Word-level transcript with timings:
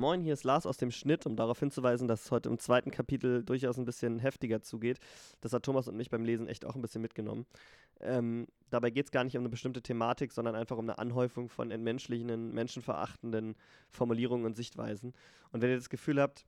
Moin, 0.00 0.22
hier 0.22 0.32
ist 0.32 0.44
Lars 0.44 0.64
aus 0.64 0.78
dem 0.78 0.90
Schnitt, 0.90 1.26
um 1.26 1.36
darauf 1.36 1.60
hinzuweisen, 1.60 2.08
dass 2.08 2.24
es 2.24 2.30
heute 2.30 2.48
im 2.48 2.58
zweiten 2.58 2.90
Kapitel 2.90 3.44
durchaus 3.44 3.76
ein 3.76 3.84
bisschen 3.84 4.18
heftiger 4.18 4.62
zugeht. 4.62 4.98
Das 5.42 5.52
hat 5.52 5.62
Thomas 5.62 5.88
und 5.88 5.96
mich 5.98 6.08
beim 6.08 6.24
Lesen 6.24 6.48
echt 6.48 6.64
auch 6.64 6.74
ein 6.74 6.80
bisschen 6.80 7.02
mitgenommen. 7.02 7.44
Ähm, 8.00 8.46
dabei 8.70 8.88
geht 8.88 9.04
es 9.04 9.10
gar 9.10 9.24
nicht 9.24 9.36
um 9.36 9.42
eine 9.42 9.50
bestimmte 9.50 9.82
Thematik, 9.82 10.32
sondern 10.32 10.54
einfach 10.54 10.78
um 10.78 10.86
eine 10.86 10.98
Anhäufung 10.98 11.50
von 11.50 11.70
entmenschlichenden, 11.70 12.54
menschenverachtenden 12.54 13.56
Formulierungen 13.90 14.46
und 14.46 14.56
Sichtweisen. 14.56 15.12
Und 15.52 15.60
wenn 15.60 15.68
ihr 15.68 15.76
das 15.76 15.90
Gefühl 15.90 16.18
habt, 16.18 16.46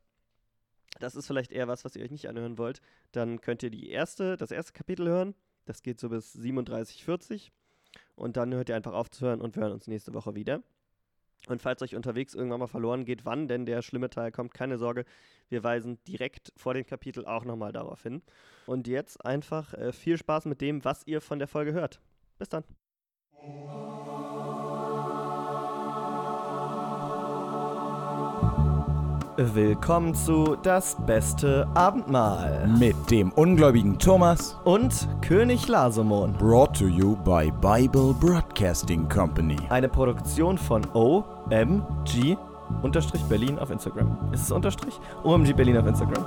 das 0.98 1.14
ist 1.14 1.26
vielleicht 1.26 1.52
eher 1.52 1.68
was, 1.68 1.84
was 1.84 1.94
ihr 1.94 2.04
euch 2.04 2.10
nicht 2.10 2.30
anhören 2.30 2.56
wollt, 2.56 2.80
dann 3.12 3.42
könnt 3.42 3.62
ihr 3.62 3.70
die 3.70 3.90
erste, 3.90 4.38
das 4.38 4.50
erste 4.50 4.72
Kapitel 4.72 5.08
hören. 5.08 5.34
Das 5.66 5.82
geht 5.82 6.00
so 6.00 6.08
bis 6.08 6.34
37,40. 6.34 7.50
Und 8.14 8.38
dann 8.38 8.54
hört 8.54 8.70
ihr 8.70 8.76
einfach 8.76 8.94
auf 8.94 9.10
zu 9.10 9.26
hören 9.26 9.42
und 9.42 9.56
wir 9.56 9.64
hören 9.64 9.72
uns 9.74 9.88
nächste 9.88 10.14
Woche 10.14 10.34
wieder. 10.34 10.62
Und 11.48 11.60
falls 11.60 11.82
euch 11.82 11.96
unterwegs 11.96 12.34
irgendwann 12.34 12.60
mal 12.60 12.66
verloren 12.68 13.04
geht, 13.04 13.24
wann 13.24 13.48
denn 13.48 13.66
der 13.66 13.82
schlimme 13.82 14.10
Teil 14.10 14.30
kommt, 14.30 14.54
keine 14.54 14.78
Sorge, 14.78 15.04
wir 15.48 15.64
weisen 15.64 15.98
direkt 16.06 16.52
vor 16.56 16.74
dem 16.74 16.86
Kapitel 16.86 17.26
auch 17.26 17.44
nochmal 17.44 17.72
darauf 17.72 18.02
hin. 18.02 18.22
Und 18.66 18.86
jetzt 18.86 19.24
einfach 19.24 19.74
äh, 19.74 19.92
viel 19.92 20.16
Spaß 20.16 20.44
mit 20.46 20.60
dem, 20.60 20.84
was 20.84 21.06
ihr 21.06 21.20
von 21.20 21.38
der 21.38 21.48
Folge 21.48 21.72
hört. 21.72 22.00
Bis 22.38 22.48
dann. 22.48 22.64
Willkommen 29.38 30.14
zu 30.14 30.56
Das 30.62 30.96
beste 31.06 31.66
Abendmahl 31.74 32.68
Mit 32.78 33.10
dem 33.10 33.32
ungläubigen 33.32 33.98
Thomas. 33.98 34.56
und 34.64 35.08
König 35.22 35.66
Lasomon. 35.68 36.34
Brought 36.34 36.76
to 36.78 36.86
you 36.86 37.16
by 37.16 37.50
Bible 37.60 38.14
Broadcasting 38.20 39.08
Company. 39.08 39.56
Eine 39.70 39.88
Produktion 39.88 40.58
von 40.58 40.84
OMG 41.50 42.36
Unterstrich 42.82 43.22
Berlin 43.24 43.58
auf 43.58 43.70
Instagram. 43.70 44.32
Ist 44.32 44.42
es 44.42 44.50
Unterstrich? 44.50 44.98
OMG 45.24 45.52
Berlin 45.52 45.76
auf 45.76 45.86
Instagram. 45.86 46.24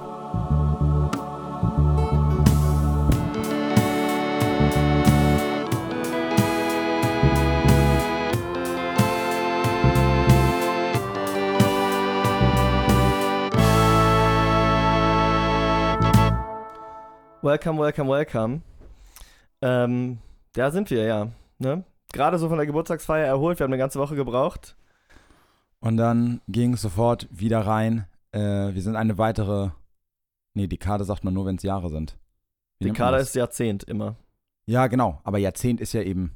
Welcome, 17.42 17.80
welcome, 17.80 18.10
welcome. 18.10 18.62
Ähm, 19.62 20.18
da 20.54 20.72
sind 20.72 20.90
wir, 20.90 21.04
ja. 21.04 21.28
Ne? 21.60 21.84
Gerade 22.12 22.40
so 22.40 22.50
von 22.50 22.58
der 22.58 22.66
Geburtstagsfeier 22.66 23.28
erholt. 23.28 23.60
Wir 23.60 23.66
haben 23.66 23.72
eine 23.72 23.80
ganze 23.80 24.00
Woche 24.00 24.16
gebraucht. 24.16 24.76
Und 25.86 25.98
dann 25.98 26.42
ging 26.48 26.74
es 26.74 26.82
sofort 26.82 27.28
wieder 27.30 27.60
rein. 27.60 28.08
Äh, 28.32 28.74
wir 28.74 28.82
sind 28.82 28.96
eine 28.96 29.20
weitere. 29.20 29.70
Nee, 30.56 30.66
Dekade 30.68 31.04
sagt 31.04 31.24
man 31.24 31.34
nur, 31.34 31.46
wenn 31.46 31.58
es 31.58 31.64
Jahre 31.64 31.90
sind. 31.90 32.18
Wie 32.80 32.86
Dekade 32.86 33.18
ist 33.18 33.36
Jahrzehnt 33.36 33.84
immer. 33.84 34.16
Ja, 34.66 34.88
genau. 34.88 35.22
Aber 35.24 35.38
Jahrzehnt 35.38 35.80
ist 35.80 35.94
ja 35.94 36.02
eben. 36.02 36.32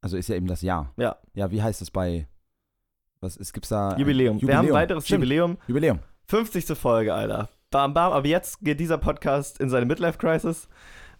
Also 0.00 0.16
ist 0.16 0.28
ja 0.28 0.34
eben 0.34 0.48
das 0.48 0.60
Jahr. 0.62 0.92
Ja. 0.96 1.16
Ja, 1.34 1.50
wie 1.52 1.62
heißt 1.62 1.82
es 1.82 1.90
bei. 1.92 2.26
Was 3.20 3.36
ist, 3.36 3.52
gibt's 3.52 3.68
da? 3.68 3.96
Jubiläum. 3.96 4.42
Wir 4.42 4.56
haben 4.58 4.66
ein 4.66 4.72
weiteres 4.74 5.06
Stimmt. 5.06 5.22
Jubiläum. 5.22 5.56
Jubiläum. 5.68 6.00
50. 6.26 6.76
Folge, 6.76 7.14
Alter. 7.14 7.48
Bam, 7.70 7.94
bam. 7.94 8.12
Aber 8.12 8.26
jetzt 8.26 8.60
geht 8.60 8.80
dieser 8.80 8.98
Podcast 8.98 9.60
in 9.60 9.70
seine 9.70 9.86
Midlife-Crisis. 9.86 10.68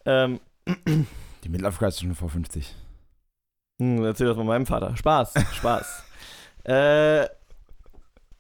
Ähm, 0.05 0.41
Die 1.45 1.49
Midlife 1.49 1.79
Crisis 1.79 2.01
schon 2.01 2.15
vor 2.17 2.31
50. 2.31 2.75
hm, 3.81 4.05
erzähl 4.05 4.27
das 4.27 4.37
mal 4.37 4.45
meinem 4.45 4.67
Vater. 4.67 4.97
Spaß, 4.97 5.35
Spaß. 5.55 6.05
äh, 6.65 7.27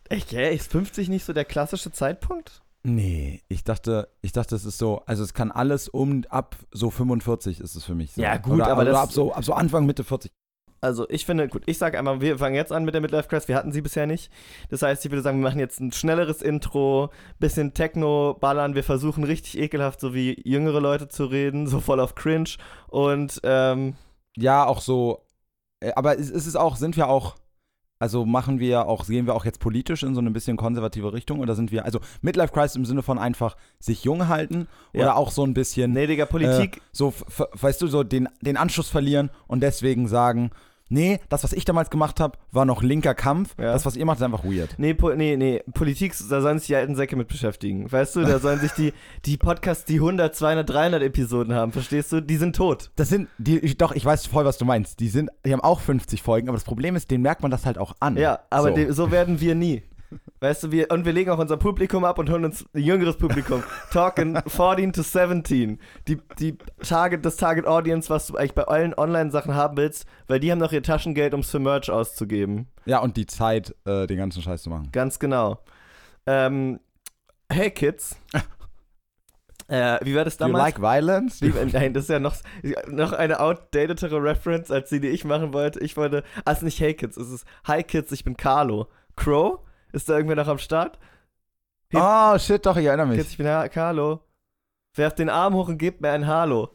echt, 0.09 0.33
hä? 0.33 0.55
Ist 0.55 0.71
50 0.71 1.09
nicht 1.09 1.25
so 1.25 1.33
der 1.33 1.45
klassische 1.45 1.93
Zeitpunkt? 1.93 2.63
Nee, 2.87 3.43
ich 3.49 3.65
dachte, 3.65 4.09
ich 4.21 4.33
dachte, 4.33 4.55
es 4.55 4.65
ist 4.67 4.77
so, 4.79 5.03
also 5.07 5.23
es 5.23 5.33
kann 5.33 5.51
alles 5.51 5.89
um 5.89 6.23
ab 6.29 6.57
so 6.71 6.91
45 6.91 7.61
ist 7.61 7.75
es 7.77 7.85
für 7.85 7.95
mich. 7.95 8.13
So. 8.13 8.21
Ja, 8.23 8.37
gut, 8.37 8.55
oder, 8.55 8.67
aber 8.69 8.83
oder 8.83 8.93
das- 8.93 9.01
ab 9.01 9.13
so, 9.13 9.33
ab 9.33 9.43
so 9.45 9.55
Anfang 9.55 9.87
Mitte 9.87 10.05
40. 10.05 10.31
Also 10.83 11.09
ich 11.09 11.25
finde, 11.25 11.49
gut, 11.49 11.63
ich 11.65 11.79
sage 11.79 11.99
einmal, 11.99 12.21
wir 12.21 12.37
fangen 12.37 12.55
jetzt 12.57 12.71
an 12.71 12.85
mit 12.85 12.93
der 12.93 13.01
Midlife 13.01 13.27
Crisis. 13.27 13.49
Wir 13.49 13.57
hatten 13.57 13.73
sie 13.73 13.81
bisher 13.81 14.07
nicht. 14.07 14.31
Das 14.69 14.83
heißt, 14.83 15.03
ich 15.07 15.11
würde 15.11 15.23
sagen, 15.23 15.39
wir 15.39 15.49
machen 15.49 15.59
jetzt 15.59 15.81
ein 15.81 15.93
schnelleres 15.93 16.43
Intro, 16.43 17.09
bisschen 17.39 17.73
Techno 17.73 18.37
ballern. 18.39 18.75
Wir 18.75 18.85
versuchen 18.85 19.25
richtig 19.25 19.57
ekelhaft, 19.59 19.99
so 19.99 20.13
wie 20.13 20.39
jüngere 20.47 20.81
Leute 20.83 21.09
zu 21.09 21.25
reden, 21.25 21.67
so 21.67 21.81
voll 21.81 22.01
auf 22.01 22.15
Cringe. 22.15 22.51
Und 22.89 23.41
ähm, 23.45 23.95
Ja, 24.37 24.67
auch 24.67 24.83
so, 24.83 25.23
äh, 25.81 25.93
aber 25.97 26.19
es 26.19 26.29
ist 26.29 26.55
auch, 26.55 26.77
sind 26.77 26.99
wir 26.99 27.09
auch, 27.09 27.37
also 27.99 28.25
machen 28.27 28.59
wir 28.59 28.87
auch, 28.87 29.07
gehen 29.07 29.27
wir 29.27 29.35
auch 29.35 29.45
jetzt 29.45 29.61
politisch 29.61 30.03
in 30.03 30.15
so 30.15 30.21
eine 30.21 30.31
bisschen 30.31 30.57
konservative 30.57 31.13
Richtung 31.13 31.41
oder 31.41 31.55
sind 31.55 31.71
wir, 31.73 31.85
also 31.85 32.01
Midlife 32.23 32.53
Crisis 32.53 32.77
im 32.77 32.85
Sinne 32.85 33.03
von 33.03 33.19
einfach 33.19 33.57
sich 33.79 34.05
jung 34.05 34.29
halten 34.29 34.67
Ja. 34.93 35.03
oder 35.03 35.17
auch 35.17 35.31
so 35.31 35.45
ein 35.45 35.55
bisschen, 35.55 35.93
nee, 35.93 36.07
Digga, 36.07 36.27
Politik. 36.27 36.83
so, 36.93 37.09
f- 37.09 37.25
f- 37.29 37.49
weißt 37.63 37.81
du, 37.83 37.87
so 37.87 38.03
den, 38.03 38.29
den 38.43 38.57
Anschluss 38.57 38.89
verlieren 38.91 39.31
und 39.47 39.61
deswegen 39.63 40.09
sagen, 40.09 40.51
nee, 40.89 41.21
das, 41.29 41.45
was 41.45 41.53
ich 41.53 41.65
damals 41.65 41.91
gemacht 41.91 42.21
habe, 42.21 42.39
war 42.53 42.65
noch 42.65 42.83
linker 42.83 43.15
Kampf, 43.15 43.55
Ja. 43.59 43.73
das, 43.73 43.87
was 43.87 43.97
ihr 43.97 44.05
macht, 44.05 44.19
ist 44.19 44.23
einfach 44.23 44.45
weird. 44.45 44.75
Nee, 44.79 44.95
po 44.95 45.11
nee, 45.15 45.37
nee, 45.37 45.63
Politik, 45.75 46.15
da 46.31 46.41
sollen 46.41 46.59
sich 46.59 46.69
die 46.69 46.77
alten 46.77 46.95
Säcke 46.97 47.17
mit 47.17 47.29
beschäftigen. 47.29 47.91
Weißt 47.91 48.17
du, 48.17 48.23
da 48.23 48.39
sollen 48.39 48.61
sich 48.61 48.73
die, 48.73 48.93
die 49.25 49.37
Podcasts, 49.37 49.85
die 49.85 49.97
100, 49.97 50.35
200, 50.35 50.69
300 50.69 51.03
Episoden 51.03 51.55
haben, 51.55 51.73
verstehst 51.73 52.13
du? 52.13 52.21
Die 52.21 52.37
sind 52.37 52.57
tot. 52.57 52.91
Das 52.97 53.09
sind, 53.09 53.29
die, 53.39 53.59
ich, 53.59 53.77
doch, 53.79 53.93
ich 53.93 54.05
weiß 54.05 54.27
voll, 54.27 54.45
was 54.45 54.59
du 54.59 54.65
meinst. 54.65 55.01
Die 55.01 55.09
sind, 55.09 55.31
die 55.45 55.53
haben 55.53 55.61
auch 55.63 55.81
50 55.81 56.23
Folgen, 56.23 56.49
aber 56.49 56.57
das 56.57 56.65
Problem 56.65 56.97
ist, 56.97 57.11
denen 57.11 57.23
merkt 57.23 57.43
man 57.43 57.51
das 57.51 57.67
halt 57.67 57.79
auch 57.79 57.95
an. 58.01 58.17
Ja, 58.17 58.41
aber 58.51 58.75
so. 58.75 58.87
so, 58.87 58.93
so 58.93 59.11
werden 59.11 59.41
wir 59.41 59.55
nie. 59.55 59.83
Weißt 60.45 60.63
du, 60.63 60.73
wir, 60.73 60.91
und 60.91 61.07
wir 61.07 61.15
legen 61.15 61.31
auch 61.31 61.39
unser 61.39 61.57
Publikum 61.57 62.05
ab 62.05 62.19
und 62.19 62.29
holen 62.29 62.45
uns 62.45 62.67
ein 62.75 62.83
jüngeres 62.83 63.17
Publikum. 63.17 63.63
Talking 63.91 64.39
14 64.47 64.93
to 64.93 65.03
17. 65.03 65.81
Die, 66.07 66.19
die 66.39 66.59
Target, 66.87 67.25
das 67.25 67.37
Target 67.37 67.67
Audience, 67.67 68.11
was 68.11 68.27
du 68.27 68.37
eigentlich 68.37 68.53
bei 68.53 68.65
allen 68.65 68.93
Online-Sachen 68.93 69.55
haben 69.55 69.79
willst, 69.79 70.05
weil 70.27 70.41
die 70.41 70.53
haben 70.53 70.59
noch 70.59 70.73
ihr 70.73 70.83
Taschengeld, 70.83 71.33
um 71.33 71.41
es 71.41 71.51
für 71.51 71.61
Merch 71.61 71.91
auszugeben. 71.91 72.69
Ja, 72.85 72.99
und 72.99 73.17
die 73.17 73.25
Zeit, 73.25 73.75
äh, 73.87 74.07
den 74.07 74.19
ganzen 74.19 74.43
Scheiß 74.43 74.65
zu 74.65 74.69
machen. 74.69 74.91
Ganz 74.93 75.19
genau. 75.19 75.63
Ähm, 76.27 76.79
hey 77.51 77.71
Kids. 77.71 78.15
äh, 79.69 79.99
wie 80.03 80.15
war 80.15 80.27
das 80.27 80.37
Do 80.37 80.45
you 80.45 80.53
damals? 80.53 80.77
like 80.77 80.83
violence? 80.83 81.41
Wie- 81.41 81.55
Nein, 81.73 81.95
das 81.95 82.03
ist 82.05 82.11
ja 82.11 82.19
noch, 82.19 82.37
noch 82.89 83.15
eine 83.15 83.41
outdatetere 83.41 84.23
Reference, 84.23 84.71
als 84.71 84.91
die, 84.91 85.01
die 85.01 85.09
ich 85.09 85.25
machen 85.25 85.55
wollte. 85.55 85.81
Ich 85.81 85.97
wollte, 85.97 86.23
ist 86.47 86.63
nicht 86.63 86.79
Hey 86.81 86.93
Kids, 86.93 87.17
es 87.17 87.31
ist 87.31 87.47
Hi 87.67 87.83
Kids, 87.83 88.13
ich 88.13 88.25
bin 88.25 88.37
Carlo. 88.37 88.89
Crow? 89.17 89.61
Ist 89.95 90.09
da 90.09 90.15
irgendwer 90.17 90.37
noch 90.37 90.49
am 90.49 90.59
Start? 90.59 90.99
Oh, 91.95 92.37
shit, 92.39 92.67
doch, 92.67 92.77
ich 92.77 92.87
erinnere 92.87 93.07
mich. 93.07 93.21
ich 93.21 93.37
bin 93.37 93.47
Carlo. 93.71 94.21
Werft 94.97 95.19
den 95.21 95.31
Arm 95.31 95.55
hoch 95.55 95.69
und 95.69 95.79
gebt 95.79 96.01
mir 96.01 96.11
ein 96.11 96.27
Hallo. 96.27 96.71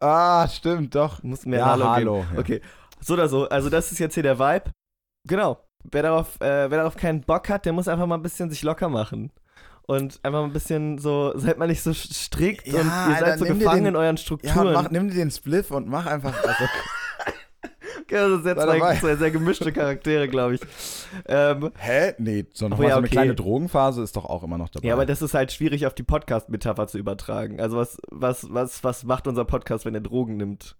Ah, 0.00 0.48
stimmt, 0.48 0.94
doch. 0.94 1.20
Du 1.20 1.28
musst 1.28 1.46
mir 1.46 1.58
Ja, 1.58 1.64
ein 1.66 1.70
Hallo, 1.70 1.88
Hallo, 1.90 2.14
geben. 2.20 2.28
ja. 2.34 2.40
Okay, 2.40 2.60
so 3.00 3.14
oder 3.14 3.28
so. 3.28 3.48
Also 3.48 3.70
das 3.70 3.92
ist 3.92 3.98
jetzt 4.00 4.14
hier 4.14 4.22
der 4.24 4.38
Vibe. 4.38 4.70
Genau. 5.24 5.58
Wer 5.90 6.02
darauf, 6.02 6.40
äh, 6.40 6.68
wer 6.70 6.78
darauf 6.78 6.96
keinen 6.96 7.20
Bock 7.20 7.48
hat, 7.48 7.64
der 7.64 7.72
muss 7.72 7.86
einfach 7.88 8.06
mal 8.06 8.16
ein 8.16 8.22
bisschen 8.22 8.50
sich 8.50 8.62
locker 8.62 8.88
machen. 8.88 9.30
Und 9.82 10.18
einfach 10.24 10.40
mal 10.40 10.46
ein 10.46 10.52
bisschen 10.52 10.98
so, 10.98 11.32
seid 11.36 11.58
mal 11.58 11.68
nicht 11.68 11.82
so 11.82 11.92
strikt 11.92 12.66
Ja, 12.66 12.80
und 12.80 12.86
ihr 12.86 12.92
Alter, 12.92 13.26
seid 13.26 13.38
so 13.38 13.44
nimm 13.44 13.54
dir 13.58 13.64
gefangen 13.64 13.84
den- 13.84 13.94
in 13.94 13.96
euren 13.96 14.16
Ja, 14.16 14.22
Strukturen. 14.22 14.72
mach, 14.72 14.90
nimm 14.90 15.08
dir 15.10 15.14
den 15.16 15.30
Spliff 15.30 15.70
und 15.70 15.86
mach 15.88 16.06
einfach. 16.06 16.34
Also, 16.42 16.64
das 18.08 18.30
sind 18.30 18.46
jetzt 18.46 18.60
Sei 18.60 18.78
zwei, 18.78 18.96
zwei 18.96 19.16
sehr 19.16 19.30
gemischte 19.30 19.72
Charaktere, 19.72 20.28
glaube 20.28 20.54
ich. 20.54 20.60
Ähm, 21.26 21.70
hä? 21.78 22.14
Nee, 22.18 22.46
so, 22.52 22.68
noch 22.68 22.78
Oh 22.78 22.82
mal 22.82 22.88
ja, 22.88 22.94
so 22.94 22.98
eine 22.98 23.06
okay. 23.06 23.14
kleine 23.14 23.34
Drogenphase 23.34 24.02
ist 24.02 24.16
doch 24.16 24.24
auch 24.24 24.42
immer 24.42 24.58
noch 24.58 24.68
dabei. 24.68 24.88
ja, 24.88 24.94
aber 24.94 25.06
das 25.06 25.22
ist 25.22 25.34
halt 25.34 25.52
schwierig 25.52 25.86
auf 25.86 25.94
die 25.94 26.02
Podcast-Metapher 26.02 26.86
zu 26.86 26.98
übertragen. 26.98 27.60
Also 27.60 27.76
was, 27.76 27.98
was, 28.10 28.46
was, 28.52 28.84
was 28.84 29.04
macht 29.04 29.26
unser 29.26 29.44
Podcast, 29.44 29.84
wenn 29.84 29.94
er 29.94 30.00
Drogen 30.00 30.36
nimmt? 30.36 30.76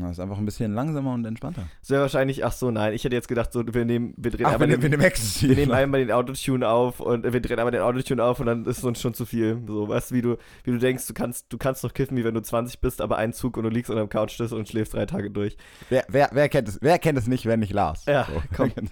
Das 0.00 0.12
ist 0.12 0.20
einfach 0.20 0.38
ein 0.38 0.44
bisschen 0.44 0.74
langsamer 0.74 1.12
und 1.14 1.24
entspannter. 1.24 1.62
Wäre 1.88 2.02
wahrscheinlich, 2.02 2.44
ach 2.44 2.52
so, 2.52 2.70
nein, 2.70 2.92
ich 2.92 3.04
hätte 3.04 3.14
jetzt 3.14 3.28
gedacht, 3.28 3.52
so, 3.52 3.62
wir 3.66 3.84
nehmen, 3.84 4.14
wir 4.16 4.30
drehen 4.30 4.46
Ach, 4.46 4.52
einmal 4.54 4.68
wir, 4.68 4.78
den, 4.78 4.90
nehmen- 4.90 5.02
wir 5.02 5.48
wir 5.48 5.56
nehmen 5.56 5.72
einmal 5.72 6.00
den 6.00 6.12
Autotune 6.12 6.68
auf 6.68 7.00
und 7.00 7.24
äh, 7.24 7.32
wir 7.32 7.40
drehen 7.40 7.58
einmal 7.58 7.72
den 7.72 7.80
Autotune 7.82 8.22
auf 8.22 8.40
und 8.40 8.46
dann 8.46 8.64
ist 8.66 8.78
es 8.78 8.84
uns 8.84 9.00
schon 9.00 9.14
zu 9.14 9.24
viel. 9.26 9.60
So, 9.66 9.88
weißt 9.88 10.10
du, 10.10 10.14
wie 10.14 10.22
du, 10.22 10.36
wie 10.64 10.70
du 10.72 10.78
denkst, 10.78 11.06
du 11.06 11.14
kannst, 11.14 11.52
du 11.52 11.58
kannst 11.58 11.82
noch 11.84 11.94
kiffen, 11.94 12.16
wie 12.16 12.24
wenn 12.24 12.34
du 12.34 12.40
20 12.42 12.80
bist, 12.80 13.00
aber 13.00 13.16
ein 13.18 13.32
Zug 13.32 13.56
und 13.56 13.64
du 13.64 13.70
liegst 13.70 13.90
unter 13.90 14.04
dem 14.04 14.08
Couchtisch 14.08 14.52
und 14.52 14.68
schläfst 14.68 14.94
drei 14.94 15.06
Tage 15.06 15.30
durch. 15.30 15.56
wer, 15.88 16.04
wer, 16.08 16.28
wer, 16.32 16.48
kennt 16.48 16.68
es, 16.68 16.78
wer 16.82 16.98
kennt 16.98 17.18
es 17.18 17.26
nicht, 17.26 17.46
wenn 17.46 17.60
nicht 17.60 17.72
Lars? 17.72 18.04
Ja, 18.06 18.26
komm. 18.56 18.72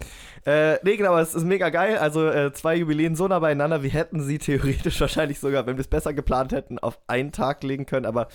Äh, 0.46 0.78
nee, 0.82 0.96
genau, 0.99 1.17
es 1.17 1.34
ist 1.34 1.44
mega 1.44 1.70
geil. 1.70 1.96
Also 1.96 2.28
äh, 2.28 2.52
zwei 2.52 2.76
Jubiläen 2.76 3.17
so 3.17 3.26
nah 3.26 3.38
beieinander. 3.38 3.82
Wir 3.82 3.88
hätten 3.88 4.20
sie 4.20 4.37
theoretisch 4.38 5.00
wahrscheinlich 5.00 5.40
sogar, 5.40 5.67
wenn 5.67 5.76
wir 5.76 5.81
es 5.81 5.88
besser 5.88 6.12
geplant 6.12 6.52
hätten, 6.52 6.78
auf 6.78 6.99
einen 7.06 7.32
Tag 7.32 7.62
legen 7.62 7.87
können. 7.87 8.05
Aber 8.05 8.28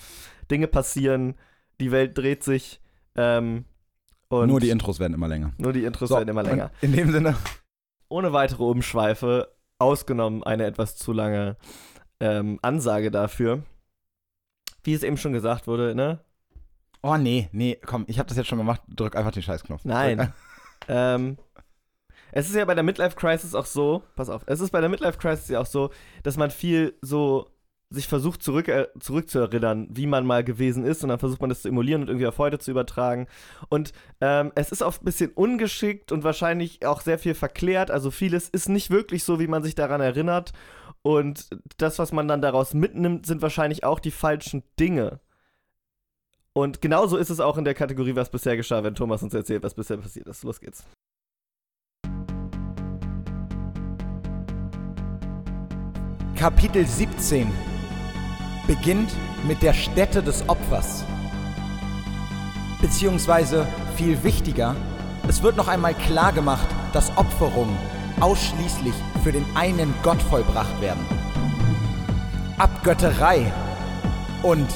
Dinge 0.49 0.65
passieren, 0.67 1.35
die 1.79 1.91
Welt 1.91 2.17
dreht 2.17 2.43
sich. 2.43 2.79
Ähm, 3.15 3.65
und 4.29 4.47
Nur 4.47 4.59
die 4.59 4.69
Intros 4.69 4.99
werden 4.99 5.13
immer 5.13 5.27
länger. 5.27 5.53
nur 5.57 5.73
die 5.73 5.83
Intros 5.85 6.09
So, 6.09 6.15
werden 6.17 6.29
immer 6.29 6.43
länger. 6.43 6.71
In 6.81 6.93
dem 6.93 7.11
Sinne. 7.11 7.35
Ohne 8.09 8.31
weitere 8.33 8.63
Umschweife, 8.63 9.55
ausgenommen 9.79 10.43
eine 10.43 10.65
etwas 10.65 10.95
zu 10.97 11.13
lange 11.13 11.57
ähm, 12.19 12.59
Ansage 12.61 13.11
dafür. 13.11 13.63
Wie 14.83 14.93
es 14.93 15.03
eben 15.03 15.17
schon 15.17 15.33
gesagt 15.33 15.67
wurde, 15.67 15.95
ne? 15.95 16.19
Oh, 17.01 17.17
nee, 17.17 17.49
nee, 17.53 17.79
komm, 17.85 18.03
ich 18.07 18.19
habe 18.19 18.27
das 18.27 18.37
jetzt 18.37 18.47
schon 18.47 18.57
gemacht. 18.57 18.81
Drück 18.89 19.15
einfach 19.15 19.31
den 19.31 19.43
Scheißknopf. 19.43 19.85
Nein. 19.85 20.33
Ähm, 20.87 21.37
Es 22.31 22.49
ist 22.49 22.55
ja 22.55 22.63
bei 22.65 22.73
der 22.73 22.83
Midlife 22.85 23.15
Crisis 23.17 23.53
auch 23.53 23.65
so, 23.65 24.01
pass 24.15 24.29
auf, 24.29 24.43
es 24.47 24.59
ist 24.61 24.71
bei 24.71 24.79
der 24.79 24.89
Midlife 24.89 25.17
Crisis 25.19 25.49
ja 25.49 25.59
auch 25.59 25.65
so, 25.65 25.91
dass 26.23 26.37
man 26.37 26.51
viel 26.51 26.97
so 27.01 27.49
sich 27.91 28.07
versucht 28.07 28.43
zurück, 28.43 28.67
äh, 28.67 28.87
zurückzuerinnern, 28.99 29.87
wie 29.89 30.05
man 30.05 30.25
mal 30.25 30.43
gewesen 30.43 30.85
ist 30.85 31.03
und 31.03 31.09
dann 31.09 31.17
versucht 31.17 31.41
man 31.41 31.49
das 31.49 31.63
zu 31.63 31.69
emulieren 31.69 32.03
und 32.03 32.07
irgendwie 32.07 32.27
auf 32.27 32.37
heute 32.37 32.59
zu 32.59 32.69
übertragen. 32.69 33.27
Und 33.69 33.93
ähm, 34.21 34.51
es 34.55 34.71
ist 34.71 34.83
oft 34.83 35.01
ein 35.01 35.05
bisschen 35.05 35.31
ungeschickt 35.31 36.11
und 36.11 36.23
wahrscheinlich 36.23 36.85
auch 36.85 37.01
sehr 37.01 37.17
viel 37.17 37.33
verklärt. 37.33 37.89
Also 37.89 38.11
vieles 38.11 38.47
ist 38.49 38.69
nicht 38.69 38.91
wirklich 38.91 39.23
so, 39.23 39.39
wie 39.39 39.47
man 39.47 39.63
sich 39.63 39.73
daran 39.73 40.01
erinnert. 40.01 40.53
Und 41.01 41.49
das, 41.77 41.97
was 41.97 42.11
man 42.11 42.27
dann 42.27 42.41
daraus 42.41 42.73
mitnimmt, 42.73 43.25
sind 43.25 43.41
wahrscheinlich 43.41 43.83
auch 43.83 43.99
die 43.99 44.11
falschen 44.11 44.63
Dinge. 44.79 45.19
Und 46.53 46.81
genauso 46.81 47.17
ist 47.17 47.29
es 47.29 47.39
auch 47.39 47.57
in 47.57 47.65
der 47.65 47.73
Kategorie, 47.73 48.15
was 48.15 48.29
bisher 48.29 48.55
geschah, 48.55 48.83
wenn 48.83 48.95
Thomas 48.95 49.23
uns 49.23 49.33
erzählt, 49.33 49.63
was 49.63 49.73
bisher 49.73 49.97
passiert 49.97 50.27
ist. 50.27 50.43
Los 50.43 50.59
geht's. 50.59 50.85
Kapitel 56.35 56.85
17 56.85 57.51
beginnt 58.69 59.11
mit 59.47 59.63
der 59.63 59.73
Stätte 59.73 60.21
des 60.21 60.47
Opfers. 60.47 61.03
Beziehungsweise 62.79 63.65
viel 63.95 64.23
wichtiger, 64.23 64.75
es 65.27 65.41
wird 65.41 65.57
noch 65.57 65.67
einmal 65.67 65.95
klar 65.95 66.31
gemacht, 66.33 66.67
dass 66.93 67.17
Opferungen 67.17 67.75
ausschließlich 68.19 68.93
für 69.23 69.31
den 69.31 69.43
einen 69.55 69.91
Gott 70.03 70.21
vollbracht 70.21 70.79
werden. 70.81 71.03
Abgötterei 72.59 73.51
und 74.43 74.67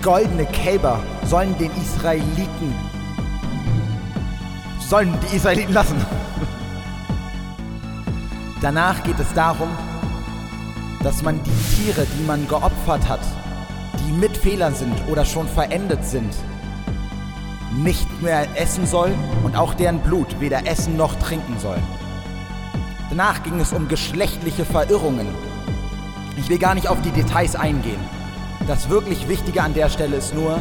goldene 0.00 0.46
Kälber 0.46 1.02
sollen 1.24 1.58
den 1.58 1.72
Israeliten 1.72 2.72
sollen 4.78 5.18
die 5.22 5.36
Israeliten 5.36 5.72
lassen. 5.72 5.96
Danach 8.60 9.02
geht 9.02 9.18
es 9.18 9.32
darum, 9.32 9.70
dass 11.04 11.22
man 11.22 11.38
die 11.44 11.76
Tiere, 11.76 12.06
die 12.18 12.24
man 12.24 12.48
geopfert 12.48 13.06
hat, 13.08 13.20
die 14.00 14.12
mit 14.12 14.36
Fehlern 14.36 14.74
sind 14.74 14.94
oder 15.06 15.24
schon 15.26 15.46
verendet 15.46 16.04
sind, 16.04 16.34
nicht 17.76 18.22
mehr 18.22 18.46
essen 18.54 18.86
soll 18.86 19.12
und 19.44 19.54
auch 19.54 19.74
deren 19.74 19.98
Blut 19.98 20.40
weder 20.40 20.66
essen 20.66 20.96
noch 20.96 21.14
trinken 21.16 21.58
soll. 21.58 21.76
Danach 23.10 23.42
ging 23.42 23.60
es 23.60 23.72
um 23.72 23.86
geschlechtliche 23.86 24.64
Verirrungen. 24.64 25.28
Ich 26.38 26.48
will 26.48 26.58
gar 26.58 26.74
nicht 26.74 26.88
auf 26.88 27.00
die 27.02 27.10
Details 27.10 27.54
eingehen. 27.54 28.00
Das 28.66 28.88
wirklich 28.88 29.28
Wichtige 29.28 29.62
an 29.62 29.74
der 29.74 29.90
Stelle 29.90 30.16
ist 30.16 30.34
nur, 30.34 30.58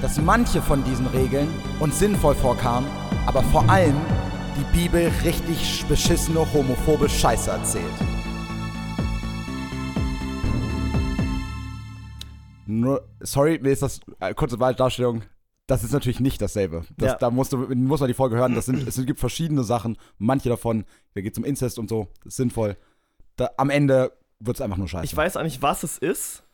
dass 0.00 0.18
manche 0.18 0.62
von 0.62 0.82
diesen 0.82 1.06
Regeln 1.08 1.48
uns 1.78 1.98
sinnvoll 1.98 2.34
vorkamen, 2.34 2.88
aber 3.26 3.42
vor 3.42 3.68
allem 3.68 3.96
die 4.56 4.78
Bibel 4.78 5.12
richtig 5.24 5.84
beschissene 5.88 6.40
homophobe 6.52 7.08
Scheiße 7.08 7.50
erzählt. 7.50 8.17
Nur, 12.88 13.06
sorry, 13.20 13.58
mir 13.60 13.70
ist 13.70 13.82
das 13.82 14.00
äh, 14.20 14.32
kurze 14.32 14.56
Darstellung. 14.56 15.22
Das 15.66 15.84
ist 15.84 15.92
natürlich 15.92 16.20
nicht 16.20 16.40
dasselbe. 16.40 16.84
Das, 16.96 17.12
Ja. 17.12 17.18
Da 17.18 17.30
musst 17.30 17.52
du, 17.52 17.58
muss 17.58 18.00
man 18.00 18.08
die 18.08 18.14
Folge 18.14 18.36
hören. 18.36 18.54
Das 18.54 18.64
sind, 18.64 18.88
es 18.88 18.96
gibt 19.04 19.20
verschiedene 19.20 19.62
Sachen. 19.62 19.98
Manche 20.16 20.48
davon, 20.48 20.86
da 21.12 21.20
geht 21.20 21.32
es 21.32 21.38
um 21.38 21.44
Inzest 21.44 21.78
und 21.78 21.90
so. 21.90 22.08
Das 22.24 22.28
ist 22.32 22.36
sinnvoll. 22.36 22.78
Da, 23.36 23.50
am 23.58 23.68
Ende 23.68 24.12
wird 24.40 24.56
es 24.56 24.62
einfach 24.62 24.78
nur 24.78 24.88
scheiße. 24.88 25.04
Ich 25.04 25.14
weiß 25.14 25.36
auch 25.36 25.42
nicht, 25.42 25.60
was 25.60 25.82
es 25.82 25.98
ist, 25.98 26.44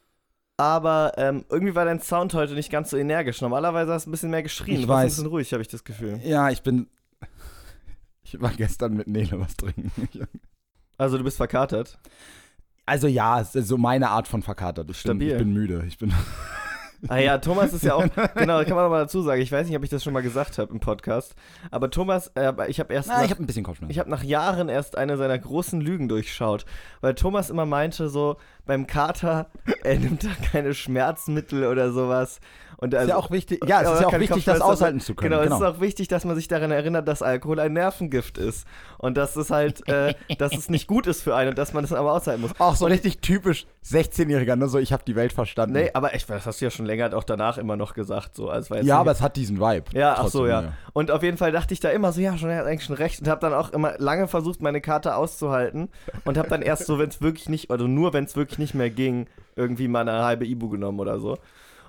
aber 0.57 1.13
ähm, 1.17 1.45
irgendwie 1.49 1.77
war 1.77 1.85
dein 1.85 2.01
Sound 2.01 2.35
heute 2.35 2.55
nicht 2.55 2.73
ganz 2.73 2.91
so 2.91 2.97
energisch. 2.97 3.41
Normalerweise 3.41 3.93
hast 3.93 4.07
du 4.07 4.11
ein 4.11 4.13
bisschen 4.13 4.31
mehr 4.31 4.43
geschrien. 4.43 4.81
Ich 4.81 4.83
du 4.83 4.89
warst 4.89 5.03
ein 5.03 5.07
weiß. 5.07 5.13
bisschen 5.15 5.27
ruhig, 5.29 5.53
habe 5.53 5.63
ich 5.63 5.69
das 5.69 5.85
Gefühl. 5.85 6.21
Ja, 6.25 6.51
ich 6.51 6.63
bin. 6.63 6.89
Ich 8.27 8.41
war 8.41 8.51
gestern 8.51 8.95
mit 8.95 9.07
Nele 9.07 9.39
was 9.39 9.55
trinken. 9.55 10.09
Also 10.97 11.19
du 11.19 11.25
bist 11.25 11.37
verkatert. 11.37 11.99
Also 12.87 13.07
ja, 13.07 13.41
es 13.41 13.55
ist 13.55 13.69
so 13.69 13.79
meine 13.79 14.11
Art 14.11 14.29
von 14.29 14.43
verkatert. 14.43 14.91
Ich 14.91 15.03
bin, 15.03 15.11
Stabil. 15.13 15.33
ich 15.33 15.39
bin 15.39 15.53
müde. 15.53 15.85
Ich 15.87 15.99
bin. 15.99 16.13
Ah 17.09 17.19
ja, 17.19 17.37
Thomas 17.37 17.75
ist 17.75 17.85
ja 17.85 17.95
auch, 17.95 18.03
genau, 18.35 18.65
kann 18.65 18.75
man 18.77 18.85
nochmal 18.85 19.03
dazu 19.03 19.21
sagen. 19.21 19.43
Ich 19.43 19.53
weiß 19.53 19.67
nicht, 19.67 19.77
ob 19.77 19.85
ich 19.85 19.91
das 19.91 20.03
schon 20.03 20.15
mal 20.15 20.23
gesagt 20.23 20.57
habe 20.57 20.73
im 20.73 20.81
Podcast, 20.81 21.35
aber 21.71 21.91
Thomas, 21.91 22.29
äh, 22.29 22.51
ich 22.69 22.81
habe 22.81 22.95
erst 22.95 23.09
Na, 23.09 23.19
nach, 23.19 23.25
ich 23.25 23.31
habe 23.31 23.43
ein 23.43 23.47
bisschen 23.47 23.63
Kopfschmerzen. 23.63 23.91
ich 23.91 23.99
habe 23.99 24.09
nach 24.09 24.23
Jahren 24.23 24.71
erst 24.71 24.97
eine 24.97 25.19
seiner 25.19 25.39
großen 25.39 25.83
Lügen 25.83 26.09
durchschaut, 26.09 26.65
weil 27.03 27.15
Thomas 27.15 27.51
immer 27.51 27.67
meinte 27.67 28.09
so, 28.09 28.37
beim 28.67 28.87
Kater, 28.87 29.47
er 29.83 29.99
nimmt 29.99 30.25
da 30.25 30.31
keine 30.51 30.75
Schmerzmittel 30.75 31.67
oder 31.67 31.93
sowas. 31.93 32.41
Und 32.85 32.93
ist 32.93 33.01
also, 33.01 33.11
ja 33.11 33.17
auch 33.17 33.31
wichtig, 33.31 33.65
ja, 33.67 33.83
es 33.83 33.91
ist 33.91 34.01
ja 34.01 34.09
auch 34.09 34.19
wichtig, 34.19 34.45
das 34.45 34.61
aushalten 34.61 35.01
zu 35.01 35.15
können. 35.15 35.31
Genau, 35.31 35.43
es 35.43 35.53
ist 35.53 35.63
auch 35.63 35.81
wichtig, 35.81 36.09
dass 36.09 36.25
man 36.25 36.37
sich 36.37 36.49
daran 36.49 36.71
erinnert, 36.71 37.07
dass 37.09 37.23
Alkohol 37.23 37.61
ein 37.61 37.73
Nervengift 37.73 38.37
ist. 38.37 38.67
Und 38.99 39.17
dass 39.17 39.37
es 39.37 39.51
halt, 39.51 39.89
äh, 39.89 40.15
dass 40.39 40.55
es 40.55 40.69
nicht 40.69 40.87
gut 40.87 41.07
ist 41.07 41.23
für 41.23 41.35
einen 41.35 41.51
und 41.51 41.59
dass 41.59 41.73
man 41.73 41.83
das 41.85 41.93
aber 41.93 42.13
aushalten 42.13 42.43
muss. 42.43 42.51
Auch 42.59 42.77
so 42.77 42.87
richtig 42.87 43.21
typisch 43.21 43.67
16-Jähriger, 43.87 44.57
ne? 44.57 44.69
So, 44.69 44.79
ich 44.79 44.93
habe 44.93 45.03
die 45.07 45.15
Welt 45.15 45.33
verstanden. 45.33 45.75
Nee, 45.75 45.91
aber 45.95 46.15
echt, 46.15 46.29
das 46.29 46.47
hast 46.47 46.61
du 46.61 46.65
ja 46.65 46.71
schon 46.71 46.87
länger 46.87 47.15
auch 47.15 47.25
danach 47.25 47.59
immer 47.59 47.77
noch 47.77 47.95
gesagt. 47.95 48.35
So. 48.35 48.49
Also 48.49 48.75
ja, 48.75 48.99
aber 48.99 49.13
es 49.13 49.21
hat 49.21 49.37
diesen 49.37 49.61
Vibe. 49.61 49.85
Ja, 49.93 50.15
ach 50.15 50.29
so, 50.29 50.47
trotzdem, 50.47 50.47
ja. 50.49 50.73
Und 50.93 51.11
auf 51.11 51.23
jeden 51.23 51.37
Fall 51.37 51.53
dachte 51.53 51.75
ich 51.75 51.81
da 51.81 51.91
immer 51.91 52.13
so, 52.13 52.21
ja, 52.21 52.37
schon, 52.39 52.51
er 52.51 52.59
hat 52.59 52.67
eigentlich 52.67 52.85
schon 52.85 52.97
recht. 52.97 53.21
Und 53.21 53.29
habe 53.29 53.41
dann 53.41 53.53
auch 53.53 53.73
immer 53.73 53.95
lange 53.99 54.27
versucht, 54.27 54.63
meine 54.63 54.81
Karte 54.81 55.17
auszuhalten. 55.17 55.91
Und 56.25 56.39
habe 56.39 56.49
dann 56.49 56.63
erst 56.63 56.87
so, 56.87 56.99
wenn 56.99 57.09
es 57.09 57.21
wirklich 57.21 57.49
nicht, 57.49 57.71
oder 57.71 57.87
nur 57.87 58.13
wenn 58.13 58.25
es 58.25 58.37
wirklich 58.37 58.54
nicht 58.59 58.75
mehr 58.75 58.91
ging, 58.91 59.27
irgendwie 59.57 59.89
mal 59.89 60.09
eine 60.09 60.25
halbe 60.25 60.47
Ibu 60.47 60.69
genommen 60.69 61.01
oder 61.01 61.19
so. 61.19 61.39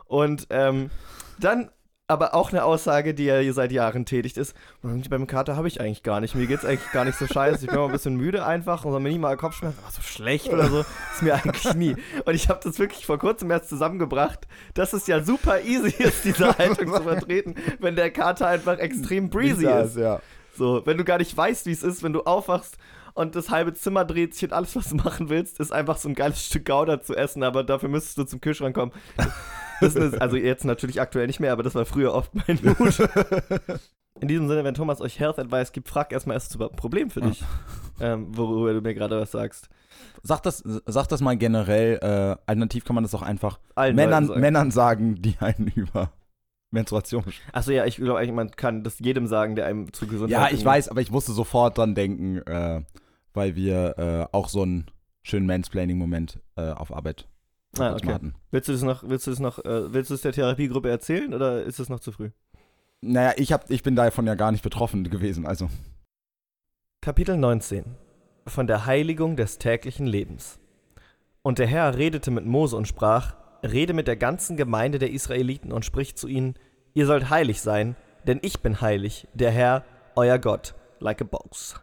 Und 0.08 0.48
ähm, 0.50 0.90
dann 1.40 1.70
aber 2.08 2.36
auch 2.36 2.52
eine 2.52 2.64
Aussage, 2.64 3.16
die 3.16 3.26
ja 3.26 3.40
hier 3.40 3.54
seit 3.54 3.72
Jahren 3.72 4.06
tätigt 4.06 4.38
ist. 4.38 4.56
Beim 4.84 5.26
Kater 5.26 5.56
habe 5.56 5.68
ich 5.68 5.82
eigentlich 5.82 6.04
gar 6.04 6.22
nicht. 6.22 6.36
Mir 6.36 6.46
geht's 6.46 6.64
eigentlich 6.64 6.92
gar 6.92 7.04
nicht 7.04 7.18
so 7.18 7.26
scheiße. 7.26 7.66
Ich 7.66 7.72
bin 7.72 7.80
mal 7.80 7.86
ein 7.86 7.92
bisschen 7.92 8.16
müde 8.16 8.46
einfach 8.46 8.86
und 8.86 8.92
so 8.92 9.00
minimal 9.00 9.38
Kopfschmerzen. 9.38 9.80
Aber 9.82 9.92
so 9.92 10.02
schlecht 10.04 10.50
oder 10.50 10.68
so 10.68 10.82
ist 10.82 11.24
mir 11.24 11.34
eigentlich 11.34 11.74
nie. 11.74 11.96
Und 12.26 12.36
ich 12.36 12.48
habe 12.48 12.60
das 12.64 12.78
wirklich 12.78 13.08
vor 13.08 13.18
kurzem 13.18 13.50
erst 13.50 13.70
zusammengebracht, 13.70 14.48
dass 14.76 14.94
es 14.94 15.08
ja 15.08 15.24
super 15.24 15.62
easy 15.62 15.96
ist, 16.04 16.24
diese 16.26 16.56
Haltung 16.56 16.94
zu 16.94 17.02
vertreten, 17.02 17.56
wenn 17.80 17.96
der 17.96 18.12
Kater 18.12 18.48
einfach 18.48 18.78
extrem 18.78 19.32
breezy 19.32 19.64
das, 19.64 19.92
ist. 19.92 19.98
ja. 19.98 20.22
So, 20.56 20.86
wenn 20.86 20.98
du 20.98 21.04
gar 21.04 21.18
nicht 21.18 21.36
weißt, 21.36 21.66
wie 21.66 21.72
es 21.72 21.84
ist, 21.84 22.04
wenn 22.04 22.14
du 22.14 22.22
aufwachst 22.22 22.78
und 23.16 23.36
das 23.36 23.50
halbe 23.50 23.74
Zimmer 23.74 24.06
dreht 24.06 24.36
sich 24.36 24.44
und 24.44 24.54
alles, 24.54 24.76
was 24.76 24.90
du 24.90 24.96
machen 24.96 25.30
willst, 25.30 25.60
ist 25.60 25.72
einfach 25.72 25.98
so 25.98 26.08
ein 26.08 26.16
geiles 26.16 26.46
Stück 26.46 26.66
Gouda 26.66 27.02
zu 27.02 27.16
essen, 27.16 27.44
aber 27.44 27.64
dafür 27.64 27.90
müsstest 27.90 28.18
du 28.18 28.26
zum 28.26 28.42
Kühlschrank 28.42 28.76
kommen. 28.76 28.92
Das 29.82 29.96
ist, 29.96 30.22
also 30.22 30.38
jetzt 30.38 30.64
natürlich 30.64 31.02
aktuell 31.02 31.28
nicht 31.28 31.40
mehr, 31.40 31.52
aber 31.52 31.64
das 31.64 31.76
war 31.76 31.86
früher 31.86 32.14
oft 32.14 32.32
mein 32.34 32.60
Mut. 32.62 32.98
In 34.22 34.30
diesem 34.30 34.48
Sinne, 34.48 34.64
wenn 34.64 34.74
Thomas 34.74 35.02
euch 35.02 35.20
Health 35.20 35.40
Advice 35.40 35.74
gibt, 35.74 35.90
frag 35.90 36.14
erstmal, 36.14 36.38
ist 36.38 36.50
es 36.50 36.56
überhaupt 36.56 36.76
ein 36.76 36.78
Problem 36.78 37.10
für 37.10 37.22
dich? 37.22 37.44
Ähm, 38.00 38.38
worüber 38.38 38.74
du 38.74 38.82
mir 38.82 38.94
gerade 38.94 39.20
was 39.20 39.32
sagst. 39.32 39.70
Sag 40.22 40.44
das, 40.44 40.64
sag 40.86 41.08
das 41.08 41.22
mal 41.22 41.38
generell. 41.38 42.00
Äh, 42.02 42.38
alternativ 42.46 42.86
kann 42.86 42.96
man 42.96 43.04
das 43.04 43.14
auch 43.16 43.22
einfach 43.22 43.60
Allen 43.76 43.96
Männern, 43.96 44.28
sagen. 44.28 44.42
Männern 44.42 44.72
sagen, 44.72 45.22
die 45.22 45.36
einen 45.40 45.68
über 45.76 46.12
Menstruation. 46.72 47.24
Achso, 47.52 47.72
ja, 47.72 47.86
ich 47.86 47.98
glaube 47.98 48.20
eigentlich, 48.20 48.36
man 48.36 48.52
kann 48.52 48.84
das 48.84 49.00
jedem 49.00 49.28
sagen, 49.28 49.56
der 49.56 49.66
einem 49.66 49.92
zu 49.94 50.08
gesund 50.08 50.30
Ja, 50.30 50.50
ich 50.50 50.64
weiß, 50.64 50.90
aber 50.90 51.02
ich 51.02 51.12
musste 51.12 51.32
sofort 51.32 51.78
dran 51.78 51.96
denken, 51.96 52.38
äh, 52.40 52.82
weil 53.36 53.56
wir 53.56 53.98
äh, 53.98 54.36
auch 54.36 54.50
so 54.50 54.62
einen 54.62 54.86
schönen 55.24 55.46
Mansplaining-Moment 55.48 56.40
äh, 56.56 56.72
auf 56.72 56.94
Arbeit 56.94 57.28
Ah, 57.78 57.90
kurz 57.90 58.04
okay. 58.04 58.14
hatten. 58.14 58.36
Willst 58.52 58.70
du 58.70 58.72
das 58.72 58.84
noch, 58.84 59.04
willst 59.08 59.28
du 59.28 59.32
das 59.32 59.40
noch, 59.40 59.60
äh, 59.60 59.94
willst 59.94 60.10
du 60.10 60.16
es 60.16 60.22
der 60.22 60.32
Therapiegruppe 60.32 60.90
erzählen 60.90 61.34
oder 61.34 61.64
ist 61.64 61.80
es 61.80 61.90
noch 61.90 62.00
zu 62.00 62.12
früh? 62.12 62.30
Naja, 63.02 63.34
ich, 63.38 63.52
hab, 63.52 63.70
ich 63.70 63.84
bin 63.84 63.96
davon 63.96 64.26
ja 64.28 64.36
gar 64.36 64.52
nicht 64.52 64.64
betroffen 64.64 65.04
gewesen. 65.10 65.46
Also, 65.46 65.70
Kapitel 67.02 67.38
19 67.38 67.84
Von 68.48 68.68
der 68.68 68.86
Heiligung 68.86 69.36
des 69.36 69.58
täglichen 69.58 70.08
Lebens. 70.08 70.60
Und 71.42 71.60
der 71.60 71.68
Herr 71.68 71.98
redete 71.98 72.32
mit 72.32 72.46
Mose 72.46 72.76
und 72.78 72.88
sprach: 72.88 73.36
Rede 73.62 73.94
mit 73.94 74.08
der 74.08 74.16
ganzen 74.16 74.58
Gemeinde 74.58 74.98
der 74.98 75.12
Israeliten 75.12 75.72
und 75.72 75.86
sprich 75.86 76.16
zu 76.16 76.28
ihnen: 76.28 76.56
Ihr 76.94 77.06
sollt 77.06 77.30
heilig 77.30 77.62
sein, 77.62 77.96
denn 78.26 78.40
ich 78.42 78.62
bin 78.62 78.82
heilig, 78.82 79.28
der 79.34 79.52
Herr, 79.52 79.84
euer 80.16 80.40
Gott, 80.40 80.74
like 81.00 81.22
a 81.22 81.26
boss. 81.26 81.76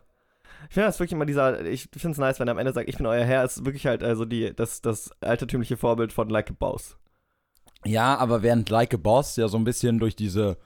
Ich 0.69 0.75
finde 0.75 0.87
das 0.89 0.99
wirklich 0.99 1.13
immer 1.13 1.27
dieser, 1.27 1.65
ich 1.65 1.89
finde 1.93 2.13
es 2.13 2.19
nice, 2.19 2.41
wenn 2.41 2.49
er 2.49 2.53
am 2.53 2.59
Ende 2.59 2.73
sagt, 2.73 2.89
ich 2.89 2.97
bin 2.97 3.07
euer 3.07 3.25
Herr, 3.25 3.45
ist 3.45 3.65
wirklich 3.65 3.87
halt 3.87 4.03
also 4.03 4.25
die, 4.25 4.55
das, 4.55 4.81
das 4.81 5.11
altertümliche 5.21 5.77
Vorbild 5.77 6.13
von 6.13 6.29
like 6.29 6.51
a 6.51 6.55
boss. 6.59 6.97
ja, 7.85 8.17
aber 8.17 8.43
während 8.43 8.71
Like 8.71 8.95
a 8.95 8.97
Boss 8.97 9.37
ja 9.37 9.49
so 9.49 9.57
ein 9.59 9.65
bisschen 9.65 9.99
durch 9.99 10.15
diese, 10.17 10.57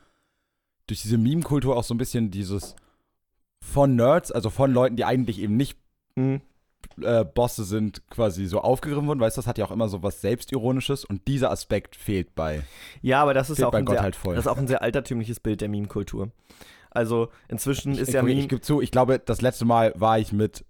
durch 0.87 1.03
diese 1.03 1.19
Meme-Kultur 1.19 1.77
auch 1.77 1.85
so 1.85 1.95
ein 1.95 1.99
bisschen 1.99 2.31
dieses 2.31 2.77
von 3.63 3.97
Nerds, 3.97 4.31
also 4.31 4.51
von 4.51 4.73
Leuten, 4.73 4.97
die 4.97 5.05
eigentlich 5.05 5.41
eben 5.41 5.57
nicht 5.57 5.79
Mhm. 6.15 6.41
äh, 7.03 7.25
Bosse 7.25 7.65
sind, 7.65 8.09
quasi 8.09 8.47
so 8.47 8.61
aufgegriffen 8.61 9.07
wurden. 9.07 9.21
Weißt 9.21 9.37
du, 9.37 9.41
das 9.41 9.47
hat 9.47 9.59
ja 9.59 9.67
auch 9.67 9.71
immer 9.71 9.89
so 9.89 10.03
was 10.03 10.21
Selbstironisches 10.23 11.05
und 11.05 11.27
dieser 11.29 11.51
Aspekt 11.51 11.95
fehlt 11.97 12.35
bei, 12.35 12.63
Ja, 13.03 13.21
aber 13.23 13.35
das 13.35 13.51
ist 13.51 13.63
auch 13.63 13.73
ein 13.75 13.87
sehr, 13.87 14.01
halt 14.03 14.17
voll. 14.17 14.35
das 14.35 14.45
ist 14.47 14.51
auch 14.51 14.57
ein 14.57 14.67
sehr 14.69 14.83
altertümliches 14.83 15.41
Bild 15.41 15.61
der 15.61 15.69
Meme-Kultur. 15.69 16.31
Also 16.97 17.29
inzwischen 17.49 17.93
ist 17.93 18.09
ich, 18.09 18.15
ja 18.15 18.25
ich, 18.25 18.39
ich 18.39 18.49
gebe 18.49 18.61
zu, 18.61 18.81
ich 18.81 18.91
glaube, 18.91 19.19
das 19.19 19.41
letzte 19.43 19.65
Mal 19.65 19.93
war 19.97 20.19
ich 20.19 20.33
mit 20.33 20.65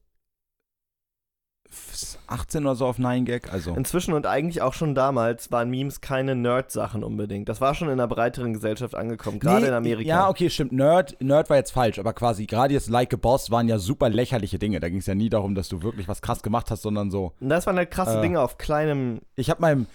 18 2.27 2.65
oder 2.65 2.75
so 2.75 2.87
auf 2.87 2.99
9gag. 2.99 3.51
Also. 3.51 3.75
Inzwischen 3.75 4.13
und 4.15 4.27
eigentlich 4.27 4.63
auch 4.63 4.73
schon 4.73 4.95
damals 4.95 5.51
waren 5.51 5.71
Memes 5.71 6.01
keine 6.01 6.35
Nerd-Sachen 6.35 7.03
unbedingt. 7.03 7.49
Das 7.49 7.61
war 7.61 7.75
schon 7.75 7.89
in 7.89 7.95
einer 7.95 8.09
breiteren 8.09 8.53
Gesellschaft 8.53 8.95
angekommen, 8.95 9.39
gerade 9.41 9.63
Nee, 9.63 9.69
in 9.69 9.75
Amerika. 9.75 10.09
Ja, 10.09 10.29
okay, 10.29 10.51
stimmt. 10.51 10.73
Nerd, 10.73 11.21
Nerd 11.23 11.51
war 11.51 11.57
jetzt 11.57 11.73
falsch, 11.73 11.99
aber 11.99 12.13
quasi 12.13 12.47
gerade 12.47 12.75
jetzt 12.75 12.89
Like 12.89 13.15
a 13.15 13.17
Boss 13.17 13.51
waren 13.51 13.69
ja 13.69 13.79
super 13.79 14.09
lächerliche 14.09 14.59
Dinge. 14.59 14.81
Da 14.81 14.89
ging 14.89 14.99
es 14.99 15.07
ja 15.07 15.15
nie 15.15 15.29
darum, 15.29 15.55
dass 15.55 15.69
du 15.69 15.83
wirklich 15.83 16.09
was 16.09 16.23
krass 16.23 16.43
gemacht 16.43 16.71
hast, 16.71 16.83
sondern 16.83 17.11
so. 17.11 17.33
Und 17.41 17.49
das 17.49 17.67
waren 17.67 17.77
halt 17.77 17.91
krasse 17.91 18.19
Äh. 18.19 18.23
Dinge 18.23 18.41
auf 18.41 18.59
kleinem. 18.59 19.21
Ich 19.35 19.51
habe 19.51 19.61
meinem, 19.61 19.87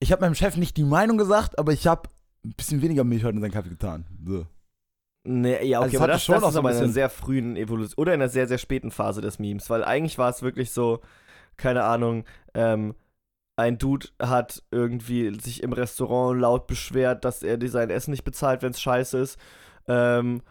ich 0.00 0.12
hab 0.12 0.20
meinem 0.20 0.34
Chef 0.34 0.56
nicht 0.56 0.76
die 0.76 0.84
Meinung 0.84 1.18
gesagt, 1.18 1.58
aber 1.58 1.72
ich 1.72 1.86
habe 1.86 2.08
ein 2.44 2.54
bisschen 2.56 2.82
weniger 2.82 3.04
Milch 3.04 3.24
heute 3.24 3.36
in 3.36 3.40
seinen 3.40 3.52
Kaffee 3.52 3.70
getan. 3.70 4.04
So. 4.26 4.46
Nee, 5.26 5.64
ja, 5.66 5.78
Also 5.80 5.88
okay, 5.88 5.96
es 5.96 6.02
aber 6.02 6.12
das, 6.12 6.22
schon 6.24 6.34
das 6.40 6.50
ist 6.50 6.56
aber 6.56 6.70
in 6.72 6.76
einer 6.76 6.88
sehr 6.88 7.08
frühen 7.08 7.56
Evolution 7.56 7.94
oder 8.02 8.12
in 8.14 8.20
einer 8.20 8.28
sehr, 8.28 8.46
sehr 8.46 8.58
späten 8.58 8.90
Phase 8.90 9.20
des 9.22 9.38
Memes, 9.38 9.70
weil 9.70 9.82
eigentlich 9.82 10.18
war 10.18 10.28
es 10.28 10.42
wirklich 10.42 10.70
so, 10.70 11.00
keine 11.56 11.84
Ahnung, 11.84 12.24
ähm, 12.54 12.94
ein 13.56 13.78
Dude 13.78 14.08
hat 14.20 14.62
irgendwie 14.70 15.32
sich 15.40 15.62
im 15.62 15.72
Restaurant 15.72 16.40
laut 16.40 16.66
beschwert, 16.66 17.24
dass 17.24 17.42
er 17.42 17.56
dir 17.56 17.70
sein 17.70 17.88
Essen 17.88 18.10
nicht 18.10 18.24
bezahlt, 18.24 18.62
wenn 18.62 18.72
es 18.72 18.80
scheiße 18.80 19.16
ist. 19.18 19.38
Ähm, 19.86 20.42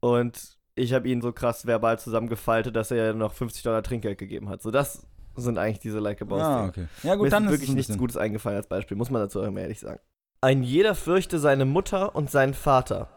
und 0.00 0.56
ich 0.74 0.92
habe 0.94 1.08
ihn 1.08 1.20
so 1.20 1.32
krass 1.32 1.66
verbal 1.66 1.98
zusammengefaltet, 1.98 2.74
dass 2.74 2.90
er 2.90 3.12
noch 3.14 3.32
50 3.34 3.62
Dollar 3.62 3.82
Trinkgeld 3.82 4.18
gegeben 4.18 4.48
hat. 4.48 4.62
So, 4.62 4.70
das 4.70 5.06
sind 5.36 5.58
eigentlich 5.58 5.80
diese 5.80 5.98
Like 5.98 6.22
a 6.22 6.24
Boss 6.24 6.40
Ah, 6.42 6.66
okay. 6.68 6.86
Ja, 7.02 7.10
Mir 7.12 7.16
gut, 7.18 7.26
ist 7.26 7.32
dann 7.32 7.44
ist 7.44 7.50
wirklich 7.50 7.70
nichts 7.70 7.88
bisschen- 7.88 7.98
Gutes 8.00 8.16
eingefallen 8.16 8.56
als 8.56 8.66
Beispiel, 8.68 8.96
muss 8.96 9.10
man 9.10 9.20
dazu 9.22 9.40
auch 9.42 9.46
immer 9.46 9.60
ehrlich 9.60 9.80
sagen. 9.80 10.00
Ein 10.40 10.62
jeder 10.62 10.94
fürchte 10.94 11.38
seine 11.38 11.64
Mutter 11.66 12.16
und 12.16 12.30
seinen 12.30 12.54
Vater. 12.54 13.08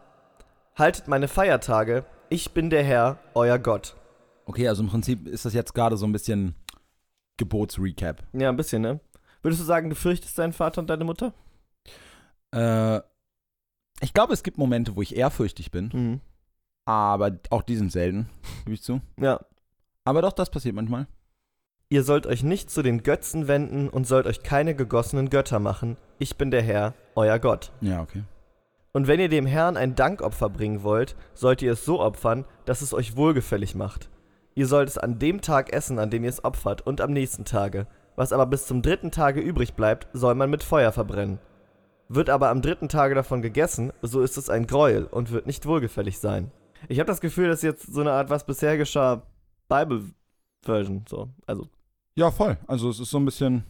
Haltet 0.80 1.08
meine 1.08 1.28
Feiertage, 1.28 2.06
ich 2.30 2.52
bin 2.52 2.70
der 2.70 2.82
Herr, 2.82 3.18
euer 3.34 3.58
Gott. 3.58 3.96
Okay, 4.46 4.66
also 4.66 4.82
im 4.82 4.88
Prinzip 4.88 5.28
ist 5.28 5.44
das 5.44 5.52
jetzt 5.52 5.74
gerade 5.74 5.98
so 5.98 6.06
ein 6.06 6.12
bisschen 6.12 6.54
Gebotsrecap. 7.36 8.22
Ja, 8.32 8.48
ein 8.48 8.56
bisschen, 8.56 8.80
ne? 8.80 8.98
Würdest 9.42 9.60
du 9.60 9.66
sagen, 9.66 9.90
du 9.90 9.94
fürchtest 9.94 10.38
deinen 10.38 10.54
Vater 10.54 10.80
und 10.80 10.88
deine 10.88 11.04
Mutter? 11.04 11.34
Äh, 12.54 13.00
ich 14.00 14.14
glaube, 14.14 14.32
es 14.32 14.42
gibt 14.42 14.56
Momente, 14.56 14.96
wo 14.96 15.02
ich 15.02 15.14
ehrfürchtig 15.14 15.70
bin, 15.70 15.90
Mhm. 15.92 16.20
aber 16.86 17.38
auch 17.50 17.60
die 17.60 17.76
sind 17.76 17.92
selten, 17.92 18.30
gebe 18.64 18.72
ich 18.72 18.82
zu. 18.82 19.02
Ja. 19.18 19.38
Aber 20.04 20.22
doch, 20.22 20.32
das 20.32 20.48
passiert 20.48 20.74
manchmal. 20.74 21.06
Ihr 21.90 22.04
sollt 22.04 22.26
euch 22.26 22.42
nicht 22.42 22.70
zu 22.70 22.80
den 22.80 23.02
Götzen 23.02 23.48
wenden 23.48 23.90
und 23.90 24.06
sollt 24.06 24.24
euch 24.24 24.42
keine 24.42 24.74
gegossenen 24.74 25.28
Götter 25.28 25.58
machen. 25.58 25.98
Ich 26.18 26.38
bin 26.38 26.50
der 26.50 26.62
Herr, 26.62 26.94
euer 27.16 27.38
Gott. 27.38 27.70
Ja, 27.82 28.00
okay. 28.00 28.24
Und 28.92 29.06
wenn 29.06 29.20
ihr 29.20 29.28
dem 29.28 29.46
Herrn 29.46 29.76
ein 29.76 29.94
Dankopfer 29.94 30.48
bringen 30.48 30.82
wollt, 30.82 31.14
sollt 31.34 31.62
ihr 31.62 31.72
es 31.72 31.84
so 31.84 32.00
opfern, 32.00 32.44
dass 32.64 32.82
es 32.82 32.92
euch 32.92 33.16
wohlgefällig 33.16 33.74
macht. 33.74 34.10
Ihr 34.54 34.66
sollt 34.66 34.88
es 34.88 34.98
an 34.98 35.18
dem 35.18 35.40
Tag 35.40 35.72
essen, 35.72 35.98
an 35.98 36.10
dem 36.10 36.24
ihr 36.24 36.30
es 36.30 36.44
opfert, 36.44 36.86
und 36.86 37.00
am 37.00 37.12
nächsten 37.12 37.44
Tage. 37.44 37.86
Was 38.16 38.32
aber 38.32 38.46
bis 38.46 38.66
zum 38.66 38.82
dritten 38.82 39.12
Tage 39.12 39.40
übrig 39.40 39.74
bleibt, 39.74 40.08
soll 40.12 40.34
man 40.34 40.50
mit 40.50 40.64
Feuer 40.64 40.90
verbrennen. 40.92 41.38
Wird 42.08 42.28
aber 42.28 42.48
am 42.48 42.60
dritten 42.60 42.88
Tage 42.88 43.14
davon 43.14 43.40
gegessen, 43.40 43.92
so 44.02 44.20
ist 44.22 44.36
es 44.36 44.50
ein 44.50 44.66
Gräuel 44.66 45.04
und 45.04 45.30
wird 45.30 45.46
nicht 45.46 45.64
wohlgefällig 45.66 46.18
sein. 46.18 46.50
Ich 46.88 46.98
habe 46.98 47.06
das 47.06 47.20
Gefühl, 47.20 47.48
das 47.48 47.60
ist 47.60 47.64
jetzt 47.64 47.92
so 47.92 48.00
eine 48.00 48.10
Art, 48.10 48.30
was 48.30 48.44
bisher 48.44 48.76
geschah, 48.76 49.22
Bible-Version. 49.68 51.04
So. 51.08 51.28
Also, 51.46 51.68
Ja, 52.16 52.32
voll. 52.32 52.58
Also 52.66 52.90
es 52.90 52.98
ist 52.98 53.10
so 53.10 53.18
ein 53.18 53.24
bisschen 53.24 53.64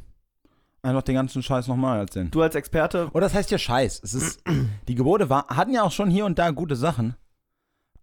einfach 0.83 1.03
den 1.03 1.15
ganzen 1.15 1.43
Scheiß 1.43 1.67
nochmal 1.69 1.99
erzählen. 2.01 2.31
du 2.31 2.43
als 2.43 2.55
Experte, 2.55 3.09
Oder 3.13 3.23
das 3.27 3.35
heißt 3.35 3.51
ja 3.51 3.59
Scheiß. 3.59 4.01
Es 4.03 4.15
ist, 4.15 4.43
die 4.89 4.95
Gebote 4.95 5.29
war, 5.29 5.47
hatten 5.49 5.73
ja 5.73 5.83
auch 5.83 5.93
schon 5.93 6.11
hier 6.11 6.25
und 6.25 6.39
da 6.39 6.51
gute 6.51 6.77
Sachen. 6.77 7.17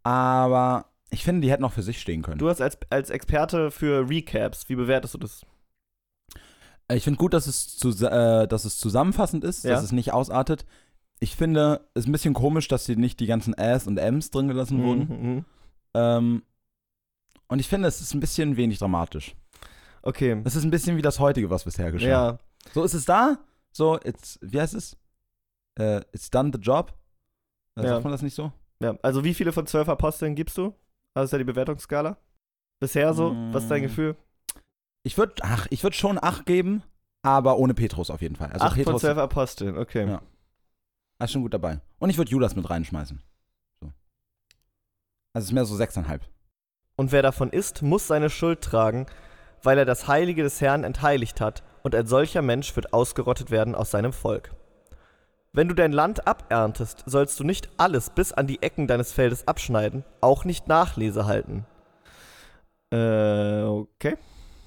Aber 0.03 0.86
ich 1.10 1.24
finde, 1.24 1.41
die 1.41 1.51
hätten 1.51 1.63
auch 1.63 1.74
für 1.74 1.84
sich 1.84 2.00
stehen 2.00 2.22
können. 2.22 2.38
du 2.39 2.50
hast 2.50 2.62
als, 2.62 2.77
als 2.89 3.10
Experte 3.10 3.72
für 3.72 4.10
Recaps, 4.10 4.69
wie 4.69 4.75
bewertest 4.75 5.13
du 5.13 5.17
das? 5.19 5.46
Ich 6.91 7.03
finde 7.03 7.17
gut, 7.17 7.34
dass 7.34 7.48
es, 7.48 7.75
zu, 7.77 7.89
äh, 8.05 8.48
dass 8.48 8.63
es 8.63 8.77
zusammenfassend 8.77 9.43
ist, 9.43 9.65
Ja. 9.65 9.72
dass 9.72 9.84
es 9.84 9.91
nicht 9.91 10.13
ausartet. 10.13 10.65
Ich 11.19 11.36
finde, 11.36 11.81
es 11.93 12.01
ist 12.03 12.07
ein 12.07 12.12
bisschen 12.13 12.34
komisch, 12.34 12.67
dass 12.67 12.86
hier 12.86 12.96
nicht 12.96 13.19
die 13.19 13.25
ganzen 13.25 13.53
Äs 13.57 13.88
und 13.88 13.98
Ms 13.98 14.31
drin 14.31 14.48
gelassen 14.48 14.81
wurden. 14.84 15.07
Mhm. 15.10 15.46
Ähm, 15.96 16.43
und 17.50 17.60
ich 17.60 17.67
finde, 17.67 17.88
es 17.88 18.00
ist 18.00 18.13
ein 18.13 18.19
bisschen 18.19 18.55
wenig 18.55 18.77
dramatisch. 18.79 19.36
Okay. 20.03 20.39
Es 20.46 20.55
ist 20.55 20.63
ein 20.63 20.72
bisschen 20.72 20.96
wie 20.96 21.01
das 21.01 21.19
heutige, 21.19 21.50
was 21.50 21.63
bisher 21.65 21.91
geschah. 21.91 22.07
Ja, 22.07 22.38
So 22.74 22.83
ist 22.83 22.93
es 22.93 23.05
da. 23.05 23.38
So, 23.71 24.00
it's, 24.03 24.39
wie 24.41 24.59
heißt 24.59 24.74
es? 24.74 24.97
Äh, 25.79 26.01
it's 26.12 26.29
done 26.29 26.51
the 26.53 26.59
job. 26.59 26.93
Äh, 27.75 27.83
Ja. 27.83 27.89
Sagt 27.89 28.03
man 28.03 28.12
das 28.12 28.21
nicht 28.21 28.36
so? 28.36 28.51
ja. 28.79 28.95
Also 29.01 29.24
wie 29.24 29.33
viele 29.33 29.51
von 29.51 29.65
zwölf 29.67 29.89
Aposteln 29.89 30.36
gibst 30.36 30.57
du? 30.57 30.74
Das 31.13 31.25
ist 31.25 31.31
ja 31.31 31.38
die 31.38 31.43
Bewertungsskala. 31.43 32.17
Bisher 32.79 33.13
so? 33.13 33.36
Was 33.51 33.63
ist 33.63 33.69
dein 33.69 33.81
Mm. 33.81 33.86
Gefühl? 33.86 34.15
Ich 35.03 35.17
würde, 35.17 35.33
ach, 35.41 35.67
ich 35.71 35.81
würde 35.83 35.95
schon 35.95 36.19
acht 36.21 36.45
geben, 36.45 36.83
aber 37.24 37.57
ohne 37.57 37.74
Petrus 37.74 38.09
auf 38.12 38.21
jeden 38.21 38.36
Fall. 38.36 38.51
Also 38.51 38.65
Acht 38.65 38.75
von 38.75 38.83
Petrus 38.83 39.01
zwölf 39.01 39.17
Aposteln, 39.17 39.77
okay. 39.77 40.07
Ja. 40.07 40.21
ist 41.24 41.31
schon 41.31 41.41
gut 41.41 41.53
dabei. 41.53 41.79
Und 42.00 42.09
ich 42.09 42.17
würde 42.17 42.29
Judas 42.29 42.55
mit 42.55 42.69
reinschmeißen. 42.69 43.21
So. 43.81 43.88
Also 45.33 45.43
es 45.43 45.45
ist 45.45 45.51
mehr 45.53 45.65
so 45.65 45.75
sechseinhalb. 45.75 46.24
Und 46.97 47.12
wer 47.12 47.21
davon 47.21 47.50
isst, 47.51 47.81
muss 47.81 48.05
seine 48.07 48.29
Schuld 48.29 48.62
tragen, 48.62 49.05
weil 49.63 49.77
er 49.77 49.86
das 49.86 50.07
Heilige 50.07 50.43
des 50.43 50.62
Herrn 50.62 50.83
entheiligt 50.83 51.41
hat, 51.41 51.63
und 51.88 51.96
ein 51.96 52.06
solcher 52.06 52.41
Mensch 52.41 52.75
wird 52.75 52.91
ausgerottet 52.91 53.50
werden 53.50 53.74
aus 53.74 53.91
seinem 53.91 54.12
Volk. 54.12 54.51
Wenn 55.53 55.70
du 55.70 55.74
dein 55.74 55.94
Land 55.94 56.27
aberntest, 56.27 57.03
sollst 57.06 57.39
du 57.39 57.46
nicht 57.46 57.70
alles 57.77 58.10
bis 58.10 58.34
an 58.34 58.46
die 58.46 58.62
Ecken 58.62 58.88
deines 58.88 59.13
Feldes 59.13 59.48
abschneiden, 59.48 60.03
auch 60.20 60.44
nicht 60.44 60.67
Nachlese 60.67 61.25
halten. 61.25 61.65
Äh, 62.91 63.62
okay. 63.63 64.17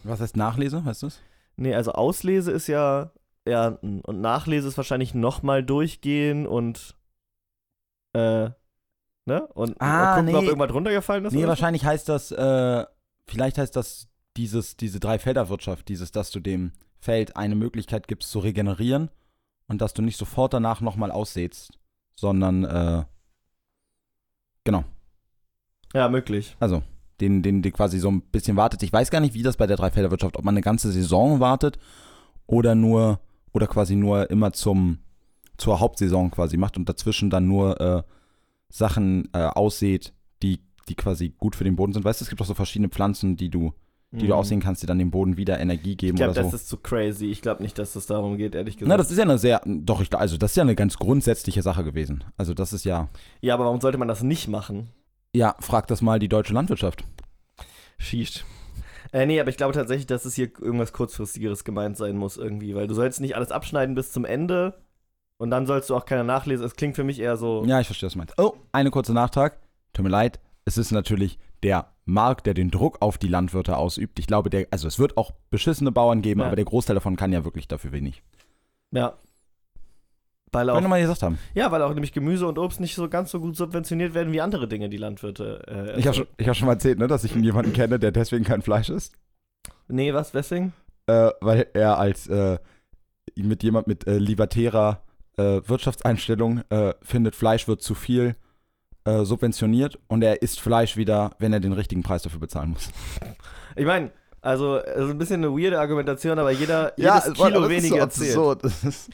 Was 0.02 0.20
heißt 0.20 0.34
Nachlese, 0.34 0.82
weißt 0.82 1.02
du 1.02 1.08
es? 1.08 1.20
Nee, 1.56 1.74
also 1.74 1.92
Auslese 1.92 2.52
ist 2.52 2.68
ja 2.68 3.12
Ernten 3.44 4.00
und 4.00 4.22
Nachlese 4.22 4.68
ist 4.68 4.78
wahrscheinlich 4.78 5.12
nochmal 5.12 5.62
durchgehen 5.62 6.46
und 6.46 6.96
äh, 8.14 8.48
ne? 9.26 9.46
Und 9.52 9.76
Ah, 9.78 10.16
gucken, 10.16 10.34
ob 10.34 10.40
nee. 10.40 10.48
irgendwas 10.48 10.72
runtergefallen 10.72 11.26
ist. 11.26 11.32
Nee, 11.34 11.40
oder 11.40 11.48
so? 11.48 11.50
wahrscheinlich 11.50 11.84
heißt 11.84 12.08
das, 12.08 12.32
äh, 12.32 12.86
vielleicht 13.26 13.58
heißt 13.58 13.76
das 13.76 14.08
dieses, 14.38 14.78
diese 14.78 15.00
Dreifelderwirtschaft, 15.00 15.86
dieses, 15.88 16.12
dass 16.12 16.30
du 16.30 16.40
dem 16.40 16.72
Feld 17.00 17.36
eine 17.36 17.54
Möglichkeit 17.54 18.08
gibst 18.08 18.30
zu 18.30 18.38
regenerieren 18.40 19.10
und 19.66 19.80
dass 19.80 19.94
du 19.94 20.02
nicht 20.02 20.16
sofort 20.18 20.52
danach 20.52 20.80
nochmal 20.80 21.10
aussätst, 21.10 21.78
sondern, 22.14 22.64
äh, 22.64 23.04
genau, 24.64 24.84
Ja, 25.94 26.08
möglich. 26.08 26.56
also 26.60 26.82
den, 27.20 27.42
den, 27.42 27.62
den 27.62 27.72
quasi 27.72 27.98
so 27.98 28.10
ein 28.10 28.22
bisschen 28.22 28.56
wartet. 28.56 28.82
Ich 28.82 28.92
weiß 28.92 29.10
gar 29.10 29.20
nicht, 29.20 29.34
wie 29.34 29.42
das 29.42 29.56
bei 29.56 29.66
der 29.66 29.76
Dreifelderwirtschaft, 29.76 30.36
ob 30.36 30.44
man 30.44 30.54
eine 30.54 30.62
ganze 30.62 30.90
Saison 30.92 31.40
wartet 31.40 31.78
oder 32.46 32.74
nur, 32.74 33.20
oder 33.52 33.66
quasi 33.66 33.96
nur 33.96 34.30
immer 34.30 34.52
zum, 34.52 34.98
zur 35.58 35.80
Hauptsaison 35.80 36.30
quasi 36.30 36.56
macht 36.56 36.76
und 36.76 36.88
dazwischen 36.88 37.28
dann 37.30 37.46
nur 37.46 37.80
äh, 37.80 38.02
Sachen 38.68 39.28
äh, 39.34 39.46
aussät, 39.46 40.14
die, 40.42 40.60
die 40.88 40.94
quasi 40.94 41.30
gut 41.36 41.56
für 41.56 41.64
den 41.64 41.76
Boden 41.76 41.92
sind. 41.92 42.04
Weißt 42.04 42.20
du, 42.20 42.24
es 42.24 42.28
gibt 42.30 42.40
auch 42.40 42.46
so 42.46 42.54
verschiedene 42.54 42.88
Pflanzen, 42.88 43.36
die 43.36 43.50
du, 43.50 43.74
die 44.12 44.26
du 44.26 44.34
aussehen 44.34 44.60
kannst, 44.60 44.82
die 44.82 44.86
dann 44.86 44.98
dem 44.98 45.10
Boden 45.10 45.36
wieder 45.36 45.60
Energie 45.60 45.90
Mhm. 45.90 45.92
Ich 45.92 45.98
geben 45.98 46.16
glaube, 46.16 46.32
oder 46.32 46.42
das 46.42 46.50
so. 46.50 46.56
ist 46.56 46.68
zu 46.68 46.76
crazy. 46.78 47.26
Ich 47.26 47.42
glaube 47.42 47.62
nicht, 47.62 47.78
dass 47.78 47.94
es 47.94 48.06
darum 48.06 48.36
geht, 48.36 48.54
ehrlich 48.54 48.76
gesagt. 48.76 48.88
Na, 48.88 48.96
das 48.96 49.10
ist 49.10 49.16
ja 49.18 49.22
eine 49.24 49.38
sehr, 49.38 49.62
doch, 49.64 50.00
ich, 50.00 50.12
also 50.14 50.36
das 50.36 50.50
ist 50.52 50.56
ja 50.56 50.62
eine 50.62 50.74
ganz 50.74 50.98
grundsätzliche 50.98 51.62
Sache 51.62 51.84
gewesen. 51.84 52.24
Also 52.36 52.52
das 52.54 52.72
ist 52.72 52.84
ja, 52.84 53.08
ja, 53.40 53.54
aber 53.54 53.66
warum 53.66 53.80
sollte 53.80 53.98
man 53.98 54.08
das 54.08 54.22
nicht 54.22 54.48
machen? 54.48 54.88
ja, 55.32 55.54
frag 55.60 55.86
das 55.86 56.02
mal 56.02 56.18
die 56.18 56.28
deutsche 56.28 56.52
Landwirtschaft. 56.54 57.04
Schießt. 57.98 58.44
Äh, 59.12 59.26
nee, 59.26 59.40
aber 59.40 59.50
ich 59.50 59.56
glaube 59.56 59.74
tatsächlich, 59.74 60.06
dass 60.06 60.24
es 60.24 60.34
hier 60.34 60.50
irgendwas 60.60 60.92
kurzfristigeres 60.92 61.64
gemeint 61.64 61.96
sein 61.96 62.16
muss 62.16 62.36
irgendwie, 62.36 62.74
weil 62.74 62.86
du 62.86 62.94
sollst 62.94 63.20
nicht 63.20 63.36
alles 63.36 63.50
abschneiden 63.52 63.94
bis 63.94 64.12
zum 64.12 64.24
Ende 64.24 64.80
und 65.38 65.50
dann 65.50 65.66
sollst 65.66 65.90
du 65.90 65.96
auch 65.96 66.04
keiner 66.04 66.24
nachlesen. 66.24 66.64
Es 66.66 66.76
klingt 66.76 66.96
für 66.96 67.04
mich 67.04 67.20
eher 67.20 67.36
so. 67.36 67.64
Ja, 67.64 67.80
ich 67.80 67.86
verstehe, 67.86 68.06
was 68.08 68.12
du 68.14 68.18
meinst. 68.18 68.34
Oh, 68.38 68.54
eine 68.72 68.90
kurze 68.90 69.12
Nachtrag. 69.12 69.58
Tut 69.92 70.04
mir 70.04 70.10
leid. 70.10 70.40
Es 70.64 70.78
ist 70.78 70.90
natürlich 70.92 71.38
der 71.62 71.92
Markt, 72.12 72.46
der 72.46 72.54
den 72.54 72.70
Druck 72.70 72.98
auf 73.00 73.18
die 73.18 73.28
Landwirte 73.28 73.76
ausübt. 73.76 74.18
Ich 74.18 74.26
glaube, 74.26 74.50
der, 74.50 74.66
also 74.70 74.86
es 74.88 74.98
wird 74.98 75.16
auch 75.16 75.32
beschissene 75.50 75.92
Bauern 75.92 76.22
geben, 76.22 76.40
Ja. 76.40 76.46
aber 76.46 76.56
der 76.56 76.64
Großteil 76.64 76.94
davon 76.94 77.16
kann 77.16 77.32
ja 77.32 77.44
wirklich 77.44 77.68
dafür 77.68 77.92
wenig. 77.92 78.22
Ja. 78.92 79.14
Weil 80.52 80.68
auch, 80.68 80.80
mal 80.80 81.00
gesagt 81.00 81.22
haben. 81.22 81.38
ja, 81.54 81.70
weil 81.70 81.80
auch 81.82 81.94
nämlich 81.94 82.12
Gemüse 82.12 82.46
und 82.48 82.58
Obst 82.58 82.80
nicht 82.80 82.96
so 82.96 83.08
ganz 83.08 83.30
so 83.30 83.38
gut 83.38 83.56
subventioniert 83.56 84.14
werden 84.14 84.32
wie 84.32 84.40
andere 84.40 84.66
Dinge, 84.66 84.88
die 84.88 84.96
Landwirte. 84.96 85.62
Äh, 85.94 86.00
Ich 86.00 86.06
habe 86.08 86.16
schon, 86.16 86.26
ich 86.38 86.48
hab 86.48 86.56
schon 86.56 86.66
mal 86.66 86.72
erzählt, 86.72 86.98
ne, 86.98 87.06
dass 87.06 87.22
ich 87.22 87.34
jemanden 87.36 87.72
kenne, 87.72 88.00
der 88.00 88.10
deswegen 88.10 88.44
kein 88.44 88.60
Fleisch 88.62 88.88
isst. 88.90 89.14
Nee, 89.86 90.12
was? 90.12 90.34
Weswegen? 90.34 90.72
Äh, 91.06 91.30
weil 91.40 91.68
er 91.72 91.98
als 91.98 92.26
äh, 92.26 92.58
mit 93.36 93.62
jemand 93.62 93.86
mit 93.86 94.08
äh, 94.08 94.18
libertärer 94.18 95.02
äh, 95.36 95.60
Wirtschaftseinstellung 95.66 96.62
äh, 96.70 96.94
findet, 97.00 97.36
Fleisch 97.36 97.68
wird 97.68 97.80
zu 97.80 97.94
viel 97.94 98.34
äh, 99.04 99.24
subventioniert 99.24 99.98
und 100.08 100.22
er 100.22 100.42
isst 100.42 100.60
Fleisch 100.60 100.96
wieder, 100.96 101.30
wenn 101.38 101.52
er 101.52 101.60
den 101.60 101.72
richtigen 101.72 102.02
Preis 102.02 102.22
dafür 102.22 102.40
bezahlen 102.40 102.70
muss. 102.70 102.90
Ich 103.76 103.86
meine, 103.86 104.10
also, 104.42 104.78
es 104.78 105.04
ist 105.04 105.10
ein 105.10 105.18
bisschen 105.18 105.44
eine 105.44 105.52
weirde 105.56 105.78
Argumentation, 105.78 106.40
aber 106.40 106.50
jeder 106.50 106.92
jedes 106.96 107.32
Kilo 107.34 107.68
weniger 107.68 108.10
zählt. 108.10 108.32
so, 108.32 108.54
das 108.56 108.82
ist 108.82 109.10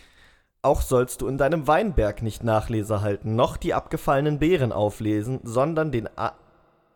Auch 0.62 0.80
sollst 0.80 1.20
du 1.20 1.28
in 1.28 1.36
deinem 1.36 1.66
Weinberg 1.66 2.22
nicht 2.22 2.42
Nachlese 2.42 3.02
halten, 3.02 3.36
noch 3.36 3.56
die 3.56 3.74
abgefallenen 3.74 4.38
Beeren 4.38 4.72
auflesen, 4.72 5.40
sondern, 5.44 5.92
den 5.92 6.08
A 6.16 6.32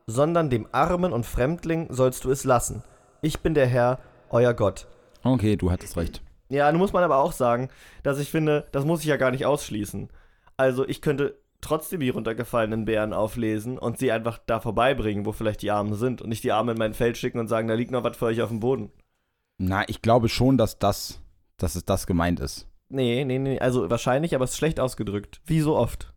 sondern 0.06 0.50
dem 0.50 0.66
Armen 0.72 1.12
und 1.12 1.26
Fremdling 1.26 1.86
sollst 1.90 2.24
du 2.24 2.30
es 2.30 2.44
lassen. 2.44 2.82
Ich 3.20 3.40
bin 3.40 3.54
der 3.54 3.66
Herr, 3.66 3.98
euer 4.30 4.54
Gott. 4.54 4.86
Okay, 5.22 5.56
du 5.56 5.70
hattest 5.70 5.96
recht. 5.96 6.22
Ja, 6.48 6.72
nun 6.72 6.80
muss 6.80 6.92
man 6.92 7.04
aber 7.04 7.18
auch 7.18 7.32
sagen, 7.32 7.68
dass 8.02 8.18
ich 8.18 8.30
finde, 8.30 8.66
das 8.72 8.84
muss 8.84 9.00
ich 9.00 9.06
ja 9.06 9.16
gar 9.16 9.30
nicht 9.30 9.46
ausschließen. 9.46 10.08
Also 10.56 10.86
ich 10.88 11.00
könnte 11.00 11.36
trotzdem 11.60 12.00
die 12.00 12.08
runtergefallenen 12.08 12.84
Bären 12.84 13.12
auflesen 13.12 13.78
und 13.78 13.98
sie 13.98 14.12
einfach 14.12 14.38
da 14.46 14.60
vorbeibringen, 14.60 15.26
wo 15.26 15.32
vielleicht 15.32 15.62
die 15.62 15.70
Armen 15.70 15.94
sind 15.94 16.22
und 16.22 16.28
nicht 16.28 16.44
die 16.44 16.52
Arme 16.52 16.72
in 16.72 16.78
mein 16.78 16.94
Feld 16.94 17.16
schicken 17.16 17.38
und 17.38 17.48
sagen, 17.48 17.68
da 17.68 17.74
liegt 17.74 17.90
noch 17.90 18.04
was 18.04 18.16
für 18.16 18.26
euch 18.26 18.42
auf 18.42 18.48
dem 18.48 18.60
Boden. 18.60 18.90
Na, 19.58 19.88
ich 19.88 20.02
glaube 20.02 20.28
schon, 20.28 20.56
dass 20.56 20.78
das, 20.78 21.20
dass 21.56 21.74
es 21.74 21.84
das 21.84 22.06
gemeint 22.06 22.40
ist. 22.40 22.66
Nee, 22.88 23.24
nee, 23.24 23.38
nee, 23.38 23.58
also 23.58 23.88
wahrscheinlich, 23.88 24.34
aber 24.34 24.44
es 24.44 24.52
ist 24.52 24.56
schlecht 24.56 24.80
ausgedrückt. 24.80 25.40
Wie 25.44 25.60
so 25.60 25.76
oft. 25.76 26.12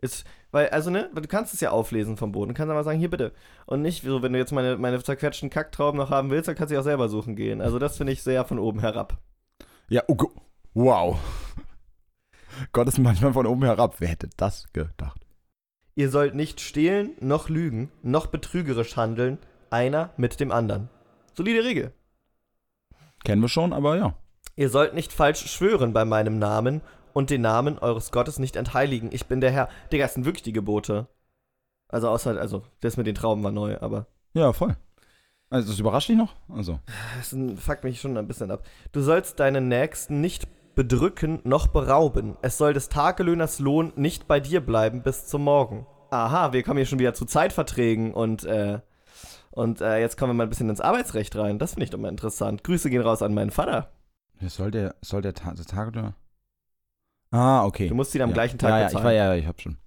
Ist, 0.00 0.24
weil, 0.50 0.68
also, 0.68 0.90
ne, 0.90 1.10
du 1.14 1.28
kannst 1.28 1.52
es 1.52 1.60
ja 1.60 1.70
auflesen 1.70 2.16
vom 2.16 2.32
Boden. 2.32 2.50
Du 2.50 2.54
kannst 2.54 2.70
aber 2.70 2.84
sagen, 2.84 2.98
hier 2.98 3.10
bitte. 3.10 3.32
Und 3.66 3.82
nicht 3.82 4.02
so, 4.02 4.22
wenn 4.22 4.32
du 4.32 4.38
jetzt 4.38 4.52
meine, 4.52 4.76
meine 4.78 5.02
zerquetschten 5.02 5.50
Kacktrauben 5.50 5.98
noch 5.98 6.10
haben 6.10 6.30
willst, 6.30 6.48
dann 6.48 6.54
kannst 6.54 6.70
du 6.70 6.74
sie 6.74 6.78
auch 6.78 6.84
selber 6.84 7.08
suchen 7.08 7.36
gehen. 7.36 7.60
Also, 7.60 7.78
das 7.78 7.96
finde 7.96 8.12
ich 8.12 8.22
sehr 8.22 8.44
von 8.44 8.58
oben 8.58 8.80
herab. 8.80 9.18
Ja, 9.88 10.02
oh, 10.08 10.16
wow. 10.74 11.18
Gott 12.72 12.88
ist 12.88 12.98
manchmal 12.98 13.32
von 13.32 13.46
oben 13.46 13.64
herab. 13.64 13.96
Wer 13.98 14.08
hätte 14.08 14.28
das 14.36 14.72
gedacht? 14.72 15.20
Ihr 15.94 16.10
sollt 16.10 16.34
nicht 16.34 16.60
stehlen, 16.60 17.12
noch 17.20 17.48
lügen, 17.48 17.90
noch 18.02 18.26
betrügerisch 18.26 18.96
handeln, 18.96 19.38
einer 19.70 20.10
mit 20.16 20.40
dem 20.40 20.52
anderen. 20.52 20.90
Solide 21.34 21.64
Regel. 21.64 21.92
Kennen 23.24 23.42
wir 23.42 23.48
schon, 23.48 23.72
aber 23.72 23.96
ja. 23.96 24.14
Ihr 24.56 24.70
sollt 24.70 24.94
nicht 24.94 25.12
falsch 25.12 25.46
schwören 25.50 25.92
bei 25.92 26.04
meinem 26.04 26.38
Namen 26.38 26.80
und 27.12 27.30
den 27.30 27.40
Namen 27.40 27.78
eures 27.78 28.12
Gottes 28.12 28.38
nicht 28.38 28.56
entheiligen. 28.56 29.10
Ich 29.12 29.26
bin 29.26 29.40
der 29.40 29.50
Herr. 29.50 29.68
Digga, 29.90 30.04
das 30.04 30.14
sind 30.14 30.26
wirklich 30.26 30.42
die 30.42 30.52
Gebote. 30.52 31.08
Also 31.88 32.08
außer, 32.08 32.38
also, 32.38 32.62
das 32.80 32.96
mit 32.96 33.06
den 33.06 33.14
Trauben 33.14 33.42
war 33.42 33.52
neu, 33.52 33.78
aber. 33.80 34.06
Ja, 34.34 34.52
voll. 34.52 34.76
Also, 35.48 35.70
das 35.70 35.78
überrascht 35.78 36.08
dich 36.08 36.16
noch? 36.16 36.34
Also. 36.48 36.80
Das 37.16 37.34
fuckt 37.58 37.84
mich 37.84 38.00
schon 38.00 38.16
ein 38.16 38.26
bisschen 38.26 38.50
ab. 38.50 38.64
Du 38.92 39.00
sollst 39.00 39.38
deinen 39.40 39.68
Nächsten 39.68 40.20
nicht 40.20 40.46
bedrücken 40.76 41.40
noch 41.42 41.66
berauben. 41.66 42.36
Es 42.42 42.58
soll 42.58 42.74
des 42.74 42.88
Tagelöhners 42.88 43.58
Lohn 43.58 43.92
nicht 43.96 44.28
bei 44.28 44.38
dir 44.38 44.60
bleiben 44.60 45.02
bis 45.02 45.26
zum 45.26 45.42
Morgen. 45.42 45.86
Aha, 46.10 46.52
wir 46.52 46.62
kommen 46.62 46.76
hier 46.76 46.86
schon 46.86 47.00
wieder 47.00 47.14
zu 47.14 47.24
Zeitverträgen 47.24 48.14
und, 48.14 48.44
äh, 48.44 48.78
und 49.50 49.80
äh, 49.80 49.98
jetzt 49.98 50.16
kommen 50.16 50.30
wir 50.30 50.34
mal 50.34 50.42
ein 50.44 50.50
bisschen 50.50 50.68
ins 50.68 50.80
Arbeitsrecht 50.82 51.34
rein. 51.34 51.58
Das 51.58 51.72
finde 51.72 51.84
ich 51.84 51.90
doch 51.90 51.98
mal 51.98 52.10
interessant. 52.10 52.62
Grüße 52.62 52.90
gehen 52.90 53.02
raus 53.02 53.22
an 53.22 53.34
meinen 53.34 53.50
Vater. 53.50 53.90
Soll 54.46 54.70
der, 54.70 54.94
soll 55.00 55.22
der, 55.22 55.34
Ta 55.34 55.54
der 55.54 55.64
Tagelöhner? 55.64 56.14
Ah, 57.30 57.64
okay. 57.64 57.88
Du 57.88 57.94
musst 57.94 58.14
ihn 58.14 58.22
am 58.22 58.28
ja. 58.30 58.34
gleichen 58.34 58.58
Tag 58.58 58.70
ja, 58.70 58.78
ja, 58.78 58.86
bezahlen. 58.86 59.02
Ich 59.02 59.04
war, 59.04 59.12
ja, 59.12 59.34
ich 59.34 59.46
hab 59.46 59.60
schon. 59.60 59.78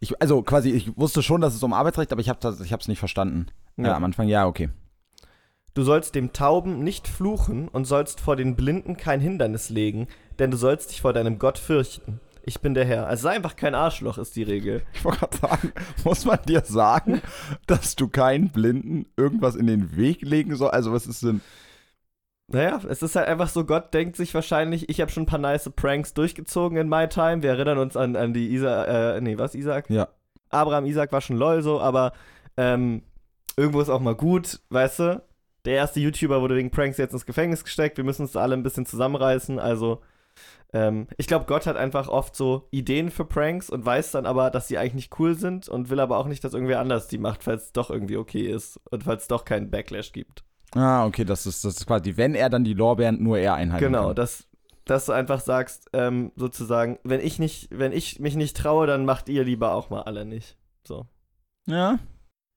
Ich, 0.00 0.20
also 0.20 0.42
quasi, 0.42 0.70
ich 0.70 0.96
wusste 0.96 1.22
schon, 1.22 1.42
dass 1.42 1.54
es 1.54 1.62
um 1.62 1.74
Arbeitsrecht, 1.74 2.12
aber 2.12 2.20
ich 2.20 2.30
habe 2.30 2.48
es 2.48 2.88
nicht 2.88 2.98
verstanden. 2.98 3.46
Ja. 3.76 3.88
Äh, 3.88 3.90
am 3.90 4.04
Anfang, 4.04 4.26
ja, 4.26 4.46
okay. 4.46 4.70
Du 5.74 5.82
sollst 5.82 6.14
dem 6.14 6.32
Tauben 6.32 6.82
nicht 6.82 7.06
fluchen 7.06 7.68
und 7.68 7.84
sollst 7.84 8.20
vor 8.20 8.36
den 8.36 8.56
Blinden 8.56 8.96
kein 8.96 9.20
Hindernis 9.20 9.70
legen, 9.70 10.08
denn 10.38 10.50
du 10.50 10.56
sollst 10.56 10.90
dich 10.90 11.00
vor 11.00 11.12
deinem 11.12 11.38
Gott 11.38 11.58
fürchten. 11.58 12.20
Ich 12.48 12.60
bin 12.60 12.72
der 12.72 12.86
Herr. 12.86 13.06
Also 13.06 13.24
sei 13.24 13.36
einfach 13.36 13.56
kein 13.56 13.74
Arschloch, 13.74 14.16
ist 14.16 14.34
die 14.34 14.42
Regel. 14.42 14.82
Ich 14.94 15.04
wollte 15.04 15.18
gerade 15.20 15.36
sagen, 15.36 15.72
muss 16.04 16.24
man 16.24 16.38
dir 16.48 16.62
sagen, 16.64 17.20
dass 17.66 17.94
du 17.94 18.08
keinen 18.08 18.48
Blinden 18.50 19.06
irgendwas 19.16 19.54
in 19.54 19.66
den 19.66 19.96
Weg 19.96 20.22
legen 20.22 20.56
sollst? 20.56 20.74
Also 20.74 20.92
was 20.92 21.06
ist 21.06 21.22
denn... 21.22 21.42
Naja, 22.50 22.80
es 22.88 23.02
ist 23.02 23.14
halt 23.14 23.28
einfach 23.28 23.50
so, 23.50 23.64
Gott 23.64 23.92
denkt 23.92 24.16
sich 24.16 24.32
wahrscheinlich, 24.32 24.88
ich 24.88 25.02
habe 25.02 25.10
schon 25.10 25.24
ein 25.24 25.26
paar 25.26 25.38
nice 25.38 25.70
Pranks 25.76 26.14
durchgezogen 26.14 26.78
in 26.78 26.88
My 26.88 27.06
Time. 27.06 27.42
Wir 27.42 27.50
erinnern 27.50 27.76
uns 27.76 27.94
an, 27.94 28.16
an 28.16 28.32
die 28.32 28.54
Isaac, 28.54 28.88
äh, 28.88 29.20
nee, 29.20 29.36
was, 29.36 29.54
Isaac? 29.54 29.90
Ja. 29.90 30.08
Abraham, 30.48 30.86
Isaac 30.86 31.12
war 31.12 31.20
schon 31.20 31.36
lol 31.36 31.60
so, 31.60 31.78
aber 31.78 32.12
ähm, 32.56 33.02
irgendwo 33.58 33.82
ist 33.82 33.90
auch 33.90 34.00
mal 34.00 34.14
gut, 34.14 34.60
weißt 34.70 34.98
du? 35.00 35.22
Der 35.68 35.76
erste 35.76 36.00
YouTuber 36.00 36.40
wurde 36.40 36.56
wegen 36.56 36.70
Pranks 36.70 36.96
jetzt 36.96 37.12
ins 37.12 37.26
Gefängnis 37.26 37.62
gesteckt. 37.62 37.98
Wir 37.98 38.04
müssen 38.04 38.22
uns 38.22 38.34
alle 38.36 38.54
ein 38.56 38.62
bisschen 38.62 38.86
zusammenreißen. 38.86 39.58
Also, 39.58 40.00
ähm, 40.72 41.08
ich 41.18 41.26
glaube, 41.26 41.44
Gott 41.44 41.66
hat 41.66 41.76
einfach 41.76 42.08
oft 42.08 42.34
so 42.34 42.68
Ideen 42.70 43.10
für 43.10 43.26
Pranks 43.26 43.68
und 43.68 43.84
weiß 43.84 44.12
dann 44.12 44.24
aber, 44.24 44.50
dass 44.50 44.66
die 44.68 44.78
eigentlich 44.78 44.94
nicht 44.94 45.18
cool 45.20 45.34
sind 45.34 45.68
und 45.68 45.90
will 45.90 46.00
aber 46.00 46.16
auch 46.16 46.26
nicht, 46.26 46.42
dass 46.42 46.54
irgendwer 46.54 46.80
anders 46.80 47.06
die 47.08 47.18
macht, 47.18 47.44
falls 47.44 47.66
es 47.66 47.72
doch 47.72 47.90
irgendwie 47.90 48.16
okay 48.16 48.46
ist 48.46 48.80
und 48.90 49.04
falls 49.04 49.22
es 49.22 49.28
doch 49.28 49.44
keinen 49.44 49.70
Backlash 49.70 50.12
gibt. 50.12 50.42
Ah, 50.74 51.04
okay, 51.04 51.24
das 51.26 51.46
ist, 51.46 51.64
das 51.66 51.76
ist 51.76 51.86
quasi, 51.86 52.16
wenn 52.16 52.34
er 52.34 52.48
dann 52.48 52.64
die 52.64 52.74
Lorbeeren 52.74 53.22
nur 53.22 53.38
er 53.38 53.54
einhalten 53.54 53.84
Genau, 53.84 54.06
kann. 54.08 54.16
dass, 54.16 54.46
dass 54.86 55.04
du 55.04 55.12
einfach 55.12 55.40
sagst, 55.40 55.90
ähm, 55.92 56.32
sozusagen, 56.34 56.98
wenn 57.04 57.20
ich 57.20 57.38
nicht, 57.38 57.68
wenn 57.70 57.92
ich 57.92 58.20
mich 58.20 58.36
nicht 58.36 58.56
traue, 58.56 58.86
dann 58.86 59.04
macht 59.04 59.28
ihr 59.28 59.44
lieber 59.44 59.72
auch 59.74 59.90
mal 59.90 60.02
alle 60.02 60.24
nicht. 60.24 60.56
So. 60.86 61.06
Ja. 61.66 61.98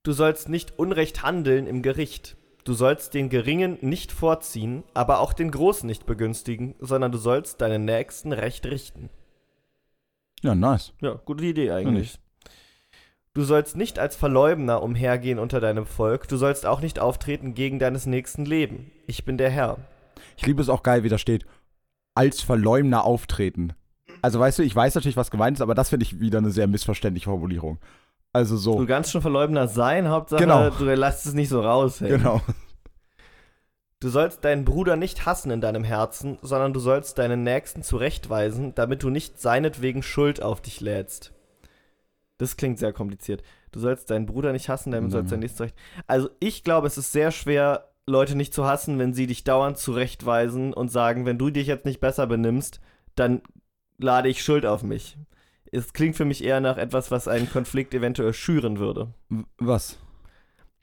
Du 0.04 0.13
sollst 0.13 0.47
nicht 0.47 0.80
Unrecht 0.80 1.24
handeln 1.24 1.67
im 1.67 1.82
Gericht. 1.82 2.38
Du 2.63 2.74
sollst 2.74 3.13
den 3.13 3.30
Geringen 3.30 3.78
nicht 3.82 4.12
vorziehen, 4.12 4.84
aber 4.93 5.19
auch 5.19 5.34
den 5.34 5.52
Großen 5.52 5.88
nicht 5.88 6.06
begünstigen, 6.06 6.76
sondern 6.80 7.12
du 7.12 7.17
sollst 7.17 7.62
deinen 7.62 7.86
Nächsten 7.86 8.34
recht 8.34 8.65
richten. 8.65 9.10
Ja, 10.41 10.56
nice. 10.56 10.93
Ja, 11.02 11.19
gute 11.26 11.45
Idee 11.45 11.71
eigentlich. 11.71 12.19
Du 13.34 13.43
sollst 13.43 13.78
nicht 13.78 13.97
als 13.97 14.15
Verleumder 14.15 14.84
umhergehen 14.84 15.39
unter 15.39 15.62
deinem 15.62 15.86
Volk, 15.86 16.28
du 16.28 16.36
sollst 16.36 16.65
auch 16.65 16.82
nicht 16.82 17.00
auftreten 17.00 17.54
gegen 17.54 17.80
deines 17.80 18.06
nächsten 18.06 18.45
Leben. 18.45 18.91
Ich 19.08 19.24
bin 19.24 19.38
der 19.38 19.50
Herr. 19.50 19.78
Ich 20.36 20.45
liebe 20.45 20.62
es 20.62 20.69
auch 20.69 20.84
geil, 20.84 21.04
wie 21.04 21.10
da 21.10 21.17
steht, 21.17 21.45
als 22.13 22.41
Verleumder 22.41 23.06
auftreten. 23.06 23.74
Also 24.21 24.39
weißt 24.39 24.60
du, 24.60 24.63
ich 24.63 24.76
weiß 24.76 24.95
natürlich, 24.95 25.17
was 25.17 25.32
gemeint 25.32 25.58
ist, 25.58 25.62
aber 25.62 25.76
das 25.76 25.89
finde 25.89 26.04
ich 26.04 26.19
wieder 26.19 26.39
eine 26.39 26.52
sehr 26.52 26.67
missverständliche 26.67 27.30
Formulierung. 27.30 27.80
Also 28.34 28.56
so. 28.58 28.78
Du 28.80 28.86
kannst 28.88 29.12
schon 29.12 29.22
Verleumder 29.22 29.67
sein, 29.67 30.08
Hauptsache 30.10 30.41
Genau. 30.41 30.70
du 30.70 30.86
lässt 30.86 31.26
es 31.26 31.34
nicht 31.34 31.50
so 31.50 31.62
raushängen. 31.62 32.17
Genau. 32.20 32.41
Du 34.00 34.10
sollst 34.10 34.44
deinen 34.44 34.65
Bruder 34.65 34.96
nicht 34.96 35.26
hassen 35.28 35.52
in 35.52 35.62
deinem 35.62 35.84
Herzen, 35.84 36.39
sondern 36.41 36.74
du 36.74 36.80
sollst 36.80 37.17
deinen 37.20 37.44
Nächsten 37.44 37.84
zurechtweisen, 37.84 38.74
damit 38.74 39.04
du 39.04 39.10
nicht 39.10 39.39
seinetwegen 39.39 40.02
Schuld 40.02 40.41
auf 40.41 40.60
dich 40.62 40.82
lädst. 40.82 41.34
Das 42.39 42.58
klingt 42.58 42.80
sehr 42.80 42.94
kompliziert. 42.94 43.44
Du 43.72 43.80
sollst 43.80 44.10
deinen 44.10 44.26
Bruder 44.26 44.54
nicht 44.54 44.70
hassen, 44.70 44.91
damit 44.91 45.10
Mhm. 45.10 45.12
sollst 45.12 45.28
du 45.30 45.34
dein 45.36 45.39
Nächsten 45.41 45.58
zurecht. 45.58 45.76
Also 46.08 46.30
ich 46.39 46.63
glaube, 46.63 46.88
es 46.88 46.98
ist 46.98 47.12
sehr 47.12 47.30
schwer, 47.32 47.89
Leute 48.08 48.36
nicht 48.36 48.54
zu 48.56 48.65
hassen, 48.65 48.98
wenn 48.98 49.13
sie 49.13 49.28
dich 49.28 49.44
dauernd 49.44 49.78
zurechtweisen 49.78 50.74
und 50.74 50.89
sagen, 50.91 51.28
wenn 51.28 51.38
du 51.38 51.52
dich 51.52 51.67
jetzt 51.67 51.86
nicht 51.86 52.00
besser 52.00 52.26
benimmst, 52.26 52.82
dann 53.15 53.41
lade 54.00 54.30
ich 54.30 54.44
Schuld 54.44 54.65
auf 54.65 54.82
mich. 54.82 55.17
Es 55.71 55.93
klingt 55.93 56.17
für 56.17 56.25
mich 56.25 56.43
eher 56.43 56.60
nach 56.60 56.77
etwas, 56.77 57.12
was 57.12 57.27
einen 57.27 57.49
Konflikt 57.49 57.93
eventuell 57.93 58.34
schüren 58.34 58.77
würde. 58.77 59.13
Was? 59.57 59.97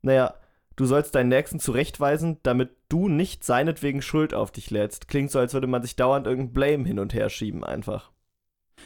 Naja, 0.01 0.35
du 0.77 0.87
sollst 0.87 1.14
deinen 1.14 1.29
Nächsten 1.29 1.61
zurechtweisen, 1.61 2.38
damit 2.42 2.70
du 2.88 3.09
nicht 3.09 3.44
seinetwegen 3.44 4.01
Schuld 4.01 4.33
auf 4.33 4.51
dich 4.51 4.70
lädst. 4.70 5.09
Klingt 5.09 5.31
so, 5.31 5.38
als 5.38 5.53
würde 5.53 5.66
man 5.66 5.83
sich 5.83 5.96
dauernd 5.96 6.27
irgendein 6.27 6.55
Blame 6.55 6.85
hin 6.87 6.98
und 6.98 7.12
her 7.12 7.29
schieben, 7.29 7.64
einfach. 7.64 8.11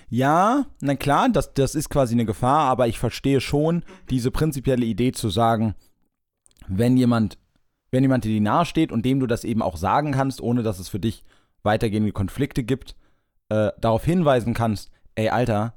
Ja, 0.09 0.67
na 0.81 0.97
klar, 0.97 1.29
das, 1.29 1.55
das 1.55 1.75
ist 1.75 1.89
quasi 1.89 2.15
eine 2.15 2.25
Gefahr, 2.25 2.69
aber 2.69 2.89
ich 2.89 2.99
verstehe 2.99 3.41
schon 3.41 3.85
diese 4.11 4.31
prinzipielle 4.31 4.87
Idee 4.87 5.13
zu 5.13 5.29
sagen, 5.29 5.75
wenn 6.67 6.97
jemand, 6.97 7.39
wenn 7.91 8.03
jemand 8.03 8.25
dir 8.25 8.31
die 8.31 8.41
nahe 8.41 8.65
steht 8.65 8.91
und 8.91 9.05
dem 9.05 9.21
du 9.21 9.27
das 9.27 9.45
eben 9.45 9.63
auch 9.63 9.77
sagen 9.77 10.13
kannst, 10.13 10.41
ohne 10.41 10.63
dass 10.63 10.79
es 10.79 10.89
für 10.89 11.01
dich 11.01 11.25
weitergehende 11.63 12.13
Konflikte 12.13 12.65
gibt, 12.65 12.97
äh, 13.51 13.71
darauf 13.81 14.05
hinweisen 14.05 14.55
kannst, 14.55 14.91
ey, 15.15 15.29
Alter, 15.29 15.75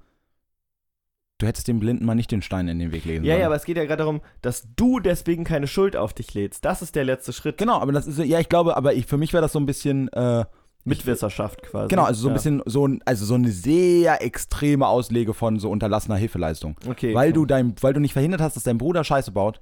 du 1.38 1.48
hättest 1.48 1.68
dem 1.68 1.80
Blinden 1.80 2.06
mal 2.06 2.16
nicht 2.16 2.32
den 2.32 2.42
Stein 2.42 2.68
in 2.68 2.80
den 2.80 2.92
Weg 2.92 3.06
legen 3.06 3.24
Ja, 3.24 3.34
sollen. 3.34 3.42
ja, 3.42 3.46
aber 3.48 3.56
es 3.56 3.66
geht 3.66 3.78
ja 3.78 3.84
gerade 3.86 3.98
darum, 3.98 4.22
dass 4.42 4.68
du 4.76 5.00
deswegen 5.00 5.44
keine 5.44 5.68
Schuld 5.68 5.96
auf 5.96 6.14
dich 6.14 6.34
lädst. 6.34 6.64
Das 6.66 6.82
ist 6.82 6.96
der 6.96 7.04
letzte 7.04 7.34
Schritt. 7.34 7.58
Genau, 7.58 7.80
aber 7.80 7.92
das 7.92 8.08
ist, 8.08 8.20
ja, 8.20 8.40
ich 8.40 8.50
glaube, 8.50 8.78
aber 8.78 8.94
ich, 8.94 9.06
für 9.06 9.18
mich 9.18 9.34
wäre 9.34 9.42
das 9.42 9.52
so 9.52 9.60
ein 9.60 9.66
bisschen, 9.66 10.08
äh, 10.14 10.46
Mitwisserschaft 10.88 11.64
quasi. 11.64 11.88
genau, 11.88 12.04
also 12.04 12.22
so 12.22 12.28
ein 12.28 12.32
ja. 12.32 12.36
bisschen, 12.36 12.62
so, 12.68 12.88
ein, 12.88 13.02
also 13.06 13.26
so 13.26 13.34
eine 13.34 13.50
sehr 13.50 14.22
extreme 14.24 14.88
Auslege 14.88 15.34
von 15.34 15.58
so 15.60 15.72
unterlassener 15.72 16.16
Hilfeleistung. 16.16 16.78
Okay. 16.88 17.14
Weil 17.16 17.34
du 17.34 17.46
dein, 17.48 17.74
weil 17.82 17.94
du 17.94 18.00
nicht 18.00 18.14
verhindert 18.14 18.40
hast, 18.40 18.56
dass 18.56 18.64
dein 18.64 18.78
Bruder 18.78 19.04
Scheiße 19.04 19.32
baut, 19.32 19.60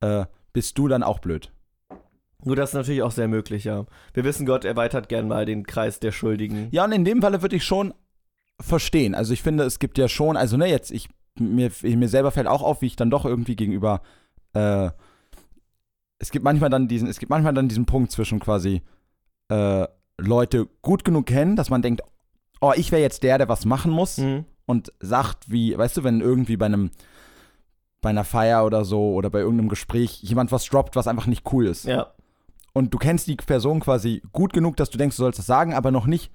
äh, 0.00 0.24
bist 0.54 0.78
du 0.78 0.88
dann 0.88 1.02
auch 1.02 1.18
blöd. 1.18 1.52
Nur 2.42 2.56
das 2.56 2.70
ist 2.70 2.74
natürlich 2.74 3.02
auch 3.02 3.10
sehr 3.10 3.28
möglich, 3.28 3.64
ja. 3.64 3.84
Wir 4.14 4.24
wissen, 4.24 4.46
Gott 4.46 4.64
erweitert 4.64 5.08
gern 5.10 5.28
mal 5.28 5.44
den 5.44 5.66
Kreis 5.66 6.00
der 6.00 6.12
Schuldigen. 6.12 6.68
Ja, 6.70 6.84
und 6.84 6.92
in 6.92 7.04
dem 7.04 7.20
Falle 7.20 7.42
würde 7.42 7.56
ich 7.56 7.64
schon 7.64 7.92
verstehen. 8.60 9.14
Also 9.14 9.32
ich 9.32 9.42
finde, 9.42 9.64
es 9.64 9.78
gibt 9.78 9.98
ja 9.98 10.08
schon, 10.08 10.36
also 10.36 10.56
ne, 10.56 10.66
jetzt, 10.66 10.90
ich, 10.90 11.08
mir, 11.38 11.70
mir 11.82 12.08
selber 12.08 12.30
fällt 12.30 12.46
auch 12.46 12.62
auf, 12.62 12.80
wie 12.82 12.86
ich 12.86 12.96
dann 12.96 13.10
doch 13.10 13.24
irgendwie 13.24 13.56
gegenüber, 13.56 14.00
äh, 14.54 14.90
es 16.18 16.30
gibt 16.30 16.44
manchmal 16.44 16.70
dann 16.70 16.88
diesen, 16.88 17.08
es 17.08 17.18
gibt 17.18 17.30
manchmal 17.30 17.52
dann 17.54 17.68
diesen 17.68 17.84
Punkt 17.86 18.10
zwischen 18.10 18.40
quasi, 18.40 18.82
äh, 19.48 19.86
Leute 20.18 20.66
gut 20.80 21.04
genug 21.04 21.26
kennen, 21.26 21.56
dass 21.56 21.68
man 21.68 21.82
denkt, 21.82 22.00
oh, 22.62 22.72
ich 22.74 22.90
wäre 22.90 23.02
jetzt 23.02 23.22
der, 23.22 23.36
der 23.36 23.48
was 23.50 23.66
machen 23.66 23.92
muss 23.92 24.16
Mhm. 24.16 24.46
und 24.64 24.92
sagt, 25.00 25.50
wie, 25.50 25.76
weißt 25.76 25.98
du, 25.98 26.04
wenn 26.04 26.22
irgendwie 26.22 26.56
bei 26.56 26.66
einem, 26.66 26.90
bei 28.00 28.08
einer 28.10 28.24
Feier 28.24 28.64
oder 28.64 28.86
so 28.86 29.12
oder 29.12 29.28
bei 29.28 29.40
irgendeinem 29.40 29.68
Gespräch 29.68 30.22
jemand 30.22 30.52
was 30.52 30.64
droppt, 30.64 30.96
was 30.96 31.06
einfach 31.06 31.26
nicht 31.26 31.52
cool 31.52 31.66
ist. 31.66 31.84
Ja. 31.84 32.12
Und 32.72 32.94
du 32.94 32.98
kennst 32.98 33.26
die 33.26 33.36
Person 33.36 33.80
quasi 33.80 34.22
gut 34.32 34.54
genug, 34.54 34.76
dass 34.76 34.88
du 34.90 34.96
denkst, 34.96 35.16
du 35.16 35.22
sollst 35.22 35.38
das 35.38 35.46
sagen, 35.46 35.74
aber 35.74 35.90
noch 35.90 36.06
nicht 36.06 36.32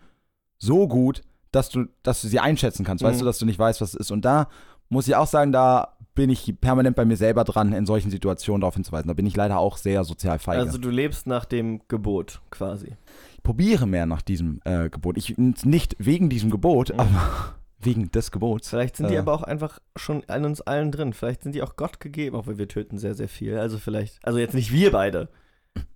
so 0.60 0.88
gut, 0.88 1.24
dass 1.52 1.70
du, 1.70 1.86
dass 2.04 2.22
du 2.22 2.28
sie 2.28 2.40
einschätzen 2.40 2.86
kannst, 2.86 3.04
weißt 3.04 3.16
Mhm. 3.18 3.20
du, 3.20 3.26
dass 3.26 3.40
du 3.40 3.46
nicht 3.46 3.60
weißt, 3.60 3.82
was 3.82 3.94
es 3.94 4.00
ist. 4.00 4.12
Und 4.12 4.24
da 4.26 4.48
muss 4.90 5.08
ich 5.08 5.16
auch 5.16 5.28
sagen, 5.28 5.52
da 5.52 5.96
bin 6.16 6.30
ich 6.30 6.54
permanent 6.60 6.96
bei 6.98 7.06
mir 7.06 7.16
selber 7.16 7.44
dran, 7.46 7.72
in 7.74 7.86
solchen 7.86 8.12
Situationen 8.12 8.62
darauf 8.62 8.74
hinzuweisen. 8.76 9.08
Da 9.08 9.14
bin 9.14 9.26
ich 9.26 9.36
leider 9.36 9.60
auch 9.60 9.78
sehr 9.78 10.04
sozial 10.04 10.40
feige. 10.40 10.62
Also 10.62 10.78
du 10.78 10.90
lebst 10.90 11.28
nach 11.28 11.46
dem 11.46 11.82
Gebot 11.88 12.42
quasi. 12.52 12.96
ich 13.38 13.44
probiere 13.44 13.88
mehr 13.88 14.06
nach 14.06 14.22
diesem 14.22 14.60
äh, 14.66 14.90
Gebot. 14.90 15.18
Ich 15.18 15.38
nicht 15.38 15.96
wegen 16.00 16.30
diesem 16.30 16.52
Gebot, 16.52 16.90
Mhm. 16.94 17.00
aber 17.00 17.10
wegen 17.80 18.12
des 18.12 18.32
Gebots. 18.32 18.70
Vielleicht 18.70 18.98
sind 18.98 19.10
die 19.10 19.16
Äh. 19.16 19.20
aber 19.20 19.34
auch 19.34 19.44
einfach 19.44 19.80
schon 19.96 20.24
an 20.28 20.46
uns 20.46 20.62
allen 20.62 20.92
drin. 20.92 21.14
Vielleicht 21.14 21.44
sind 21.44 21.56
die 21.56 21.64
auch 21.64 21.76
Gott 21.78 22.00
gegeben, 22.00 22.36
obwohl 22.36 22.58
wir 22.60 22.68
töten 22.68 22.98
sehr, 23.00 23.16
sehr 23.16 23.30
viel. 23.30 23.58
Also 23.58 23.80
vielleicht, 23.80 24.20
also 24.24 24.38
jetzt 24.38 24.54
nicht 24.54 24.72
wir 24.72 24.92
beide, 24.92 25.30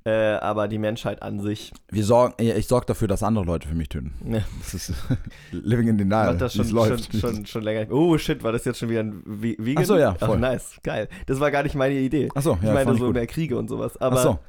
äh, 0.06 0.12
aber 0.12 0.68
die 0.68 0.78
Menschheit 0.78 1.22
an 1.24 1.40
sich. 1.40 1.72
Wir 1.90 2.04
sorgen, 2.04 2.36
ich 2.42 2.68
sorge 2.68 2.86
dafür, 2.86 3.08
dass 3.08 3.24
andere 3.24 3.46
Leute 3.46 3.68
für 3.68 3.74
mich 3.76 3.90
töten. 3.90 4.14
Ja. 4.32 4.42
Das 4.62 4.74
ist 4.76 4.94
living 5.52 5.88
in 5.88 5.98
denial. 5.98 6.28
macht 6.32 6.42
das 6.42 6.54
schon, 6.54 6.66
schon, 6.66 6.76
läuft. 6.76 7.18
schon, 7.18 7.46
schon 7.46 7.64
länger. 7.64 7.92
Oh 7.92 8.18
shit, 8.18 8.44
war 8.44 8.52
das 8.52 8.66
jetzt 8.66 8.80
schon 8.80 8.90
wieder 8.90 9.02
ein 9.02 9.24
Vegan? 9.26 9.84
Ach 9.84 9.88
so, 9.88 9.98
ja, 9.98 10.16
Ach, 10.20 10.28
voll. 10.28 10.40
nice, 10.40 10.80
geil. 10.84 11.10
Das 11.26 11.40
war 11.40 11.50
gar 11.50 11.64
nicht 11.64 11.76
meine 11.76 11.96
Idee. 11.96 12.30
Ach 12.36 12.42
so, 12.42 12.58
ich 12.62 12.68
ja, 12.68 12.74
meine 12.74 12.92
ich 12.94 13.00
so 13.00 13.06
gut. 13.08 13.16
mehr 13.16 13.28
Kriege 13.28 13.58
und 13.58 13.68
sowas. 13.68 13.98
Ach 14.00 14.08
Aber 14.08 14.22
so. 14.22 14.40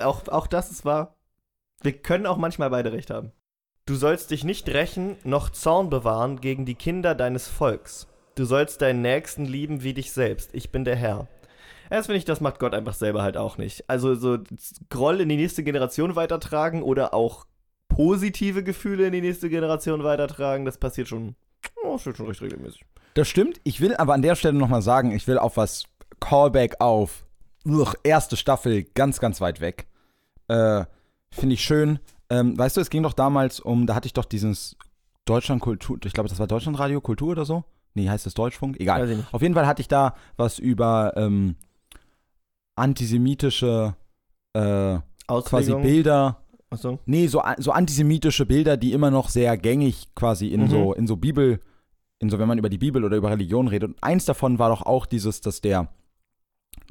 Auch, 0.00 0.28
auch 0.28 0.46
das 0.46 0.70
ist 0.70 0.84
wahr. 0.84 1.16
Wir 1.82 1.92
können 1.92 2.24
auch 2.24 2.38
manchmal 2.38 2.70
beide 2.70 2.92
recht 2.92 3.10
haben. 3.10 3.32
Du 3.84 3.96
sollst 3.96 4.30
dich 4.30 4.44
nicht 4.44 4.70
rächen, 4.70 5.16
noch 5.24 5.50
Zorn 5.50 5.90
bewahren 5.90 6.40
gegen 6.40 6.64
die 6.64 6.74
Kinder 6.74 7.14
deines 7.14 7.46
Volks. 7.48 8.06
Du 8.34 8.46
sollst 8.46 8.80
deinen 8.80 9.02
Nächsten 9.02 9.44
lieben 9.44 9.82
wie 9.82 9.92
dich 9.92 10.12
selbst. 10.12 10.50
Ich 10.54 10.72
bin 10.72 10.84
der 10.84 10.96
Herr. 10.96 11.28
Erst 11.94 12.06
finde 12.06 12.18
ich, 12.18 12.24
das 12.24 12.40
macht 12.40 12.58
Gott 12.58 12.74
einfach 12.74 12.94
selber 12.94 13.22
halt 13.22 13.36
auch 13.36 13.56
nicht. 13.56 13.88
Also 13.88 14.16
so 14.16 14.38
Groll 14.90 15.20
in 15.20 15.28
die 15.28 15.36
nächste 15.36 15.62
Generation 15.62 16.16
weitertragen 16.16 16.82
oder 16.82 17.14
auch 17.14 17.46
positive 17.86 18.64
Gefühle 18.64 19.06
in 19.06 19.12
die 19.12 19.20
nächste 19.20 19.48
Generation 19.48 20.02
weitertragen, 20.02 20.64
das 20.64 20.76
passiert 20.76 21.06
schon, 21.06 21.36
oh, 21.84 21.92
das 21.92 22.16
schon 22.16 22.26
recht 22.26 22.42
regelmäßig. 22.42 22.84
Das 23.14 23.28
stimmt. 23.28 23.60
Ich 23.62 23.80
will 23.80 23.94
aber 23.94 24.12
an 24.12 24.22
der 24.22 24.34
Stelle 24.34 24.58
nochmal 24.58 24.82
sagen, 24.82 25.12
ich 25.12 25.28
will 25.28 25.38
auf 25.38 25.56
was 25.56 25.84
Callback 26.18 26.80
auf 26.80 27.26
uch, 27.64 27.94
erste 28.02 28.36
Staffel 28.36 28.82
ganz, 28.82 29.20
ganz 29.20 29.40
weit 29.40 29.60
weg. 29.60 29.86
Äh, 30.48 30.86
Finde 31.30 31.54
ich 31.54 31.62
schön. 31.62 32.00
Ähm, 32.28 32.58
weißt 32.58 32.76
du, 32.76 32.80
es 32.80 32.90
ging 32.90 33.04
doch 33.04 33.12
damals 33.12 33.60
um, 33.60 33.86
da 33.86 33.94
hatte 33.94 34.06
ich 34.06 34.14
doch 34.14 34.24
dieses 34.24 34.76
Deutschland 35.26 35.62
Kultur, 35.62 35.96
ich 36.04 36.12
glaube, 36.12 36.28
das 36.28 36.40
war 36.40 36.48
Deutschlandradio 36.48 37.00
Kultur 37.00 37.28
oder 37.28 37.44
so. 37.44 37.62
Nee, 37.94 38.08
heißt 38.08 38.26
das 38.26 38.34
Deutschfunk? 38.34 38.80
Egal. 38.80 39.24
Auf 39.30 39.42
jeden 39.42 39.54
Fall 39.54 39.68
hatte 39.68 39.80
ich 39.80 39.86
da 39.86 40.16
was 40.36 40.58
über 40.58 41.12
ähm, 41.14 41.54
antisemitische 42.76 43.94
äh, 44.54 44.98
quasi. 45.28 45.74
Bilder. 45.74 46.40
Achso. 46.70 46.98
Nee, 47.06 47.26
so, 47.28 47.42
so 47.58 47.70
antisemitische 47.72 48.46
Bilder, 48.46 48.76
die 48.76 48.92
immer 48.92 49.10
noch 49.10 49.28
sehr 49.28 49.56
gängig 49.56 50.08
quasi 50.14 50.48
in 50.48 50.62
Mhm. 50.62 50.68
so, 50.70 50.92
in 50.94 51.06
so 51.06 51.16
Bibel, 51.16 51.60
in 52.18 52.30
so, 52.30 52.38
wenn 52.38 52.48
man 52.48 52.58
über 52.58 52.68
die 52.68 52.78
Bibel 52.78 53.04
oder 53.04 53.16
über 53.16 53.30
Religion 53.30 53.68
redet. 53.68 53.90
Und 53.90 54.02
eins 54.02 54.24
davon 54.24 54.58
war 54.58 54.70
doch 54.70 54.82
auch 54.82 55.06
dieses, 55.06 55.40
dass 55.40 55.60
der 55.60 55.88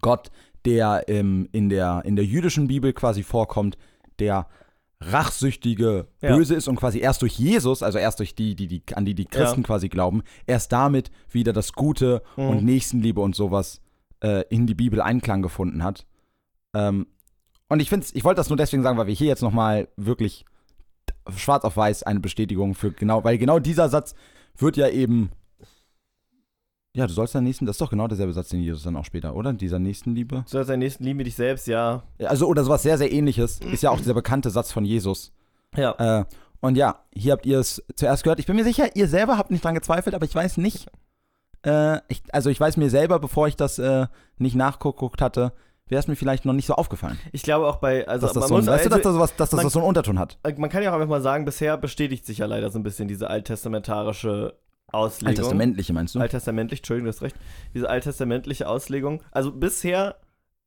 Gott, 0.01 0.31
der 0.65 1.03
ähm, 1.07 1.49
in, 1.51 1.67
der, 1.69 2.01
in 2.05 2.15
der 2.15 2.25
jüdischen 2.25 2.67
Bibel 2.67 2.93
quasi 2.93 3.23
vorkommt, 3.23 3.77
der 4.19 4.47
rachsüchtige 5.01 6.07
Ja. 6.21 6.35
Böse 6.35 6.55
ist 6.55 6.67
und 6.69 6.77
quasi 6.77 6.99
erst 6.99 7.21
durch 7.21 7.37
Jesus, 7.37 7.83
also 7.83 7.97
erst 7.99 8.19
durch 8.19 8.35
die, 8.35 8.55
die, 8.55 8.67
die 8.67 8.83
an 8.95 9.03
die 9.05 9.15
die 9.15 9.25
Christen 9.25 9.63
quasi 9.63 9.89
glauben, 9.89 10.23
erst 10.47 10.71
damit 10.71 11.11
wieder 11.29 11.51
das 11.51 11.73
Gute 11.73 12.21
Mhm. 12.37 12.47
und 12.47 12.63
Nächstenliebe 12.63 13.19
und 13.19 13.35
sowas 13.35 13.81
äh, 14.23 14.43
in 14.49 14.65
die 14.65 14.73
Bibel 14.73 15.01
Einklang 15.01 15.41
gefunden 15.41 15.83
hat. 15.83 16.05
Ähm, 16.73 17.07
und 17.69 17.81
ich 17.81 17.89
finde 17.89 18.05
ich 18.13 18.23
wollte 18.23 18.39
das 18.39 18.49
nur 18.49 18.57
deswegen 18.57 18.83
sagen, 18.83 18.97
weil 18.97 19.07
wir 19.07 19.13
hier 19.13 19.27
jetzt 19.27 19.41
nochmal 19.41 19.87
wirklich 19.97 20.45
schwarz 21.35 21.63
auf 21.63 21.77
weiß 21.77 22.03
eine 22.03 22.19
Bestätigung 22.19 22.73
für 22.73 22.91
genau, 22.91 23.23
weil 23.23 23.37
genau 23.37 23.59
dieser 23.59 23.89
Satz 23.89 24.15
wird 24.57 24.77
ja 24.77 24.87
eben. 24.89 25.31
Ja, 26.95 27.07
du 27.07 27.13
sollst 27.13 27.33
deinen 27.33 27.45
nächsten, 27.45 27.65
das 27.65 27.73
ist 27.73 27.81
doch 27.81 27.89
genau 27.89 28.07
derselbe 28.07 28.33
Satz, 28.33 28.49
den 28.49 28.61
Jesus 28.61 28.83
dann 28.83 28.95
auch 28.95 29.05
später, 29.05 29.35
oder? 29.35 29.51
Dieser 29.51 29.79
Nächstenliebe. 29.79 30.43
Du 30.43 30.43
sollst 30.45 30.69
deinen 30.69 30.79
Nächsten 30.79 31.03
lieben 31.03 31.17
wie 31.17 31.23
dich 31.23 31.33
selbst, 31.33 31.65
ja. 31.65 32.03
Also, 32.19 32.47
oder 32.47 32.63
sowas 32.63 32.83
sehr, 32.83 32.99
sehr 32.99 33.11
ähnliches. 33.11 33.59
Ist 33.61 33.81
ja 33.81 33.89
auch 33.89 33.97
dieser 33.97 34.13
bekannte 34.13 34.51
Satz 34.51 34.71
von 34.71 34.85
Jesus. 34.85 35.31
Ja. 35.75 36.19
Äh, 36.19 36.25
und 36.61 36.75
ja, 36.75 37.03
hier 37.11 37.31
habt 37.31 37.47
ihr 37.47 37.57
es 37.57 37.83
zuerst 37.95 38.23
gehört. 38.23 38.39
Ich 38.39 38.45
bin 38.45 38.55
mir 38.55 38.63
sicher, 38.63 38.95
ihr 38.95 39.07
selber 39.07 39.39
habt 39.39 39.49
nicht 39.49 39.65
dran 39.65 39.73
gezweifelt, 39.73 40.13
aber 40.13 40.25
ich 40.25 40.35
weiß 40.35 40.57
nicht. 40.57 40.87
Äh, 41.65 41.99
ich, 42.07 42.21
also 42.31 42.49
ich 42.49 42.59
weiß 42.59 42.77
mir 42.77 42.89
selber, 42.89 43.19
bevor 43.19 43.47
ich 43.47 43.55
das 43.55 43.79
äh, 43.79 44.07
nicht 44.37 44.55
nachgeguckt 44.55 45.21
hatte, 45.21 45.53
wäre 45.87 45.99
es 45.99 46.07
mir 46.07 46.15
vielleicht 46.15 46.45
noch 46.45 46.53
nicht 46.53 46.65
so 46.65 46.75
aufgefallen. 46.75 47.19
Ich 47.31 47.43
glaube 47.43 47.67
auch 47.67 47.77
bei, 47.77 48.07
also 48.07 48.27
Dass 48.27 48.33
das, 48.33 48.41
man 48.41 48.47
so, 48.49 48.55
ein, 48.55 48.59
muss, 48.61 48.67
weißt 48.67 48.85
du, 48.85 48.89
dass 48.89 48.97
also, 48.99 49.09
das, 49.09 49.13
sowas, 49.15 49.35
dass 49.35 49.49
das 49.49 49.61
man- 49.63 49.69
so 49.69 49.79
einen 49.79 49.87
Unterton 49.87 50.19
hat. 50.19 50.37
man 50.57 50.69
kann 50.69 50.83
ja 50.83 50.89
auch 50.91 50.95
einfach 50.95 51.07
mal 51.07 51.21
sagen, 51.21 51.45
bisher 51.45 51.77
bestätigt 51.77 52.25
sich 52.25 52.39
ja 52.39 52.45
leider 52.45 52.69
so 52.71 52.79
ein 52.79 52.83
bisschen 52.83 53.07
diese 53.07 53.29
alttestamentarische 53.29 54.57
Auslegung. 54.91 55.29
Alttestamentliche 55.29 55.93
meinst 55.93 56.15
du? 56.15 56.19
Alttestamentlich, 56.19 56.79
Entschuldigung, 56.81 57.05
du 57.11 57.15
hast 57.15 57.21
recht. 57.21 57.35
Diese 57.73 57.89
alttestamentliche 57.89 58.67
Auslegung. 58.67 59.21
Also 59.31 59.51
bisher 59.51 60.15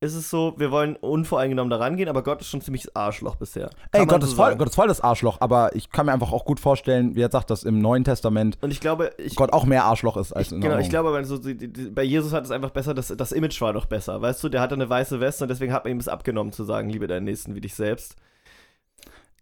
ist 0.01 0.15
es 0.15 0.29
so, 0.29 0.55
wir 0.59 0.71
wollen 0.71 0.95
unvoreingenommen 0.97 1.71
da 1.71 1.79
rangehen, 1.79 2.09
aber 2.09 2.23
Gott 2.23 2.43
ist 2.43 2.49
schon 2.49 2.61
ziemlich 2.61 2.95
Arschloch 2.95 3.37
bisher. 3.37 3.71
Ey, 3.93 4.01
Kann 4.01 4.01
man 4.01 4.09
Gott 4.09 4.23
so 4.23 4.29
ist, 4.29 4.35
voll, 4.35 4.47
sagen. 4.47 4.59
Gott 4.59 4.69
ist 4.69 4.75
voll 4.75 4.89
das 4.89 5.01
Arschloch, 5.01 5.41
aber 5.41 5.75
ich 5.75 5.91
kann 5.91 6.07
mir 6.07 6.13
einfach 6.13 6.33
auch 6.33 6.45
gut 6.45 6.61
vorstellen, 6.61 7.15
wie 7.15 7.23
er 7.23 7.31
sagt, 7.31 7.49
dass 7.49 7.65
im 7.65 7.81
Neuen 7.81 8.05
Testament 8.05 8.59
Und 8.61 8.71
ich 8.71 8.81
glaube, 8.81 9.13
ich, 9.17 9.37
Gott 9.37 9.55
auch 9.55 9.65
mehr 9.65 9.85
Arschloch 9.85 10.19
ist 10.19 10.35
als 10.35 10.49
ich, 10.49 10.53
in 10.53 10.61
genau, 10.61 10.75
der 10.75 10.83
ich 10.83 10.91
glaube, 10.91 11.25
so, 11.25 11.39
die, 11.39 11.57
die, 11.57 11.89
bei 11.89 12.03
Jesus 12.03 12.35
hat 12.35 12.45
es 12.45 12.51
einfach 12.51 12.71
besser, 12.71 12.93
das, 12.93 13.09
das 13.17 13.33
Image 13.33 13.59
war 13.63 13.73
doch 13.73 13.87
besser. 13.87 14.21
Weißt 14.21 14.45
du, 14.45 14.51
der 14.51 14.61
hatte 14.61 14.75
eine 14.75 14.89
weiße 14.89 15.19
Weste 15.21 15.45
und 15.45 15.49
deswegen 15.49 15.73
hat 15.73 15.85
man 15.85 15.93
ihm 15.93 15.99
es 15.99 16.09
abgenommen 16.09 16.53
zu 16.53 16.65
sagen, 16.65 16.91
liebe 16.91 17.07
deinen 17.07 17.25
Nächsten 17.25 17.55
wie 17.55 17.63
dich 17.63 17.75
selbst. 17.75 18.17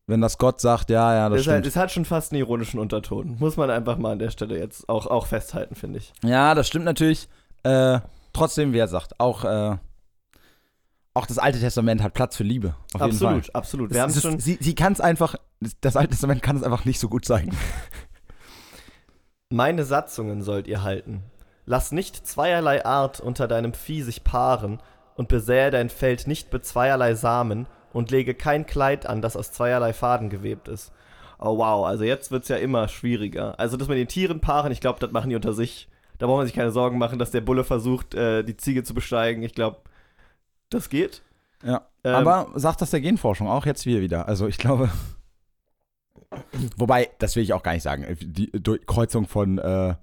Wenn 0.07 0.21
das 0.21 0.39
Gott 0.39 0.61
sagt, 0.61 0.91
ja, 0.91 1.15
ja, 1.15 1.29
das 1.31 1.39
hat, 1.39 1.45
stimmt. 1.45 1.67
es 1.67 1.77
hat 1.77 1.91
schon 1.91 2.05
fast 2.05 2.31
einen 2.31 2.41
ironischen 2.41 2.79
Unterton. 2.79 3.37
Muss 3.41 3.57
man 3.57 3.71
einfach 3.71 3.97
mal 3.97 4.13
an 4.13 4.19
der 4.19 4.31
Stelle 4.31 4.59
jetzt 4.59 4.89
auch, 4.89 5.07
auch 5.07 5.27
festhalten, 5.27 5.75
finde 5.75 5.99
ich. 5.99 6.13
Ja, 6.23 6.55
das 6.55 6.69
stimmt 6.69 6.85
natürlich. 6.85 7.29
Äh, 7.63 8.01
trotzdem, 8.35 8.73
wie 8.75 8.79
er 8.79 8.89
sagt, 8.89 9.19
auch, 9.19 9.45
äh, 9.45 9.79
auch 11.15 11.27
das 11.27 11.39
Alte 11.39 11.61
Testament 11.61 12.03
hat 12.03 12.13
Platz 12.13 12.37
für 12.37 12.43
Liebe. 12.43 12.75
Jeden 12.93 12.99
Fall. 12.99 13.09
absolut, 13.09 13.55
absolut. 13.55 13.91
Wir 13.91 14.05
Es 14.05 14.17
haben 14.17 14.21
schon. 14.21 14.41
Sie, 14.41 14.59
sie 14.61 14.75
kann 14.75 14.93
es 14.93 15.01
einfach, 15.01 15.37
das 15.81 15.97
Alte 15.97 16.11
Testament 16.11 16.43
kann 16.43 16.57
es 16.57 16.65
einfach 16.65 16.85
nicht 16.85 16.99
so 16.99 17.09
gut 17.09 17.25
zeigen. 17.25 17.57
Meine 19.51 19.85
Satzungen 19.85 20.43
sollt 20.43 20.67
ihr 20.67 20.83
halten. 20.83 21.23
Lass 21.67 21.93
nicht 21.93 22.27
zweierlei 22.27 22.85
Art 22.85 23.21
unter 23.21 23.47
deinem 23.47 23.73
Vieh 23.73 24.03
sich 24.03 24.25
paaren 24.25 24.81
und 25.15 25.29
besähe 25.29 25.71
dein 25.71 25.89
Feld 25.89 26.27
nicht 26.27 26.53
mit 26.53 26.67
zweierlei 26.67 27.15
Samen 27.15 27.67
und 27.93 28.11
lege 28.11 28.35
kein 28.35 28.67
Kleid 28.67 29.07
an, 29.07 29.23
das 29.23 29.37
aus 29.37 29.53
zweierlei 29.53 29.93
Faden 29.93 30.29
gewebt 30.29 30.67
ist. 30.67 30.93
Oh 31.39 31.59
wow, 31.59 31.87
also 31.87 32.05
jetzt 32.05 32.33
wird's 32.33 32.49
ja 32.49 32.57
immer 32.57 32.89
schwieriger. 32.89 33.59
Also 33.59 33.77
das 33.77 33.89
mit 33.89 33.99
den 33.99 34.09
Tieren 34.09 34.41
paaren, 34.41 34.73
ich 34.73 34.81
glaube, 34.81 34.99
das 34.99 35.13
machen 35.13 35.31
die 35.31 35.37
unter 35.37 35.53
sich. 35.53 35.89
Da 36.19 36.27
braucht 36.27 36.39
man 36.39 36.47
sich 36.47 36.55
keine 36.55 36.71
Sorgen 36.71 36.99
machen, 36.99 37.19
dass 37.19 37.31
der 37.31 37.41
Bulle 37.41 37.65
versucht, 37.65 38.15
äh, 38.15 38.43
die 38.43 38.57
Ziege 38.57 38.83
zu 38.83 38.95
besteigen. 38.95 39.43
Ich 39.43 39.55
glaube, 39.55 39.79
das 40.71 40.89
geht. 40.89 41.23
Ja. 41.65 41.87
Ähm, 42.03 42.15
Aber 42.15 42.49
sagt 42.55 42.81
das 42.83 42.91
der 42.91 43.01
Genforschung 43.01 43.49
auch 43.49 43.65
jetzt 43.67 43.87
wir 43.87 44.01
wieder. 44.01 44.29
Also 44.29 44.47
ich 44.47 44.59
glaube. 44.59 44.91
Wobei, 46.77 47.11
das 47.19 47.37
will 47.37 47.43
ich 47.43 47.53
auch 47.53 47.63
gar 47.63 47.73
nicht 47.73 47.83
sagen. 47.83 48.05
Die 48.21 48.51
Durchkreuzung 48.51 49.27
von, 49.27 49.59
äh, 49.59 49.95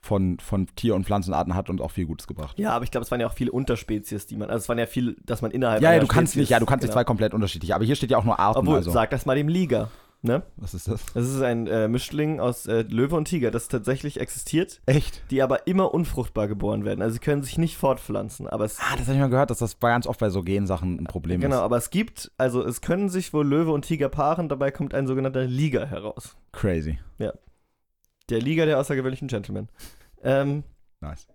von, 0.00 0.38
von 0.38 0.68
Tier- 0.76 0.94
und 0.94 1.04
Pflanzenarten 1.04 1.54
hat 1.54 1.68
uns 1.68 1.80
auch 1.80 1.90
viel 1.90 2.06
Gutes 2.06 2.26
gebracht. 2.26 2.58
Ja, 2.58 2.72
aber 2.72 2.84
ich 2.84 2.90
glaube, 2.90 3.04
es 3.04 3.10
waren 3.10 3.20
ja 3.20 3.26
auch 3.26 3.34
viele 3.34 3.52
Unterspezies, 3.52 4.26
die 4.26 4.36
man, 4.36 4.50
also 4.50 4.62
es 4.62 4.68
waren 4.68 4.78
ja 4.78 4.86
viel, 4.86 5.16
dass 5.24 5.42
man 5.42 5.50
innerhalb 5.50 5.82
Ja, 5.82 5.92
ja, 5.92 6.00
du 6.00 6.06
kannst 6.06 6.34
Spezies- 6.34 6.40
nicht, 6.42 6.50
ja, 6.50 6.58
du 6.60 6.66
kannst 6.66 6.82
nicht 6.82 6.90
genau. 6.90 7.00
zwei 7.00 7.04
komplett 7.04 7.34
unterschiedliche. 7.34 7.74
Aber 7.74 7.84
hier 7.84 7.96
steht 7.96 8.10
ja 8.10 8.18
auch 8.18 8.24
nur 8.24 8.38
Arten. 8.38 8.60
Obwohl, 8.60 8.76
also. 8.76 8.90
sag 8.90 9.10
das 9.10 9.26
mal 9.26 9.36
dem 9.36 9.48
Liga. 9.48 9.90
Ne? 10.22 10.42
Was 10.56 10.74
ist 10.74 10.86
das? 10.86 11.06
Das 11.14 11.26
ist 11.26 11.40
ein 11.40 11.66
äh, 11.66 11.88
Mischling 11.88 12.40
aus 12.40 12.66
äh, 12.66 12.82
Löwe 12.82 13.16
und 13.16 13.24
Tiger, 13.24 13.50
das 13.50 13.68
tatsächlich 13.68 14.20
existiert, 14.20 14.82
Echt? 14.84 15.22
die 15.30 15.40
aber 15.42 15.66
immer 15.66 15.94
unfruchtbar 15.94 16.46
geboren 16.46 16.84
werden. 16.84 17.00
Also 17.00 17.14
sie 17.14 17.20
können 17.20 17.42
sich 17.42 17.56
nicht 17.56 17.78
fortpflanzen. 17.78 18.46
Aber 18.46 18.66
es, 18.66 18.78
Ah, 18.80 18.96
das 18.98 19.06
habe 19.06 19.14
ich 19.14 19.20
mal 19.20 19.30
gehört, 19.30 19.48
dass 19.50 19.60
das 19.60 19.78
ganz 19.80 20.06
oft 20.06 20.20
bei 20.20 20.28
so 20.28 20.42
Gensachen 20.42 20.98
ein 21.00 21.04
Problem 21.04 21.40
genau, 21.40 21.56
ist. 21.56 21.62
aber 21.62 21.78
es 21.78 21.88
gibt, 21.88 22.32
also 22.36 22.62
es 22.62 22.82
können 22.82 23.08
sich 23.08 23.32
wohl 23.32 23.46
Löwe 23.48 23.72
und 23.72 23.82
Tiger 23.86 24.10
paaren, 24.10 24.50
dabei 24.50 24.70
kommt 24.70 24.92
ein 24.92 25.06
sogenannter 25.06 25.44
Liga 25.44 25.86
heraus. 25.86 26.36
Crazy. 26.52 26.98
Der 28.28 28.40
Liga 28.40 28.64
der 28.64 28.78
außergewöhnlichen 28.78 29.26
Gentlemen. 29.28 29.68
Ähm, 30.22 30.62
Nice. 31.00 31.26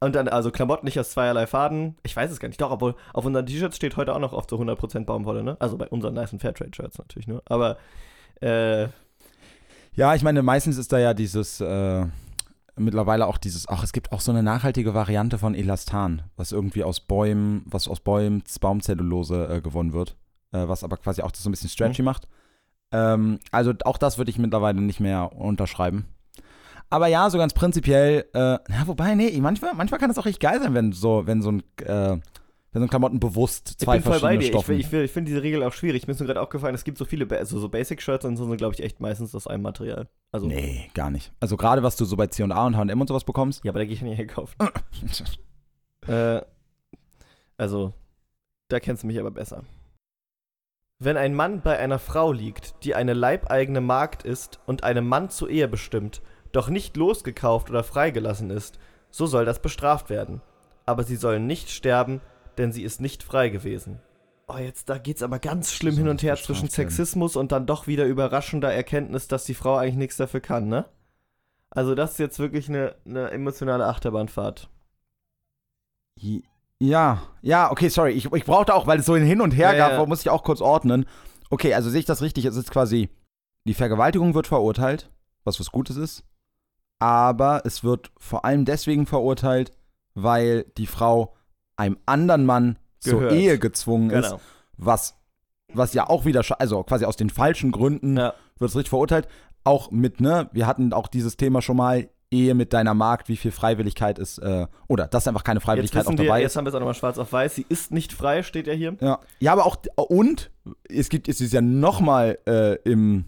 und 0.00 0.14
dann, 0.14 0.28
also 0.28 0.50
Klamotten 0.52 0.84
nicht 0.84 1.00
aus 1.00 1.10
zweierlei 1.10 1.46
Faden. 1.46 1.96
Ich 2.04 2.14
weiß 2.14 2.30
es 2.30 2.38
gar 2.38 2.46
nicht. 2.48 2.60
Doch, 2.60 2.70
obwohl 2.70 2.94
auf 3.12 3.24
unseren 3.24 3.46
T-Shirts 3.46 3.76
steht 3.76 3.96
heute 3.96 4.14
auch 4.14 4.20
noch 4.20 4.32
oft 4.32 4.50
so 4.50 4.56
100% 4.58 5.04
Baumwolle, 5.04 5.42
ne? 5.42 5.56
Also 5.60 5.76
bei 5.78 5.88
unseren 5.88 6.14
nice 6.14 6.36
Fairtrade-Shirts 6.38 6.98
natürlich 6.98 7.26
nur. 7.26 7.42
Aber, 7.46 7.78
äh, 8.40 8.88
Ja, 9.96 10.14
ich 10.14 10.22
meine, 10.22 10.42
meistens 10.42 10.76
ist 10.76 10.92
da 10.92 10.98
ja 10.98 11.14
dieses, 11.14 11.60
äh, 11.60 12.06
mittlerweile 12.76 13.26
auch 13.26 13.38
dieses, 13.38 13.68
ach, 13.68 13.84
es 13.84 13.92
gibt 13.92 14.12
auch 14.12 14.20
so 14.20 14.32
eine 14.32 14.42
nachhaltige 14.42 14.94
Variante 14.94 15.38
von 15.38 15.54
Elastan, 15.54 16.22
was 16.36 16.52
irgendwie 16.52 16.82
aus 16.84 17.00
Bäumen, 17.00 17.62
was 17.66 17.88
aus 17.88 18.00
Bäumen, 18.00 18.42
Baumzellulose 18.60 19.48
äh, 19.48 19.60
gewonnen 19.60 19.92
wird, 19.92 20.16
äh, 20.52 20.66
was 20.66 20.82
aber 20.84 20.96
quasi 20.96 21.22
auch 21.22 21.30
das 21.30 21.42
so 21.42 21.48
ein 21.48 21.52
bisschen 21.52 21.70
stretchy 21.70 22.02
macht. 22.02 22.26
Ähm, 22.92 23.38
also 23.52 23.72
auch 23.84 23.98
das 23.98 24.18
würde 24.18 24.30
ich 24.30 24.38
mittlerweile 24.38 24.80
nicht 24.80 25.00
mehr 25.00 25.32
unterschreiben. 25.36 26.06
Aber 26.90 27.06
ja, 27.06 27.30
so 27.30 27.38
ganz 27.38 27.54
prinzipiell, 27.54 28.26
äh, 28.34 28.38
ja, 28.38 28.86
wobei, 28.86 29.14
nee, 29.14 29.36
manchmal, 29.40 29.74
manchmal 29.74 30.00
kann 30.00 30.10
es 30.10 30.18
auch 30.18 30.26
richtig 30.26 30.40
geil 30.40 30.60
sein, 30.60 30.74
wenn 30.74 30.92
so, 30.92 31.26
wenn 31.26 31.42
so 31.42 31.52
ein, 31.52 31.62
ein 32.82 32.88
Klamotten 32.88 33.20
bewusst 33.20 33.68
zwei 33.80 33.98
ich 33.98 34.02
bin 34.04 34.12
voll 34.12 34.20
bei 34.20 34.38
verschiedene 34.38 34.38
dir. 34.40 34.44
Ich, 34.44 34.48
Stoffe. 34.50 34.74
ich, 34.74 34.90
will- 34.92 35.04
ich 35.04 35.10
finde 35.12 35.30
diese 35.30 35.42
Regel 35.42 35.62
auch 35.62 35.72
schwierig. 35.72 36.06
Mir 36.06 36.12
ist 36.12 36.18
nur 36.20 36.26
gerade 36.26 36.40
aufgefallen, 36.40 36.74
es 36.74 36.84
gibt 36.84 36.98
so 36.98 37.04
viele, 37.04 37.28
also 37.38 37.58
so 37.60 37.68
Basic-Shirts 37.68 38.24
und 38.24 38.36
so 38.36 38.46
sind, 38.46 38.56
glaube 38.56 38.74
ich, 38.74 38.82
echt 38.82 39.00
meistens 39.00 39.34
aus 39.34 39.46
einem 39.46 39.62
Material. 39.62 40.08
Also, 40.32 40.46
nee, 40.48 40.90
gar 40.94 41.10
nicht. 41.10 41.32
Also 41.40 41.56
gerade 41.56 41.82
was 41.84 41.96
du 41.96 42.04
so 42.04 42.16
bei 42.16 42.26
C&A 42.26 42.46
und 42.66 42.76
H&M 42.76 43.00
und 43.00 43.06
sowas 43.06 43.24
bekommst, 43.24 43.64
ja, 43.64 43.70
aber 43.70 43.78
da 43.78 43.84
gehe 43.84 43.94
ich 43.94 44.00
ja 44.00 44.06
nicht 44.08 44.18
einkaufen. 44.20 44.56
Äh, 46.06 46.42
also, 47.56 47.94
da 48.68 48.78
kennst 48.80 49.02
du 49.02 49.06
mich 49.06 49.18
aber 49.18 49.30
besser. 49.30 49.64
Wenn 50.98 51.16
ein 51.16 51.34
Mann 51.34 51.60
bei 51.62 51.78
einer 51.78 51.98
Frau 51.98 52.30
liegt, 52.32 52.84
die 52.84 52.94
eine 52.94 53.14
leibeigene 53.14 53.80
Magd 53.80 54.22
ist 54.24 54.60
und 54.66 54.84
einem 54.84 55.06
Mann 55.08 55.30
zur 55.30 55.48
Ehe 55.50 55.66
bestimmt, 55.68 56.22
doch 56.52 56.68
nicht 56.68 56.96
losgekauft 56.96 57.70
oder 57.70 57.82
freigelassen 57.84 58.50
ist, 58.50 58.78
so 59.10 59.26
soll 59.26 59.44
das 59.44 59.60
bestraft 59.62 60.10
werden. 60.10 60.40
Aber 60.86 61.02
sie 61.04 61.16
soll 61.16 61.40
nicht 61.40 61.70
sterben, 61.70 62.20
denn 62.58 62.72
sie 62.72 62.82
ist 62.82 63.00
nicht 63.00 63.22
frei 63.22 63.48
gewesen. 63.48 64.00
Oh, 64.46 64.58
jetzt 64.58 64.88
da 64.90 64.98
geht's 64.98 65.22
aber 65.22 65.38
ganz 65.38 65.72
schlimm 65.72 65.96
hin 65.96 66.08
und 66.08 66.22
her 66.22 66.36
zwischen? 66.36 66.68
Sexismus 66.68 67.34
und 67.36 67.50
dann 67.52 67.66
doch 67.66 67.86
wieder 67.86 68.04
überraschender 68.04 68.72
Erkenntnis, 68.72 69.26
dass 69.26 69.44
die 69.44 69.54
Frau 69.54 69.76
eigentlich 69.76 69.96
nichts 69.96 70.16
dafür 70.18 70.40
kann, 70.40 70.68
ne? 70.68 70.84
Also 71.70 71.94
das 71.94 72.12
ist 72.12 72.18
jetzt 72.18 72.38
wirklich 72.38 72.68
eine, 72.68 72.94
eine 73.06 73.30
emotionale 73.30 73.86
Achterbahnfahrt. 73.86 74.68
Ja, 76.78 77.22
ja, 77.42 77.70
okay, 77.70 77.88
sorry. 77.88 78.12
Ich, 78.12 78.30
ich 78.32 78.44
brauchte 78.44 78.74
auch, 78.74 78.86
weil 78.86 79.00
es 79.00 79.06
so 79.06 79.14
ein 79.14 79.24
Hin 79.24 79.40
und 79.40 79.52
Her 79.52 79.74
Ja, 79.74 79.88
gab, 79.88 79.92
ja. 79.98 80.06
muss 80.06 80.20
ich 80.20 80.30
auch 80.30 80.44
kurz 80.44 80.60
ordnen. 80.60 81.06
Okay, 81.50 81.74
also 81.74 81.90
sehe 81.90 82.00
ich 82.00 82.06
das 82.06 82.22
richtig? 82.22 82.44
Es 82.44 82.56
ist 82.56 82.70
quasi, 82.70 83.08
die 83.64 83.74
Vergewaltigung 83.74 84.34
wird 84.34 84.46
verurteilt, 84.46 85.10
was 85.44 85.58
was 85.58 85.70
Gutes 85.70 85.96
ist. 85.96 86.24
Aber 86.98 87.62
es 87.64 87.82
wird 87.82 88.12
vor 88.18 88.44
allem 88.44 88.64
deswegen 88.64 89.06
verurteilt, 89.06 89.72
weil 90.14 90.64
die 90.76 90.86
Frau 90.86 91.34
einem 91.76 91.96
anderen 92.06 92.44
Mann 92.46 92.78
zur 93.00 93.20
Gehört. 93.20 93.32
Ehe 93.34 93.58
gezwungen 93.58 94.10
ist, 94.10 94.26
Genau. 94.30 94.40
was, 94.76 95.14
was 95.72 95.94
ja 95.94 96.08
auch 96.08 96.24
wieder, 96.24 96.42
also 96.58 96.82
quasi 96.84 97.04
aus 97.04 97.16
den 97.16 97.30
falschen 97.30 97.72
Gründen 97.72 98.16
Ja. 98.16 98.34
wird 98.58 98.70
es 98.70 98.76
richtig 98.76 98.90
verurteilt. 98.90 99.28
Auch 99.64 99.90
mit, 99.90 100.20
ne, 100.20 100.48
wir 100.52 100.66
hatten 100.66 100.92
auch 100.92 101.08
dieses 101.08 101.36
Thema 101.36 101.62
schon 101.62 101.76
mal, 101.76 102.08
Ehe 102.30 102.54
mit 102.54 102.72
deiner 102.72 102.94
Magd, 102.94 103.28
wie 103.28 103.36
viel 103.36 103.52
Freiwilligkeit 103.52 104.18
ist, 104.18 104.38
äh, 104.38 104.66
oder 104.88 105.06
dass 105.06 105.28
einfach 105.28 105.44
keine 105.44 105.58
Jetzt 105.58 105.64
Freiwilligkeit 105.66 106.02
auch 106.02 106.08
wissen 106.10 106.18
wir, 106.18 106.24
dabei 106.26 106.40
jetzt 106.40 106.52
ist. 106.52 106.56
haben 106.56 106.64
wir 106.64 106.70
es 106.70 106.74
auch 106.74 106.80
nochmal 106.80 106.94
schwarz 106.94 107.16
auf 107.18 107.32
weiß. 107.32 107.54
Sie 107.54 107.64
ist 107.68 107.92
nicht 107.92 108.12
frei, 108.12 108.42
steht 108.42 108.66
ja 108.66 108.72
hier. 108.72 108.96
Ja. 109.00 109.20
ja, 109.38 109.52
aber 109.52 109.66
auch, 109.66 109.76
und 110.08 110.50
es 110.88 111.10
gibt, 111.10 111.28
es 111.28 111.40
ist 111.40 111.52
ja 111.52 111.60
nochmal 111.60 112.38
äh, 112.48 112.74
im, 112.90 113.26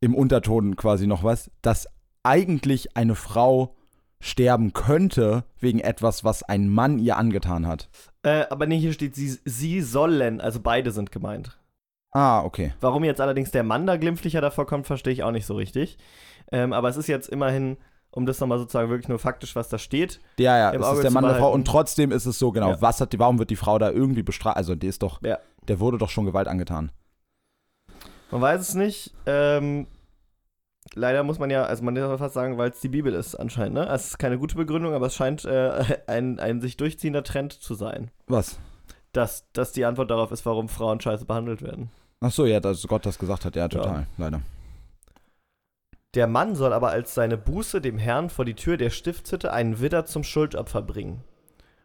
im 0.00 0.14
Unterton 0.16 0.74
quasi 0.74 1.06
noch 1.06 1.22
was, 1.22 1.48
dass 1.62 1.86
eigentlich 2.24 2.96
eine 2.96 3.14
Frau 3.14 3.76
sterben 4.24 4.72
könnte 4.72 5.44
wegen 5.60 5.80
etwas, 5.80 6.24
was 6.24 6.42
ein 6.42 6.68
Mann 6.68 6.98
ihr 6.98 7.16
angetan 7.18 7.66
hat. 7.66 7.88
Äh, 8.22 8.46
aber 8.48 8.66
nee, 8.66 8.78
hier 8.78 8.94
steht, 8.94 9.14
sie, 9.14 9.38
sie 9.44 9.82
sollen, 9.82 10.40
also 10.40 10.60
beide 10.60 10.90
sind 10.92 11.12
gemeint. 11.12 11.58
Ah, 12.12 12.42
okay. 12.42 12.72
Warum 12.80 13.04
jetzt 13.04 13.20
allerdings 13.20 13.50
der 13.50 13.64
Mann 13.64 13.86
da 13.86 13.96
glimpflicher 13.96 14.40
davor 14.40 14.66
kommt, 14.66 14.86
verstehe 14.86 15.12
ich 15.12 15.22
auch 15.24 15.30
nicht 15.30 15.44
so 15.46 15.54
richtig. 15.54 15.98
Ähm, 16.50 16.72
aber 16.72 16.88
es 16.88 16.96
ist 16.96 17.06
jetzt 17.08 17.28
immerhin, 17.28 17.76
um 18.12 18.24
das 18.24 18.40
nochmal 18.40 18.58
sozusagen 18.58 18.88
wirklich 18.88 19.08
nur 19.08 19.18
faktisch, 19.18 19.56
was 19.56 19.68
da 19.68 19.76
steht. 19.78 20.20
Ja, 20.38 20.56
ja, 20.56 20.72
es 20.72 20.92
ist 20.96 21.02
der 21.02 21.10
Mann 21.10 21.24
der 21.24 21.34
Frau 21.34 21.52
und 21.52 21.66
trotzdem 21.66 22.10
ist 22.12 22.24
es 22.24 22.38
so, 22.38 22.50
genau, 22.52 22.70
Ja. 22.70 22.80
was 22.80 23.00
hat 23.00 23.12
die, 23.12 23.18
warum 23.18 23.38
wird 23.38 23.50
die 23.50 23.56
Frau 23.56 23.78
da 23.78 23.90
irgendwie 23.90 24.22
bestraft? 24.22 24.56
Also, 24.56 24.74
die 24.74 24.86
ist 24.86 25.02
doch, 25.02 25.20
Ja. 25.22 25.38
der 25.68 25.80
wurde 25.80 25.98
doch 25.98 26.08
schon 26.08 26.24
Gewalt 26.24 26.48
angetan. 26.48 26.92
Man 28.30 28.40
weiß 28.40 28.60
es 28.60 28.74
nicht. 28.74 29.12
Ähm, 29.26 29.86
leider 30.92 31.22
muss 31.22 31.38
man 31.38 31.50
ja, 31.50 31.64
also 31.64 31.82
man 31.82 31.94
muss 31.94 32.18
fast 32.18 32.34
sagen, 32.34 32.58
weil 32.58 32.70
es 32.70 32.80
die 32.80 32.88
Bibel 32.88 33.14
ist 33.14 33.34
anscheinend. 33.34 33.74
Ne? 33.74 33.82
Also 33.82 33.94
Es 33.94 34.06
ist 34.08 34.18
keine 34.18 34.38
gute 34.38 34.56
Begründung, 34.56 34.94
aber 34.94 35.06
es 35.06 35.14
scheint 35.14 35.44
äh, 35.44 35.98
ein, 36.06 36.38
ein 36.38 36.60
sich 36.60 36.76
durchziehender 36.76 37.24
Trend 37.24 37.52
zu 37.52 37.74
sein. 37.74 38.10
Was? 38.26 38.58
Dass 39.12 39.50
das 39.52 39.72
die 39.72 39.84
Antwort 39.84 40.10
darauf 40.10 40.32
ist, 40.32 40.44
warum 40.44 40.68
Frauen 40.68 41.00
scheiße 41.00 41.24
behandelt 41.24 41.62
werden. 41.62 41.90
Ach 42.20 42.32
so, 42.32 42.46
ja, 42.46 42.60
dass 42.60 42.86
Gott 42.86 43.06
das 43.06 43.18
gesagt 43.18 43.44
hat, 43.44 43.56
ja, 43.56 43.68
total, 43.68 44.06
leider. 44.16 44.40
Der 46.14 46.26
Mann 46.28 46.54
soll 46.54 46.72
aber 46.72 46.90
als 46.90 47.14
seine 47.14 47.36
Buße 47.36 47.80
dem 47.80 47.98
Herrn 47.98 48.30
vor 48.30 48.44
die 48.44 48.54
Tür 48.54 48.76
der 48.76 48.90
Stiftshütte 48.90 49.52
einen 49.52 49.80
Widder 49.80 50.06
zum 50.06 50.22
Schuldopfer 50.22 50.80
bringen. 50.80 51.24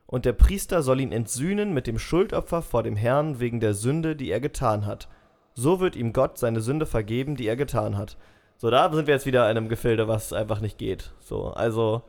Und 0.06 0.26
der 0.26 0.34
Priester 0.34 0.82
soll 0.82 1.02
ihn 1.02 1.12
entsühnen 1.12 1.74
mit 1.74 1.88
dem 1.88 2.00
Schuldopfer 2.00 2.62
vor 2.62 2.84
dem 2.84 2.96
Herrn 2.96 3.40
wegen 3.40 3.60
der 3.60 3.74
Sünde, 3.74 4.16
die 4.16 4.30
er 4.30 4.40
getan 4.40 4.86
hat. 4.86 5.08
So 5.56 5.80
wird 5.80 5.96
ihm 5.96 6.14
Gott 6.14 6.38
seine 6.38 6.62
Sünde 6.62 6.86
vergeben, 6.86 7.36
die 7.36 7.48
er 7.48 7.56
getan 7.56 7.98
hat. 7.98 8.18
So, 8.62 8.70
da 8.70 8.92
sind 8.92 9.08
wir 9.08 9.14
jetzt 9.14 9.26
wieder 9.26 9.50
in 9.50 9.56
einem 9.56 9.70
Gefilde, 9.70 10.10
was 10.10 10.34
einfach 10.34 10.60
nicht 10.60 10.78
geht. 10.78 11.14
So, 11.22 11.48
also 11.48 12.02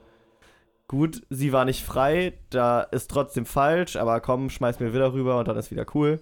gut, 0.88 1.22
sie 1.30 1.52
war 1.52 1.64
nicht 1.64 1.84
frei, 1.84 2.32
da 2.50 2.80
ist 2.80 3.08
trotzdem 3.08 3.46
falsch, 3.46 3.94
aber 3.94 4.20
komm, 4.20 4.50
schmeiß 4.50 4.80
mir 4.80 4.92
wieder 4.92 5.12
rüber 5.12 5.38
und 5.38 5.46
dann 5.46 5.56
ist 5.56 5.70
wieder 5.70 5.86
cool. 5.94 6.20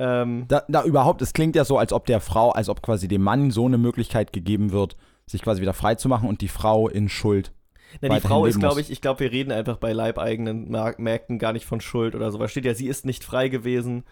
Ähm, 0.00 0.46
Da, 0.48 0.64
da 0.66 0.82
überhaupt, 0.82 1.22
es 1.22 1.32
klingt 1.32 1.54
ja 1.54 1.64
so, 1.64 1.78
als 1.78 1.92
ob 1.92 2.04
der 2.06 2.18
Frau, 2.18 2.50
als 2.50 2.68
ob 2.68 2.82
quasi 2.82 3.06
dem 3.06 3.22
Mann 3.22 3.52
so 3.52 3.66
eine 3.66 3.78
Möglichkeit 3.78 4.32
gegeben 4.32 4.72
wird, 4.72 4.96
sich 5.24 5.40
quasi 5.40 5.62
wieder 5.62 5.72
frei 5.72 5.94
zu 5.94 6.08
machen 6.08 6.28
und 6.28 6.40
die 6.40 6.48
Frau 6.48 6.88
in 6.88 7.08
Schuld. 7.08 7.52
Na, 8.00 8.08
die 8.08 8.20
Frau 8.20 8.46
ist, 8.46 8.58
glaube 8.58 8.80
ich, 8.80 8.90
ich 8.90 9.00
glaube, 9.00 9.20
wir 9.20 9.30
reden 9.30 9.52
einfach 9.52 9.76
bei 9.76 9.92
leibeigenen 9.92 10.68
Märkten 10.68 11.38
gar 11.38 11.52
nicht 11.52 11.64
von 11.64 11.80
Schuld 11.80 12.16
oder 12.16 12.32
so. 12.32 12.38
Da 12.38 12.48
steht 12.48 12.64
ja, 12.64 12.74
sie 12.74 12.88
ist 12.88 13.06
nicht 13.06 13.22
frei 13.22 13.48
gewesen. 13.48 14.02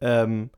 Ähm, 0.00 0.50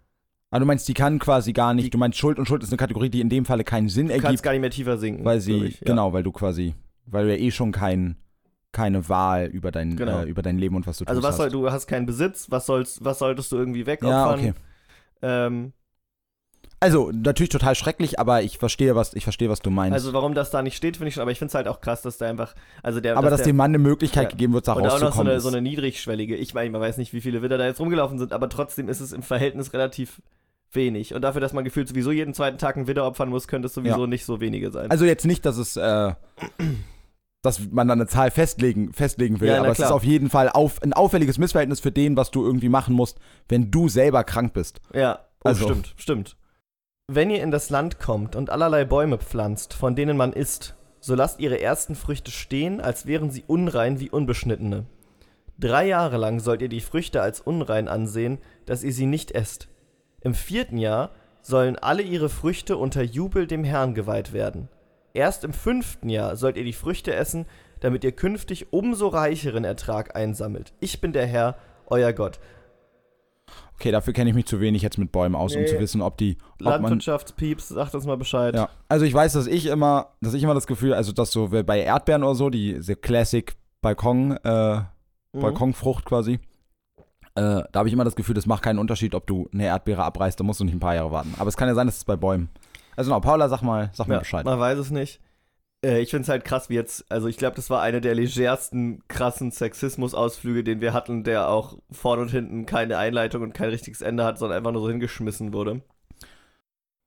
Ah, 0.50 0.58
du 0.58 0.64
meinst, 0.64 0.88
die 0.88 0.94
kann 0.94 1.18
quasi 1.18 1.52
gar 1.52 1.74
nicht, 1.74 1.86
Die- 1.86 1.90
du 1.90 1.98
meinst, 1.98 2.18
Schuld 2.18 2.38
und 2.38 2.46
Schuld 2.46 2.62
ist 2.62 2.70
eine 2.70 2.78
Kategorie, 2.78 3.10
die 3.10 3.20
in 3.20 3.28
dem 3.28 3.44
Falle 3.44 3.64
keinen 3.64 3.88
Sinn 3.88 4.06
du 4.08 4.12
kannst 4.14 4.24
ergibt, 4.24 4.42
gar 4.44 4.52
nicht 4.52 4.60
mehr 4.62 4.70
tiefer 4.70 4.96
sinken. 4.96 5.24
weil 5.24 5.40
sie, 5.40 5.64
ich, 5.64 5.80
ja. 5.80 5.86
genau, 5.86 6.12
weil 6.12 6.22
du 6.22 6.32
quasi, 6.32 6.74
weil 7.06 7.26
du 7.26 7.36
ja 7.36 7.38
eh 7.38 7.50
schon 7.50 7.70
kein, 7.70 8.16
keine 8.72 9.08
Wahl 9.10 9.46
über 9.46 9.70
dein, 9.70 9.96
Genau. 9.96 10.20
äh, 10.22 10.24
über 10.28 10.40
dein 10.42 10.56
Leben 10.58 10.74
und 10.76 10.86
was 10.86 10.98
du 10.98 11.04
Also 11.04 11.20
tust 11.20 11.28
was 11.28 11.36
soll, 11.36 11.46
hast. 11.46 11.52
du 11.54 11.70
hast 11.70 11.86
keinen 11.86 12.06
Besitz, 12.06 12.50
was 12.50 12.64
sollst, 12.66 13.04
was 13.04 13.18
solltest 13.18 13.52
du 13.52 13.56
irgendwie 13.56 13.80
Ja, 13.80 13.86
wegopfern? 13.86 14.38
okay. 14.40 14.52
ähm, 15.22 15.72
Also, 16.80 17.10
natürlich 17.12 17.48
total 17.50 17.74
schrecklich, 17.74 18.20
aber 18.20 18.42
ich 18.42 18.58
verstehe, 18.58 18.94
was, 18.94 19.12
ich 19.14 19.24
verstehe, 19.24 19.48
was 19.50 19.58
du 19.60 19.70
meinst. 19.70 19.94
also 19.94 20.12
warum 20.12 20.34
das 20.34 20.50
da 20.52 20.62
nicht 20.62 20.76
steht, 20.76 20.96
finde 20.96 21.08
ich 21.08 21.14
schon, 21.14 21.22
aber 21.22 21.32
ich 21.32 21.38
finde 21.38 21.48
es 21.48 21.54
halt 21.56 21.66
auch 21.66 21.80
krass, 21.80 22.02
dass 22.02 22.18
da 22.18 22.26
einfach, 22.26 22.54
also 22.84 23.00
der, 23.00 23.16
aber 23.16 23.30
dass 23.30 23.38
der, 23.40 23.46
dem 23.46 23.56
Mann 23.56 23.72
eine 23.72 23.78
Möglichkeit 23.78 24.24
Ja. 24.24 24.28
gegeben 24.30 24.52
wird, 24.52 24.68
da 24.68 24.74
und 24.74 24.82
auch 24.82 24.84
noch 24.84 24.98
so 24.98 25.04
rauszukommen. 25.06 25.32
eine, 25.32 25.40
so 25.40 25.48
eine 25.48 25.60
niedrigschwellige, 25.60 26.36
ich 26.36 26.54
meine, 26.54 26.70
man 26.70 26.80
weiß 26.80 26.96
nicht, 26.98 27.12
wie 27.12 27.20
viele 27.20 27.42
Widder 27.42 27.58
da 27.58 27.66
jetzt 27.66 27.80
rumgelaufen 27.80 28.18
sind, 28.20 28.32
aber 28.32 28.48
trotzdem 28.48 28.88
ist 28.88 29.00
es 29.00 29.12
im 29.12 29.22
Verhältnis 29.22 29.72
relativ 29.72 30.22
wenig. 30.70 31.14
Und 31.14 31.22
dafür, 31.22 31.40
dass 31.40 31.52
man 31.52 31.64
gefühlt 31.64 31.88
sowieso 31.88 32.12
jeden 32.12 32.32
zweiten 32.34 32.58
Tag 32.58 32.76
einen 32.76 32.86
Widder 32.86 33.06
opfern 33.06 33.28
muss, 33.30 33.48
könnte 33.48 33.66
es 33.66 33.74
sowieso 33.74 34.02
Ja. 34.02 34.06
nicht 34.06 34.24
so 34.24 34.40
wenige 34.40 34.70
sein. 34.70 34.88
Also 34.90 35.04
jetzt 35.04 35.24
nicht, 35.26 35.44
dass 35.46 35.56
es, 35.56 35.76
äh, 35.76 36.12
dass 37.42 37.60
man 37.70 37.88
dann 37.88 38.00
eine 38.00 38.06
Zahl 38.08 38.30
festlegen, 38.30 38.92
festlegen 38.92 39.40
will, 39.40 39.48
Ja, 39.48 39.58
aber 39.60 39.70
es 39.70 39.76
klar. 39.78 39.88
ist 39.88 39.92
auf 39.94 40.04
jeden 40.04 40.28
Fall 40.30 40.48
auf, 40.48 40.82
ein 40.82 40.92
auffälliges 40.92 41.38
Missverhältnis 41.38 41.80
für 41.80 41.90
den, 41.90 42.16
was 42.16 42.30
du 42.30 42.44
irgendwie 42.44 42.68
machen 42.68 42.94
musst, 42.94 43.18
wenn 43.48 43.70
du 43.70 43.88
selber 43.88 44.24
krank 44.24 44.52
bist. 44.52 44.80
Ja, 44.94 45.20
oh, 45.44 45.48
Also- 45.48 45.64
stimmt, 45.64 45.94
stimmt. 45.96 46.36
Wenn 47.10 47.30
ihr 47.30 47.42
in 47.42 47.50
das 47.50 47.70
Land 47.70 47.98
kommt 47.98 48.36
und 48.36 48.50
allerlei 48.50 48.84
Bäume 48.84 49.16
pflanzt, 49.16 49.72
von 49.72 49.96
denen 49.96 50.18
man 50.18 50.34
isst, 50.34 50.74
so 51.00 51.14
lasst 51.14 51.40
ihre 51.40 51.58
ersten 51.58 51.94
Früchte 51.94 52.30
stehen, 52.30 52.82
als 52.82 53.06
wären 53.06 53.30
sie 53.30 53.44
unrein 53.46 53.98
wie 53.98 54.10
unbeschnittene. 54.10 54.84
Drei 55.58 55.86
Jahre 55.86 56.18
lang 56.18 56.38
sollt 56.38 56.60
ihr 56.60 56.68
die 56.68 56.82
Früchte 56.82 57.22
als 57.22 57.40
unrein 57.40 57.88
ansehen, 57.88 58.36
dass 58.66 58.84
ihr 58.84 58.92
sie 58.92 59.06
nicht 59.06 59.30
esst. 59.30 59.68
Im 60.20 60.34
vierten 60.34 60.76
Jahr 60.76 61.12
sollen 61.40 61.76
alle 61.76 62.02
ihre 62.02 62.28
Früchte 62.28 62.76
unter 62.76 63.02
Jubel 63.02 63.46
dem 63.46 63.64
Herrn 63.64 63.94
geweiht 63.94 64.34
werden. 64.34 64.68
Erst 65.14 65.44
im 65.44 65.54
fünften 65.54 66.10
Jahr 66.10 66.36
sollt 66.36 66.58
ihr 66.58 66.64
die 66.64 66.74
Früchte 66.74 67.14
essen, 67.14 67.46
damit 67.80 68.04
ihr 68.04 68.12
künftig 68.12 68.70
umso 68.70 69.08
reicheren 69.08 69.64
Ertrag 69.64 70.14
einsammelt. 70.14 70.74
Ich 70.78 71.00
bin 71.00 71.14
der 71.14 71.26
Herr, 71.26 71.56
euer 71.86 72.12
Gott. 72.12 72.38
Okay, 73.78 73.92
dafür 73.92 74.12
kenne 74.12 74.28
ich 74.30 74.34
mich 74.34 74.46
zu 74.46 74.58
wenig 74.60 74.82
jetzt 74.82 74.98
mit 74.98 75.12
Bäumen 75.12 75.36
aus, 75.36 75.54
um 75.54 75.62
Nee. 75.62 75.68
zu 75.68 75.78
wissen, 75.78 76.02
ob 76.02 76.16
die, 76.18 76.36
ob 76.54 76.60
Landwirtschaftspieps, 76.62 77.68
sagt 77.68 77.94
uns 77.94 78.06
mal 78.06 78.16
Bescheid. 78.16 78.54
ja. 78.54 78.68
Also 78.88 79.04
ich 79.04 79.14
weiß, 79.14 79.34
dass 79.34 79.46
ich 79.46 79.66
immer, 79.66 80.08
dass 80.20 80.34
ich 80.34 80.42
immer 80.42 80.54
das 80.54 80.66
Gefühl, 80.66 80.94
also 80.94 81.12
dass 81.12 81.30
so 81.30 81.48
bei 81.48 81.80
Erdbeeren 81.80 82.24
oder 82.24 82.34
so, 82.34 82.50
die 82.50 82.74
diese 82.74 82.96
Classic 82.96 83.54
Balkon, 83.80 84.32
äh, 84.44 84.80
Mhm. 85.34 85.40
Balkonfrucht 85.40 86.06
quasi, 86.06 86.34
äh, 86.34 86.40
da 87.36 87.68
habe 87.74 87.86
ich 87.88 87.92
immer 87.92 88.04
das 88.04 88.16
Gefühl, 88.16 88.34
das 88.34 88.46
macht 88.46 88.62
keinen 88.62 88.78
Unterschied, 88.78 89.14
ob 89.14 89.26
du 89.26 89.48
eine 89.52 89.66
Erdbeere 89.66 90.02
abreißt, 90.02 90.40
da 90.40 90.42
musst 90.44 90.58
du 90.58 90.64
nicht 90.64 90.74
ein 90.74 90.80
paar 90.80 90.94
Jahre 90.94 91.12
warten. 91.12 91.34
Aber 91.38 91.48
es 91.48 91.56
kann 91.56 91.68
ja 91.68 91.74
sein, 91.74 91.86
dass 91.86 91.98
es 91.98 92.04
bei 92.04 92.16
Bäumen. 92.16 92.48
Also 92.96 93.10
genau, 93.10 93.20
Paula, 93.20 93.48
sag 93.48 93.62
mal, 93.62 93.90
sag 93.92 94.08
mir 94.08 94.14
Ja, 94.14 94.20
Bescheid. 94.20 94.44
Man 94.44 94.58
weiß 94.58 94.78
es 94.78 94.90
nicht. 94.90 95.20
Äh, 95.84 96.00
ich 96.00 96.10
finde 96.10 96.22
es 96.22 96.28
halt 96.28 96.44
krass, 96.44 96.68
wie 96.68 96.74
jetzt, 96.74 97.04
also 97.10 97.28
ich 97.28 97.36
glaube, 97.36 97.56
das 97.56 97.70
war 97.70 97.80
einer 97.82 98.00
der 98.00 98.14
legersten, 98.14 99.02
krassen 99.08 99.50
Sexismus-Ausflüge, 99.52 100.64
den 100.64 100.80
wir 100.80 100.92
hatten, 100.92 101.24
der 101.24 101.48
auch 101.48 101.78
vorne 101.90 102.22
und 102.22 102.30
hinten 102.30 102.66
keine 102.66 102.98
Einleitung 102.98 103.42
und 103.42 103.54
kein 103.54 103.70
richtiges 103.70 104.00
Ende 104.00 104.24
hat, 104.24 104.38
sondern 104.38 104.58
einfach 104.58 104.72
nur 104.72 104.82
so 104.82 104.88
hingeschmissen 104.90 105.52
wurde. 105.52 105.82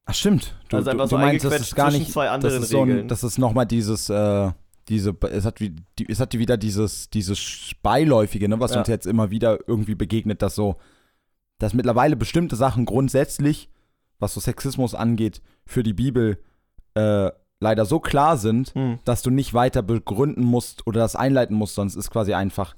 Ach 0.06 0.14
stimmt. 0.16 0.56
Du, 0.70 0.78
Also 0.78 0.90
einfach 0.92 1.06
du, 1.06 1.10
so 1.10 1.18
du 1.18 1.22
meinst, 1.22 1.46
das 1.46 1.60
ist 1.62 1.76
gar 1.76 1.90
zwischen 1.90 2.00
nicht, 2.04 2.12
zwei 2.12 2.26
das 2.26 2.34
anderen 2.34 2.64
ist 2.64 2.70
so 2.70 2.82
ein, 2.82 2.90
Regeln. 2.90 3.08
das 3.08 3.24
ist 3.24 3.38
nochmal 3.38 3.66
dieses, 3.66 4.10
äh, 4.10 4.52
diese, 4.90 5.16
es 5.30 5.46
hat, 5.46 5.60
wie, 5.62 5.76
die, 6.00 6.10
es 6.10 6.20
hat 6.20 6.34
wieder 6.34 6.58
dieses, 6.58 7.10
dieses 7.10 7.72
Beiläufige, 7.84 8.50
ne, 8.50 8.60
was 8.60 8.72
Ja. 8.72 8.80
uns 8.80 8.88
jetzt 8.88 9.06
immer 9.06 9.30
wieder 9.32 9.60
irgendwie 9.68 9.96
begegnet, 9.96 10.42
dass 10.42 10.56
so, 10.56 10.78
dass 11.60 11.74
mittlerweile 11.74 12.16
bestimmte 12.16 12.56
Sachen 12.56 12.86
grundsätzlich, 12.86 13.70
was 14.20 14.34
so 14.34 14.40
Sexismus 14.40 14.96
angeht, 14.96 15.42
für 15.66 15.84
die 15.84 15.94
Bibel 15.94 16.40
äh, 16.96 17.32
leider 17.62 17.86
so 17.86 18.00
klar 18.02 18.36
sind, 18.38 18.74
Hm. 18.76 19.00
dass 19.06 19.22
du 19.22 19.30
nicht 19.30 19.54
weiter 19.54 19.82
begründen 19.82 20.44
musst 20.44 20.86
oder 20.86 21.00
das 21.00 21.16
einleiten 21.16 21.56
musst, 21.56 21.76
sonst 21.76 21.96
ist 21.96 22.12
quasi 22.12 22.34
einfach. 22.34 22.76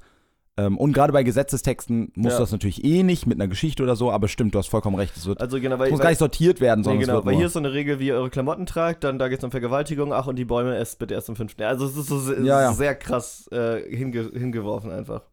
Ähm, 0.55 0.77
und 0.77 0.93
gerade 0.93 1.11
bei 1.11 1.23
Gesetzestexten 1.23 2.11
musst 2.15 2.33
Ja. 2.33 2.37
du 2.37 2.43
das 2.43 2.51
natürlich 2.51 2.83
eh 2.83 3.01
nicht 3.01 3.25
mit 3.25 3.39
einer 3.39 3.47
Geschichte 3.47 3.81
oder 3.81 3.95
so, 3.95 4.11
aber 4.11 4.27
stimmt, 4.27 4.53
du 4.53 4.59
hast 4.59 4.67
vollkommen 4.67 4.95
recht. 4.97 5.17
Es, 5.17 5.25
wird, 5.25 5.41
Also 5.41 5.59
genau, 5.59 5.75
es 5.75 5.79
weil, 5.79 5.89
muss 5.89 5.97
weil, 5.99 6.03
gar 6.03 6.09
nicht 6.11 6.19
sortiert 6.19 6.61
werden, 6.61 6.81
nee, 6.81 6.83
sondern 6.83 6.99
genau, 6.99 7.13
es 7.13 7.15
wird 7.17 7.25
weil 7.25 7.35
hier 7.37 7.47
ist 7.47 7.53
so 7.53 7.59
eine 7.59 7.73
Regel, 7.73 7.97
wie 7.99 8.07
ihr 8.09 8.13
eure 8.15 8.29
Klamotten 8.29 8.67
tragt, 8.67 9.03
dann 9.03 9.17
da 9.17 9.29
geht 9.29 9.39
es 9.39 9.43
um 9.43 9.49
Vergewaltigung, 9.49 10.13
ach 10.13 10.27
und 10.27 10.35
die 10.35 10.45
Bäume 10.45 10.75
esst 10.77 10.99
bitte 10.99 11.15
erst 11.15 11.27
im 11.29 11.35
fünften. 11.35 11.61
Jahr. 11.63 11.71
Also 11.71 11.87
es 11.87 11.97
ist 11.97 12.05
so 12.05 12.19
se 12.19 12.35
Ja, 12.43 12.61
ja. 12.61 12.73
sehr 12.73 12.93
krass 12.93 13.47
äh, 13.51 13.81
hinge 13.95 14.29
hingeworfen 14.31 14.91
einfach. 14.91 15.23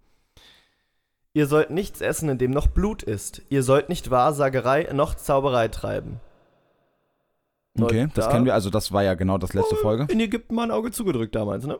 Ihr 1.34 1.46
sollt 1.46 1.70
nichts 1.70 2.00
essen, 2.00 2.28
in 2.30 2.38
dem 2.38 2.50
noch 2.50 2.66
Blut 2.68 3.02
ist. 3.02 3.42
Ihr 3.50 3.62
sollt 3.62 3.88
nicht 3.90 4.10
Wahrsagerei 4.10 4.88
noch 4.94 5.14
Zauberei 5.14 5.68
treiben. 5.68 6.18
Okay, 7.78 8.02
Und 8.04 8.16
das 8.18 8.26
da- 8.26 8.32
kennen 8.32 8.44
wir. 8.44 8.54
Also, 8.54 8.70
das 8.70 8.92
war 8.92 9.02
ja 9.04 9.14
genau 9.14 9.38
das 9.38 9.52
letzte 9.54 9.76
Folge. 9.76 10.06
In 10.12 10.20
Ägypten 10.20 10.54
mal 10.54 10.64
ein 10.64 10.70
Auge 10.70 10.90
zugedrückt 10.90 11.34
damals, 11.34 11.66
ne? 11.66 11.78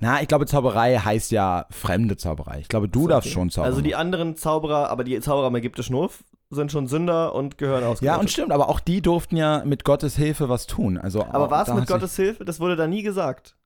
Na, 0.00 0.22
ich 0.22 0.28
glaube, 0.28 0.46
Zauberei 0.46 0.98
heißt 0.98 1.32
ja 1.32 1.66
fremde 1.70 2.16
Zauberei. 2.16 2.60
Ich 2.60 2.68
glaube, 2.68 2.88
du 2.88 3.02
So, 3.02 3.08
darfst 3.08 3.26
okay. 3.28 3.34
schon 3.34 3.50
zaubern. 3.50 3.70
Also 3.70 3.80
die 3.82 3.96
anderen 3.96 4.36
Zauberer, 4.36 4.88
aber 4.90 5.02
die 5.02 5.18
Zauberer 5.20 5.48
im 5.48 5.54
ägyptischen 5.56 5.96
Hof 5.96 6.22
sind 6.50 6.70
schon 6.70 6.86
Sünder 6.86 7.34
und 7.34 7.58
gehören 7.58 7.82
ja, 7.82 7.88
ausgerottet. 7.88 8.20
und 8.20 8.30
stimmt, 8.30 8.52
aber 8.52 8.68
auch 8.68 8.78
die 8.78 9.02
durften 9.02 9.36
ja 9.36 9.62
mit 9.64 9.82
Gottes 9.84 10.14
Hilfe 10.16 10.48
was 10.48 10.66
tun. 10.68 10.96
Also, 10.96 11.24
Aber 11.24 11.50
war 11.50 11.62
es 11.62 11.66
da 11.68 11.74
mit 11.74 11.88
Gottes 11.88 12.14
Hilfe? 12.14 12.44
Das 12.44 12.60
wurde 12.60 12.76
da 12.76 12.86
nie 12.86 13.02
gesagt. 13.02 13.56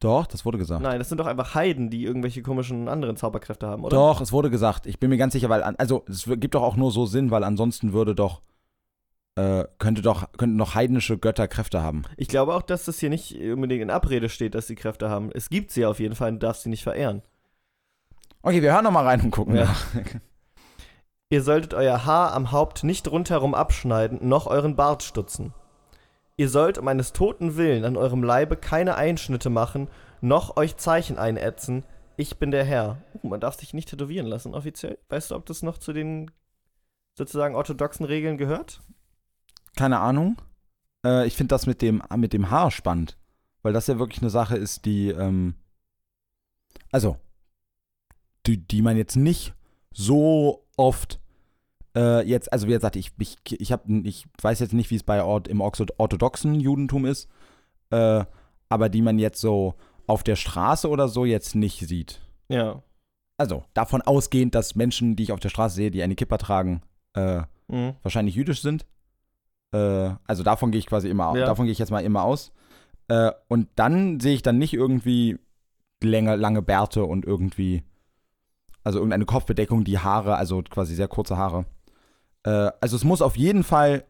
Doch, 0.00 0.26
das 0.26 0.44
wurde 0.44 0.58
gesagt. 0.58 0.82
Nein, 0.82 0.98
das 0.98 1.08
sind 1.08 1.18
doch 1.18 1.26
einfach 1.26 1.54
Heiden, 1.54 1.88
die 1.90 2.04
irgendwelche 2.04 2.42
komischen 2.42 2.88
anderen 2.88 3.16
Zauberkräfte 3.16 3.66
haben, 3.66 3.82
oder? 3.82 3.96
Doch, 3.96 4.20
es 4.20 4.30
wurde 4.30 4.50
gesagt. 4.50 4.86
Ich 4.86 5.00
bin 5.00 5.08
mir 5.10 5.16
ganz 5.16 5.32
sicher, 5.32 5.48
weil, 5.48 5.62
also 5.62 6.04
es 6.08 6.26
gibt 6.26 6.54
doch 6.54 6.62
auch 6.62 6.76
nur 6.76 6.92
so 6.92 7.06
Sinn, 7.06 7.30
weil 7.30 7.42
ansonsten 7.44 7.92
würde 7.94 8.14
doch, 8.14 8.42
könnte 9.36 10.00
doch, 10.00 10.32
könnten 10.38 10.56
doch 10.56 10.74
heidnische 10.74 11.18
Götter 11.18 11.46
Kräfte 11.46 11.82
haben. 11.82 12.04
Ich 12.16 12.28
glaube 12.28 12.54
auch, 12.54 12.62
dass 12.62 12.86
das 12.86 12.98
hier 12.98 13.10
nicht 13.10 13.38
unbedingt 13.38 13.82
in 13.82 13.90
Abrede 13.90 14.30
steht, 14.30 14.54
dass 14.54 14.66
sie 14.66 14.76
Kräfte 14.76 15.10
haben. 15.10 15.30
Es 15.34 15.50
gibt 15.50 15.70
sie 15.70 15.84
auf 15.84 16.00
jeden 16.00 16.14
Fall 16.14 16.30
und 16.30 16.36
du 16.36 16.46
darfst 16.46 16.62
sie 16.62 16.70
nicht 16.70 16.82
verehren. 16.82 17.22
Okay, 18.40 18.62
wir 18.62 18.72
hören 18.72 18.84
noch 18.84 18.92
mal 18.92 19.04
rein 19.04 19.20
und 19.20 19.32
gucken. 19.32 19.56
Ja. 19.56 19.74
Ihr 21.28 21.42
solltet 21.42 21.74
euer 21.74 22.04
Haar 22.04 22.32
am 22.32 22.52
Haupt 22.52 22.84
nicht 22.84 23.08
rundherum 23.08 23.54
abschneiden, 23.54 24.28
noch 24.28 24.46
euren 24.46 24.76
Bart 24.76 25.02
stutzen. 25.02 25.52
Ihr 26.36 26.48
sollt 26.48 26.78
um 26.78 26.86
eines 26.86 27.12
toten 27.12 27.56
Willen 27.56 27.84
an 27.84 27.96
eurem 27.96 28.22
Leibe 28.22 28.56
keine 28.56 28.94
Einschnitte 28.94 29.50
machen, 29.50 29.88
noch 30.20 30.56
euch 30.56 30.76
Zeichen 30.76 31.18
einätzen. 31.18 31.84
Ich 32.16 32.38
bin 32.38 32.52
der 32.52 32.64
Herr. 32.64 32.98
Uh, 33.14 33.28
man 33.28 33.40
darf 33.40 33.56
sich 33.56 33.74
nicht 33.74 33.88
tätowieren 33.88 34.26
lassen, 34.26 34.54
offiziell. 34.54 34.98
Weißt 35.08 35.30
du, 35.32 35.34
ob 35.34 35.46
das 35.46 35.62
noch 35.62 35.78
zu 35.78 35.92
den 35.92 36.30
sozusagen 37.14 37.56
orthodoxen 37.56 38.06
Regeln 38.06 38.38
gehört? 38.38 38.80
Keine 39.76 40.00
Ahnung. 40.00 40.40
Äh, 41.04 41.26
ich 41.26 41.36
finde 41.36 41.54
das 41.54 41.66
mit 41.66 41.80
dem, 41.82 42.02
mit 42.16 42.32
dem 42.32 42.50
Haar 42.50 42.70
spannend, 42.70 43.16
weil 43.62 43.72
das 43.72 43.86
ja 43.86 43.98
wirklich 43.98 44.20
eine 44.22 44.30
Sache 44.30 44.56
ist, 44.56 44.84
die, 44.84 45.10
ähm, 45.10 45.54
also, 46.90 47.16
die, 48.46 48.56
die 48.58 48.82
man 48.82 48.96
jetzt 48.96 49.16
nicht 49.16 49.54
so 49.92 50.66
oft 50.76 51.20
äh, 51.96 52.26
jetzt, 52.28 52.52
also 52.52 52.66
wie 52.66 52.72
gesagt, 52.72 52.96
ich, 52.96 53.12
ich, 53.18 53.36
ich, 53.50 53.72
hab, 53.72 53.88
ich 53.88 54.26
weiß 54.42 54.60
jetzt 54.60 54.74
nicht, 54.74 54.90
wie 54.90 54.96
es 54.96 55.02
bei 55.02 55.22
Ort, 55.22 55.48
im 55.48 55.60
ortho- 55.60 55.92
orthodoxen 55.98 56.58
Judentum 56.60 57.06
ist, 57.06 57.28
äh, 57.90 58.24
aber 58.68 58.88
die 58.88 59.02
man 59.02 59.18
jetzt 59.18 59.40
so 59.40 59.74
auf 60.06 60.22
der 60.22 60.36
Straße 60.36 60.88
oder 60.88 61.08
so 61.08 61.24
jetzt 61.24 61.54
nicht 61.54 61.80
sieht. 61.86 62.20
Ja. 62.48 62.82
Also 63.38 63.64
davon 63.74 64.02
ausgehend, 64.02 64.54
dass 64.54 64.74
Menschen, 64.76 65.16
die 65.16 65.24
ich 65.24 65.32
auf 65.32 65.40
der 65.40 65.48
Straße 65.48 65.74
sehe, 65.76 65.90
die 65.90 66.02
eine 66.02 66.14
Kippa 66.14 66.38
tragen, 66.38 66.82
äh, 67.14 67.42
Mhm. 67.68 67.94
wahrscheinlich 68.02 68.36
jüdisch 68.36 68.62
sind. 68.62 68.86
Äh, 69.72 70.10
also 70.26 70.42
davon 70.42 70.70
gehe 70.70 70.78
ich 70.78 70.86
quasi 70.86 71.08
immer 71.08 71.28
aus. 71.28 71.38
Ja. 71.38 71.46
Davon 71.46 71.66
gehe 71.66 71.72
ich 71.72 71.78
jetzt 71.78 71.90
mal 71.90 72.04
immer 72.04 72.22
aus. 72.22 72.52
Äh, 73.08 73.32
und 73.48 73.68
dann 73.76 74.20
sehe 74.20 74.34
ich 74.34 74.42
dann 74.42 74.58
nicht 74.58 74.74
irgendwie 74.74 75.38
länger, 76.02 76.36
lange 76.36 76.62
Bärte 76.62 77.04
und 77.04 77.24
irgendwie, 77.24 77.82
also 78.84 78.98
irgendeine 78.98 79.26
Kopfbedeckung, 79.26 79.84
die 79.84 79.98
Haare, 79.98 80.36
also 80.36 80.62
quasi 80.62 80.94
sehr 80.94 81.08
kurze 81.08 81.36
Haare. 81.36 81.66
Äh, 82.44 82.70
also 82.80 82.96
es 82.96 83.04
muss 83.04 83.22
auf 83.22 83.36
jeden 83.36 83.64
Fall, 83.64 84.04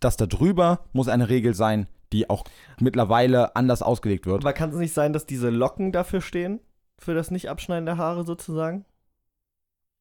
dass 0.00 0.16
da 0.16 0.26
drüber 0.26 0.80
muss 0.92 1.08
eine 1.08 1.28
Regel 1.28 1.54
sein, 1.54 1.86
die 2.12 2.30
auch 2.30 2.44
mittlerweile 2.80 3.56
anders 3.56 3.82
ausgelegt 3.82 4.26
wird. 4.26 4.42
Aber 4.42 4.52
kann 4.52 4.70
es 4.70 4.76
nicht 4.76 4.92
sein, 4.94 5.12
dass 5.12 5.26
diese 5.26 5.50
Locken 5.50 5.92
dafür 5.92 6.20
stehen? 6.20 6.60
Für 6.98 7.14
das 7.14 7.30
Nicht-Abschneiden 7.30 7.84
der 7.84 7.98
Haare 7.98 8.24
sozusagen? 8.24 8.84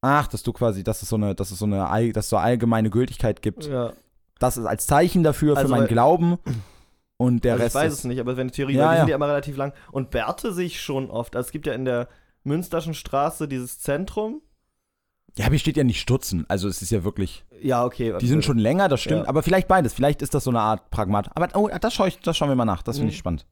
Ach, 0.01 0.27
dass 0.27 0.43
du 0.43 0.53
quasi, 0.53 0.83
dass 0.83 1.01
es 1.01 1.09
so 1.09 1.15
eine, 1.15 1.35
dass 1.35 1.51
es 1.51 1.59
so 1.59 1.65
eine, 1.65 2.13
dass 2.13 2.25
es 2.25 2.29
so 2.29 2.37
allgemeine 2.37 2.89
Gültigkeit 2.89 3.41
gibt. 3.41 3.65
Ja. 3.65 3.93
Das 4.39 4.57
ist 4.57 4.65
als 4.65 4.85
Zeichen 4.87 5.23
dafür 5.23 5.55
Also, 5.57 5.67
für 5.73 5.79
meinen 5.79 5.87
Glauben. 5.87 6.37
Und 7.17 7.43
der 7.45 7.53
also 7.53 7.63
Rest 7.63 7.75
ich 7.75 7.81
weiß 7.81 7.93
es 7.93 8.03
nicht, 8.03 8.19
aber 8.19 8.35
wenn 8.35 8.47
die 8.47 8.53
Theorie, 8.53 8.73
Ja, 8.73 8.89
die 8.89 8.93
ja. 8.95 8.99
sind 9.01 9.09
ja 9.09 9.15
immer 9.15 9.27
relativ 9.29 9.55
lang. 9.55 9.73
Und 9.91 10.11
Bärte 10.11 10.53
sehe 10.53 10.65
ich 10.65 10.81
schon 10.81 11.09
oft. 11.09 11.35
Also 11.35 11.47
es 11.47 11.51
gibt 11.51 11.65
ja 11.67 11.73
in 11.73 11.85
der 11.85 12.09
Münsterschen 12.43 12.93
Straße 12.93 13.47
dieses 13.47 13.79
Zentrum. 13.79 14.41
Ja, 15.37 15.45
aber 15.45 15.53
hier 15.53 15.59
steht 15.59 15.77
ja 15.77 15.83
nicht 15.83 15.99
Stutzen. 16.01 16.45
Also 16.49 16.67
es 16.67 16.81
ist 16.81 16.91
ja 16.91 17.03
wirklich. 17.03 17.45
Ja, 17.61 17.83
okay. 17.85 18.13
Die 18.19 18.27
sind 18.27 18.43
schon 18.45 18.57
länger, 18.57 18.87
das 18.89 19.01
stimmt. 19.01 19.23
Ja. 19.23 19.29
Aber 19.29 19.43
vielleicht 19.43 19.67
beides. 19.67 19.93
Vielleicht 19.93 20.21
ist 20.21 20.33
das 20.33 20.43
so 20.45 20.49
eine 20.49 20.59
Art 20.59 20.89
Pragmat. 20.91 21.29
Aber 21.35 21.47
oh, 21.55 21.69
das, 21.79 21.93
schau 21.93 22.05
ich, 22.05 22.19
das 22.19 22.35
schauen 22.37 22.49
wir 22.49 22.55
mal 22.55 22.65
nach. 22.65 22.83
Das 22.83 22.97
finde 22.97 23.11
ich 23.11 23.17
Mhm. 23.17 23.19
spannend. 23.19 23.45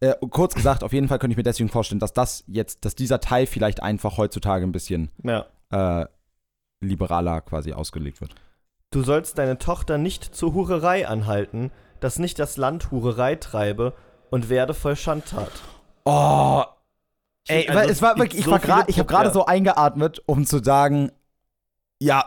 Äh, 0.00 0.14
kurz 0.30 0.54
gesagt, 0.54 0.84
auf 0.84 0.92
jeden 0.92 1.08
Fall 1.08 1.18
könnte 1.18 1.32
ich 1.32 1.36
mir 1.36 1.42
deswegen 1.42 1.68
vorstellen, 1.70 2.00
dass 2.00 2.12
das 2.12 2.44
jetzt, 2.46 2.84
dass 2.84 2.94
dieser 2.94 3.18
Teil 3.20 3.46
vielleicht 3.46 3.82
einfach 3.82 4.16
heutzutage 4.18 4.64
ein 4.64 4.72
bisschen 4.72 5.10
Ja. 5.22 5.46
äh, 5.70 6.06
liberaler 6.80 7.40
quasi 7.40 7.72
ausgelegt 7.72 8.20
wird. 8.20 8.34
Du 8.96 9.02
sollst 9.02 9.36
deine 9.36 9.58
Tochter 9.58 9.98
nicht 9.98 10.34
zur 10.34 10.54
Hurerei 10.54 11.06
anhalten, 11.06 11.70
dass 12.00 12.18
nicht 12.18 12.38
das 12.38 12.56
Land 12.56 12.90
Hurerei 12.90 13.34
treibe 13.34 13.92
und 14.30 14.48
werde 14.48 14.72
voll 14.72 14.96
Schandtat. 14.96 15.52
Oh, 16.06 16.62
ey, 17.46 17.68
Also, 17.68 17.78
weil 17.78 17.90
es 17.90 18.00
war 18.00 18.16
wirklich, 18.16 18.38
ich 18.40 18.46
so 18.46 18.52
war 18.52 18.88
ich 18.88 18.98
habe 18.98 19.06
gerade 19.06 19.30
so 19.32 19.44
eingeatmet, 19.44 20.22
um 20.24 20.46
zu 20.46 20.64
sagen, 20.64 21.12
ja, 22.00 22.26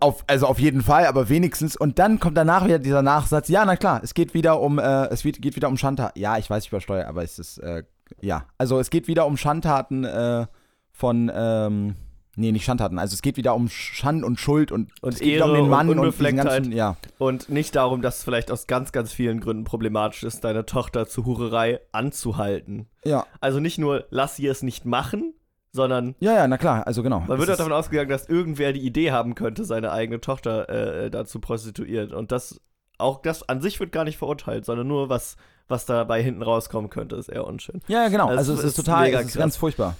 auf, 0.00 0.24
also 0.26 0.48
auf 0.48 0.58
jeden 0.58 0.82
Fall, 0.82 1.06
aber 1.06 1.28
wenigstens. 1.28 1.76
Und 1.76 2.00
dann 2.00 2.18
kommt 2.18 2.36
danach 2.36 2.64
wieder 2.64 2.80
dieser 2.80 3.02
Nachsatz, 3.02 3.48
ja, 3.48 3.64
na 3.64 3.76
klar, 3.76 4.00
es 4.02 4.14
geht 4.14 4.34
wieder 4.34 4.58
um, 4.58 4.80
äh, 4.80 5.04
es 5.10 5.22
geht 5.22 5.54
wieder 5.54 5.68
um 5.68 5.76
Schandtaten. 5.76 6.18
Ja, 6.20 6.38
ich 6.38 6.50
weiß, 6.50 6.64
ich 6.64 6.72
übersteuere, 6.72 7.06
aber 7.06 7.22
es 7.22 7.38
ist, 7.38 7.58
äh, 7.58 7.84
ja, 8.20 8.46
also 8.58 8.80
es 8.80 8.90
geht 8.90 9.06
wieder 9.06 9.26
um 9.26 9.36
Schandtaten 9.36 10.02
äh, 10.02 10.44
von, 10.90 11.30
ähm, 11.32 11.94
nee, 12.36 12.52
nicht 12.52 12.64
Schandtaten, 12.64 12.98
also 12.98 13.14
es 13.14 13.22
geht 13.22 13.36
wieder 13.36 13.54
um 13.54 13.68
Schand 13.68 14.24
und 14.24 14.38
Schuld 14.40 14.72
und, 14.72 14.90
Und 15.02 15.14
es 15.14 15.20
geht 15.20 15.34
wieder 15.36 15.44
Ehre 15.46 15.50
um 15.50 15.54
den 15.56 15.64
und 15.64 15.70
Mann 15.70 15.88
und, 15.90 15.98
Unbeflecktheit. 15.98 16.46
ganzen, 16.64 16.72
ja. 16.72 16.96
Und 17.18 17.48
nicht 17.48 17.74
darum, 17.76 18.02
dass 18.02 18.18
es 18.18 18.24
vielleicht 18.24 18.50
aus 18.50 18.66
ganz, 18.66 18.92
ganz 18.92 19.12
vielen 19.12 19.40
Gründen 19.40 19.64
problematisch 19.64 20.22
ist, 20.22 20.42
deine 20.44 20.64
Tochter 20.66 21.06
zur 21.06 21.24
Hurerei 21.26 21.80
anzuhalten. 21.92 22.86
Ja, 23.04 23.26
Also 23.40 23.60
nicht 23.60 23.78
nur, 23.78 24.06
lass 24.10 24.36
sie 24.36 24.46
es 24.46 24.62
nicht 24.62 24.84
machen, 24.84 25.34
sondern 25.72 26.14
ja, 26.20 26.32
ja, 26.34 26.46
na 26.48 26.58
klar, 26.58 26.86
also 26.86 27.02
genau. 27.02 27.20
man 27.20 27.38
wird 27.38 27.48
auch 27.48 27.52
ist- 27.54 27.58
davon 27.60 27.72
ausgegangen, 27.72 28.10
dass 28.10 28.28
irgendwer 28.28 28.72
die 28.72 28.84
Idee 28.84 29.10
haben 29.10 29.34
könnte, 29.34 29.64
seine 29.64 29.90
eigene 29.92 30.20
Tochter 30.20 30.68
äh, 30.68 31.10
da 31.10 31.24
zu 31.24 31.40
prostituieren. 31.40 32.12
Und 32.12 32.30
das, 32.30 32.60
auch 32.98 33.22
das 33.22 33.48
an 33.48 33.62
sich 33.62 33.80
wird 33.80 33.90
gar 33.92 34.04
nicht 34.04 34.18
verurteilt, 34.18 34.64
sondern 34.66 34.86
nur 34.86 35.08
was, 35.08 35.36
was 35.68 35.86
dabei 35.86 36.22
hinten 36.22 36.42
rauskommen 36.42 36.90
könnte, 36.90 37.16
ist 37.16 37.28
eher 37.30 37.46
unschön. 37.46 37.80
ja, 37.88 38.02
ja, 38.04 38.08
genau, 38.08 38.26
Also 38.28 38.38
also 38.38 38.52
es 38.54 38.58
ist 38.60 38.64
ist 38.78 38.84
total, 38.84 39.08
es 39.14 39.26
ist 39.28 39.36
ganz 39.38 39.56
furchtbar. 39.56 39.96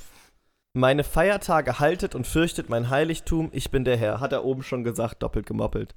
Meine 0.74 1.04
Feiertage 1.04 1.80
haltet 1.80 2.14
und 2.14 2.26
fürchtet 2.26 2.70
mein 2.70 2.88
Heiligtum, 2.88 3.50
ich 3.52 3.70
bin 3.70 3.84
der 3.84 3.98
Herr, 3.98 4.20
hat 4.20 4.32
er 4.32 4.44
oben 4.44 4.62
schon 4.62 4.84
gesagt, 4.84 5.22
doppelt 5.22 5.44
gemoppelt. 5.44 5.94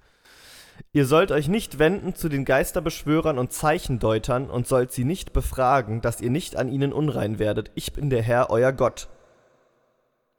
Ihr 0.91 1.05
sollt 1.05 1.31
euch 1.31 1.47
nicht 1.47 1.79
wenden 1.79 2.13
zu 2.13 2.27
den 2.27 2.43
Geisterbeschwörern 2.43 3.39
und 3.39 3.53
Zeichendeutern 3.53 4.49
und 4.49 4.67
sollt 4.67 4.91
sie 4.91 5.05
nicht 5.05 5.31
befragen, 5.31 6.01
dass 6.01 6.19
ihr 6.19 6.29
nicht 6.29 6.57
an 6.57 6.67
ihnen 6.67 6.91
unrein 6.91 7.39
werdet. 7.39 7.71
Ich 7.75 7.93
bin 7.93 8.09
der 8.09 8.21
Herr, 8.21 8.49
euer 8.49 8.73
Gott. 8.73 9.07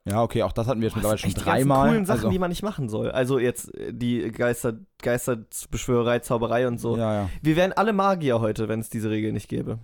Ja, 0.05 0.23
okay, 0.23 0.43
auch 0.43 0.53
das 0.53 0.67
hatten 0.67 0.81
wir 0.81 0.89
jetzt 0.89 0.97
mittlerweile 0.97 1.19
schon 1.19 1.33
dreimal. 1.33 1.89
coolen 1.89 2.05
Sachen, 2.05 2.19
also, 2.19 2.31
die 2.31 2.39
man 2.39 2.51
nicht 2.51 2.63
machen 2.63 2.91
soll. 2.91 3.11
Also 3.11 3.39
jetzt 3.39 3.75
äh, 3.75 3.93
die 3.93 4.31
Geister, 4.31 4.75
Geisterbeschwörerei, 5.03 6.19
Zauberei 6.19 6.69
und 6.69 6.79
so. 6.79 6.97
ja, 6.99 7.23
ja. 7.23 7.31
Wir 7.43 7.57
wären 7.57 7.73
alle 7.73 7.95
Magier 7.95 8.41
heute, 8.41 8.69
wenn 8.69 8.81
es 8.81 8.91
diese 8.91 9.09
Regel 9.09 9.33
nicht 9.33 9.49
gäbe. 9.49 9.79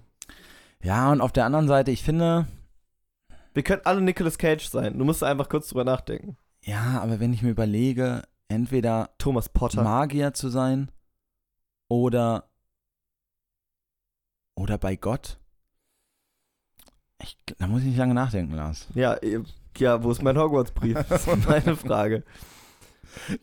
Ja, 0.83 1.11
und 1.11 1.23
auf 1.23 1.33
der 1.33 1.47
anderen 1.47 1.67
Seite, 1.67 1.91
ich 1.91 2.05
finde, 2.05 2.47
Wir 3.55 3.63
könnten 3.63 3.87
alle 3.87 4.01
Nicolas 4.01 4.39
Cage 4.39 4.67
sein. 4.67 4.99
Du 4.99 5.05
musst 5.05 5.23
einfach 5.23 5.49
kurz 5.49 5.69
drüber 5.69 5.85
nachdenken. 5.85 6.37
ja, 6.63 7.01
aber 7.03 7.21
wenn 7.21 7.33
ich 7.33 7.43
mir 7.43 7.51
überlege, 7.51 8.23
entweder 8.49 9.11
Thomas 9.19 9.49
Potter. 9.49 9.83
Magier 9.83 10.33
zu 10.35 10.49
sein 10.49 10.91
oder 11.89 12.49
oder 14.55 14.79
bei 14.79 14.97
Gott, 14.97 15.39
ich, 17.23 17.37
da 17.59 17.67
muss 17.67 17.81
ich 17.83 17.89
nicht 17.89 17.99
lange 17.99 18.15
nachdenken, 18.15 18.55
Lars. 18.55 18.89
ja, 18.95 19.17
ja, 19.79 20.03
wo 20.03 20.11
ist 20.11 20.23
mein 20.23 20.37
Hogwarts-Brief? 20.39 20.99
Das 21.09 21.27
ist 21.27 21.49
meine 21.49 21.77
Frage. 21.77 22.25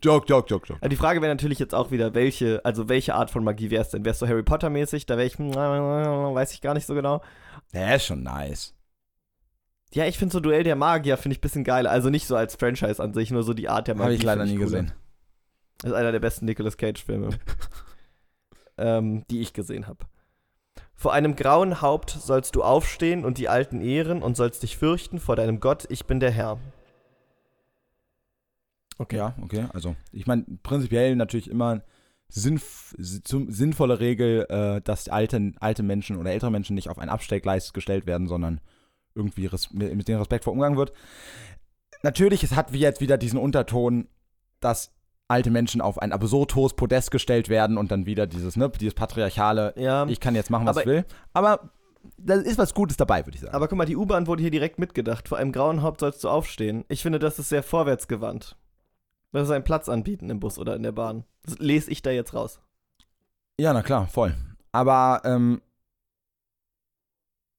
Joke, 0.04 0.28
joke, 0.28 0.48
joke, 0.50 0.68
joke. 0.68 0.80
Ja, 0.82 0.90
die 0.90 0.96
Frage 0.96 1.22
wäre 1.22 1.34
natürlich 1.34 1.60
jetzt 1.60 1.74
auch 1.76 1.92
wieder, 1.92 2.14
welche, 2.14 2.64
also 2.66 2.90
welche 2.90 3.16
Art 3.16 3.32
von 3.32 3.44
Magie 3.44 3.70
wäre 3.70 3.82
es 3.84 3.90
denn? 3.90 4.04
Wäre 4.06 4.14
es 4.14 4.20
so 4.20 4.28
Harry 4.28 4.44
Potter-mäßig? 4.44 5.06
Da 5.06 5.18
wäre 5.18 5.28
ich, 5.28 5.38
hm, 5.38 5.54
weiß 5.54 6.54
ich 6.54 6.62
gar 6.62 6.74
nicht 6.74 6.86
so 6.86 6.94
genau. 6.94 7.22
Der 7.74 7.96
ist 7.96 8.06
schon 8.06 8.24
nice. 8.24 8.76
Ja, 9.94 10.06
ich 10.06 10.18
finde 10.18 10.34
so 10.34 10.40
Duell 10.40 10.64
der 10.64 10.76
Magier 10.76 11.18
finde 11.18 11.34
ich 11.34 11.40
ein 11.40 11.42
bisschen 11.42 11.64
geiler. 11.64 11.90
Also 11.90 12.10
nicht 12.10 12.28
so 12.28 12.36
als 12.36 12.56
Franchise 12.56 13.02
an 13.02 13.14
sich, 13.14 13.32
nur 13.32 13.44
so 13.44 13.54
die 13.54 13.70
Art 13.70 13.88
der 13.88 13.96
Magie. 13.96 14.06
Habe 14.06 14.14
ich 14.16 14.24
leider 14.24 14.46
nie 14.46 14.54
cooler. 14.54 14.66
gesehen. 14.66 14.92
Das 15.80 15.92
ist 15.92 15.98
einer 15.98 16.12
der 16.12 16.20
besten 16.20 16.46
Nicolas 16.46 16.78
Cage-Filme, 16.78 17.30
ähm, 18.78 19.26
die 19.30 19.42
ich 19.42 19.54
gesehen 19.54 19.88
habe. 19.88 20.06
Vor 20.94 21.14
einem 21.14 21.36
grauen 21.38 21.82
Haupt 21.82 22.10
sollst 22.10 22.56
du 22.56 22.64
aufstehen 22.64 23.24
und 23.24 23.38
die 23.38 23.48
Alten 23.48 23.80
ehren 23.80 24.22
und 24.22 24.36
sollst 24.36 24.64
dich 24.64 24.78
fürchten 24.78 25.20
vor 25.20 25.38
deinem 25.38 25.62
Gott, 25.62 25.86
ich 25.90 26.06
bin 26.06 26.20
der 26.20 26.32
Herr. 26.32 26.60
Okay. 28.98 29.16
Ja, 29.16 29.34
okay. 29.42 29.68
Also, 29.74 29.96
ich 30.12 30.28
meine, 30.28 30.46
prinzipiell 30.62 31.16
natürlich 31.16 31.50
immer 31.50 31.82
sinnf 32.28 32.94
sinnvolle 32.98 34.02
Regel, 34.02 34.46
äh, 34.50 34.82
dass 34.82 35.08
alte, 35.08 35.54
alte 35.62 35.84
Menschen 35.84 36.18
oder 36.18 36.32
ältere 36.32 36.52
Menschen 36.52 36.76
nicht 36.76 36.90
auf 36.90 37.00
ein 37.00 37.10
Abstellgleis 37.10 37.72
gestellt 37.72 38.06
werden, 38.06 38.28
sondern 38.28 38.60
irgendwie 39.20 39.50
mit 39.72 39.96
mit 39.96 40.08
denen 40.08 40.20
respektvoll 40.20 40.54
umgegangen 40.54 40.78
wird. 40.78 40.92
natürlich, 42.04 42.44
es 42.44 42.56
hat 42.56 42.74
wie 42.74 42.80
jetzt 42.80 43.02
wieder 43.02 43.18
diesen 43.18 43.40
Unterton, 43.40 44.08
dass 44.60 44.92
alte 45.28 45.52
Menschen 45.52 45.82
auf 45.82 46.00
ein 46.00 46.12
absurd 46.12 46.56
hohes 46.56 46.74
Podest 46.74 47.12
gestellt 47.12 47.50
werden 47.50 47.78
und 47.78 47.92
dann 47.92 48.06
wieder 48.06 48.26
dieses, 48.26 48.56
ne, 48.56 48.70
dieses 48.70 48.96
patriarchale, 48.96 49.74
Ja. 49.78 50.08
ich 50.08 50.20
kann 50.20 50.34
jetzt 50.36 50.50
machen, 50.50 50.66
was 50.66 50.78
ich 50.78 50.86
will. 50.86 51.06
Aber 51.34 51.70
da 52.18 52.34
ist 52.36 52.58
was 52.58 52.74
Gutes 52.74 52.98
dabei, 52.98 53.26
würde 53.26 53.36
ich 53.36 53.42
sagen. 53.42 53.54
Aber 53.54 53.68
guck 53.68 53.78
mal, 53.78 53.86
die 53.86 53.96
U-Bahn 53.98 54.26
wurde 54.26 54.42
hier 54.42 54.50
direkt 54.52 54.80
mitgedacht. 54.80 55.28
Vor 55.28 55.38
einem 55.38 55.52
grauen 55.52 55.84
Haupt 55.84 56.00
sollst 56.00 56.24
du 56.24 56.30
aufstehen. 56.30 56.84
Ich 56.88 57.02
finde, 57.04 57.20
das 57.20 57.38
ist 57.38 57.50
sehr 57.50 57.62
vorwärtsgewandt. 57.62 58.58
Das 59.32 59.44
ist 59.44 59.52
einen 59.52 59.64
Platz 59.64 59.88
anbieten 59.90 60.30
im 60.32 60.40
Bus 60.40 60.58
oder 60.58 60.76
in 60.76 60.82
der 60.82 60.94
Bahn. 60.94 61.26
Das 61.44 61.60
lese 61.60 61.92
ich 61.92 62.02
da 62.02 62.10
jetzt 62.10 62.34
raus. 62.34 62.60
ja, 63.60 63.72
na 63.74 63.84
klar, 63.84 64.08
voll. 64.08 64.36
Aber, 64.72 65.22
ähm, 65.26 65.62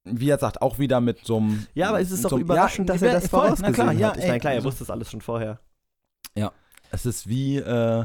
wie 0.04 0.30
er 0.30 0.38
sagt, 0.38 0.62
auch 0.62 0.78
wieder 0.78 1.00
mit 1.00 1.24
so 1.24 1.38
einem. 1.38 1.66
Ja, 1.74 1.88
aber 1.88 2.00
es 2.00 2.10
ist 2.10 2.24
doch 2.24 2.30
so 2.30 2.38
überraschend, 2.38 2.88
ja, 2.88 2.94
dass 2.94 3.02
er 3.02 3.08
ja, 3.08 3.14
das 3.14 3.28
vorausgesehen 3.28 3.74
klar, 3.74 3.92
ja, 3.92 4.08
hat. 4.08 4.16
Ich 4.16 4.26
meine, 4.26 4.40
klar, 4.40 4.52
er 4.52 4.58
also- 4.58 4.68
wusste 4.68 4.80
das 4.80 4.90
alles 4.90 5.10
schon 5.10 5.20
vorher. 5.20 5.60
Es 6.90 7.06
ist 7.06 7.28
wie, 7.28 7.56
äh, 7.56 8.04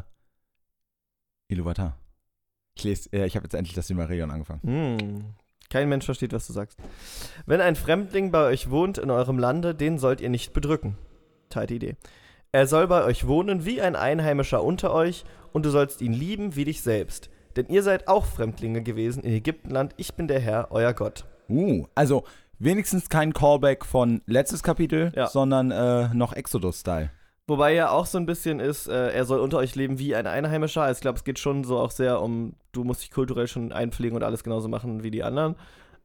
Iluvatar. 1.48 1.98
Ich 2.76 2.84
lese, 2.84 3.12
äh, 3.14 3.26
ich 3.26 3.36
habe 3.36 3.46
jetzt 3.46 3.54
endlich 3.54 3.76
das 3.76 3.88
Silmarillion 3.88 4.32
angefangen. 4.32 4.62
Hm. 4.64 5.34
Kein 5.70 5.90
Mensch 5.90 6.06
versteht, 6.06 6.34
was 6.34 6.46
du 6.48 6.54
sagst. 6.54 6.78
Wenn 7.46 7.62
ein 7.62 7.76
Fremdling 7.76 8.32
bei 8.32 8.46
euch 8.46 8.70
wohnt 8.70 8.98
in 8.98 9.10
eurem 9.10 9.40
Lande, 9.40 9.74
den 9.74 9.98
sollt 9.98 10.22
ihr 10.22 10.30
nicht 10.30 10.54
bedrücken. 10.54 10.98
Teite 11.50 11.74
Idee. 11.74 11.96
Er 12.52 12.68
soll 12.68 12.88
bei 12.88 13.04
euch 13.04 13.28
wohnen 13.28 13.66
wie 13.66 13.82
ein 13.82 13.96
Einheimischer 13.96 14.64
unter 14.64 14.94
euch, 14.94 15.26
und 15.52 15.66
du 15.66 15.70
sollst 15.70 16.02
ihn 16.02 16.14
lieben 16.14 16.56
wie 16.56 16.66
dich 16.66 16.82
selbst. 16.82 17.30
Denn 17.56 17.68
ihr 17.68 17.82
seid 17.82 18.08
auch 18.08 18.26
Fremdlinge 18.26 18.84
gewesen 18.84 19.24
in 19.24 19.34
Ägyptenland. 19.34 19.94
Ich 19.98 20.14
bin 20.14 20.28
der 20.28 20.42
Herr, 20.42 20.68
euer 20.72 20.94
Gott. 20.94 21.26
Uh, 21.50 21.86
also 21.96 22.24
wenigstens 22.60 23.10
kein 23.10 23.34
Callback 23.34 23.86
von 23.86 24.22
letztes 24.26 24.64
Kapitel, 24.64 25.12
Ja. 25.16 25.28
sondern 25.28 25.72
äh, 25.72 26.14
noch 26.14 26.34
Exodus-Style. 26.34 27.10
Wobei 27.48 27.74
ja 27.76 27.90
auch 27.92 28.08
so 28.08 28.18
ein 28.18 28.26
bisschen 28.26 28.60
ist, 28.60 28.88
äh, 28.88 29.12
er 29.12 29.26
soll 29.26 29.40
unter 29.40 29.58
euch 29.58 29.76
leben 29.76 30.00
wie 30.00 30.16
ein 30.16 30.26
Einheimischer. 30.26 30.82
Also 30.82 30.98
ich 30.98 31.02
glaube, 31.02 31.18
es 31.18 31.24
geht 31.24 31.38
schon 31.38 31.64
so 31.64 31.78
auch 31.78 31.92
sehr 31.92 32.22
um, 32.22 32.56
du 32.72 32.84
musst 32.84 33.04
dich 33.04 33.12
kulturell 33.12 33.48
schon 33.48 33.72
einpflegen 33.72 34.16
und 34.16 34.24
alles 34.24 34.44
genauso 34.44 34.68
machen 34.68 35.04
wie 35.04 35.12
die 35.12 35.24
anderen. 35.24 35.56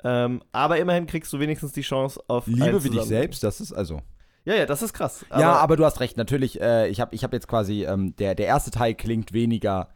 Ähm, 0.05 0.43
aber 0.53 0.79
immerhin 0.79 1.07
kriegst 1.07 1.33
du 1.33 1.39
wenigstens 1.41 1.73
die 1.73 1.81
Chance 1.83 2.21
auf 2.29 2.47
Liebe 2.47 2.85
wie 2.85 2.91
dich 2.91 3.03
selbst, 3.03 3.43
das 3.43 3.61
ist 3.61 3.73
also. 3.73 4.01
Ja, 4.45 4.55
ja, 4.55 4.67
das 4.67 4.83
ist 4.83 4.93
krass. 4.95 5.25
ja, 5.31 5.53
aber 5.53 5.77
du 5.77 5.85
hast 5.85 6.01
recht. 6.01 6.17
Natürlich, 6.17 6.61
äh, 6.61 6.89
ich 6.89 7.01
habe 7.01 7.15
ich 7.15 7.23
hab 7.25 7.33
jetzt 7.33 7.47
quasi, 7.49 7.85
ähm, 7.85 8.17
der, 8.17 8.35
der 8.35 8.47
erste 8.47 8.71
Teil 8.71 8.95
klingt 8.95 9.33
weniger. 9.33 9.89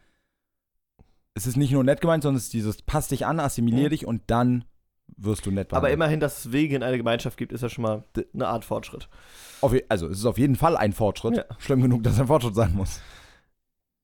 Es 1.33 1.47
ist 1.47 1.57
nicht 1.57 1.71
nur 1.71 1.83
nett 1.83 2.01
gemeint, 2.01 2.23
sondern 2.23 2.37
es 2.37 2.43
ist 2.45 2.53
dieses, 2.53 2.81
pass 2.81 3.07
dich 3.09 3.25
an, 3.25 3.39
assimilier 3.39 3.85
Mhm. 3.87 3.89
dich 3.89 4.05
und 4.05 4.21
dann 4.27 4.63
wirst 5.17 5.45
du 5.45 5.51
nett 5.51 5.71
Aber 5.71 5.81
behandelt. 5.81 5.93
immerhin, 5.93 6.19
dass 6.19 6.39
es 6.45 6.51
Wege 6.51 6.75
in 6.75 6.83
eine 6.83 6.97
Gemeinschaft 6.97 7.37
gibt, 7.37 7.51
ist 7.51 7.61
ja 7.61 7.69
schon 7.69 7.83
mal 7.83 8.03
eine 8.33 8.47
Art 8.47 8.65
Fortschritt. 8.65 9.07
Also, 9.89 10.07
es 10.07 10.19
ist 10.19 10.25
auf 10.25 10.37
jeden 10.37 10.55
Fall 10.55 10.77
ein 10.77 10.93
Fortschritt. 10.93 11.37
Ja. 11.37 11.45
Schlimm 11.57 11.81
genug, 11.81 12.03
dass 12.03 12.19
ein 12.19 12.27
Fortschritt 12.27 12.55
sein 12.55 12.73
muss. 12.73 13.01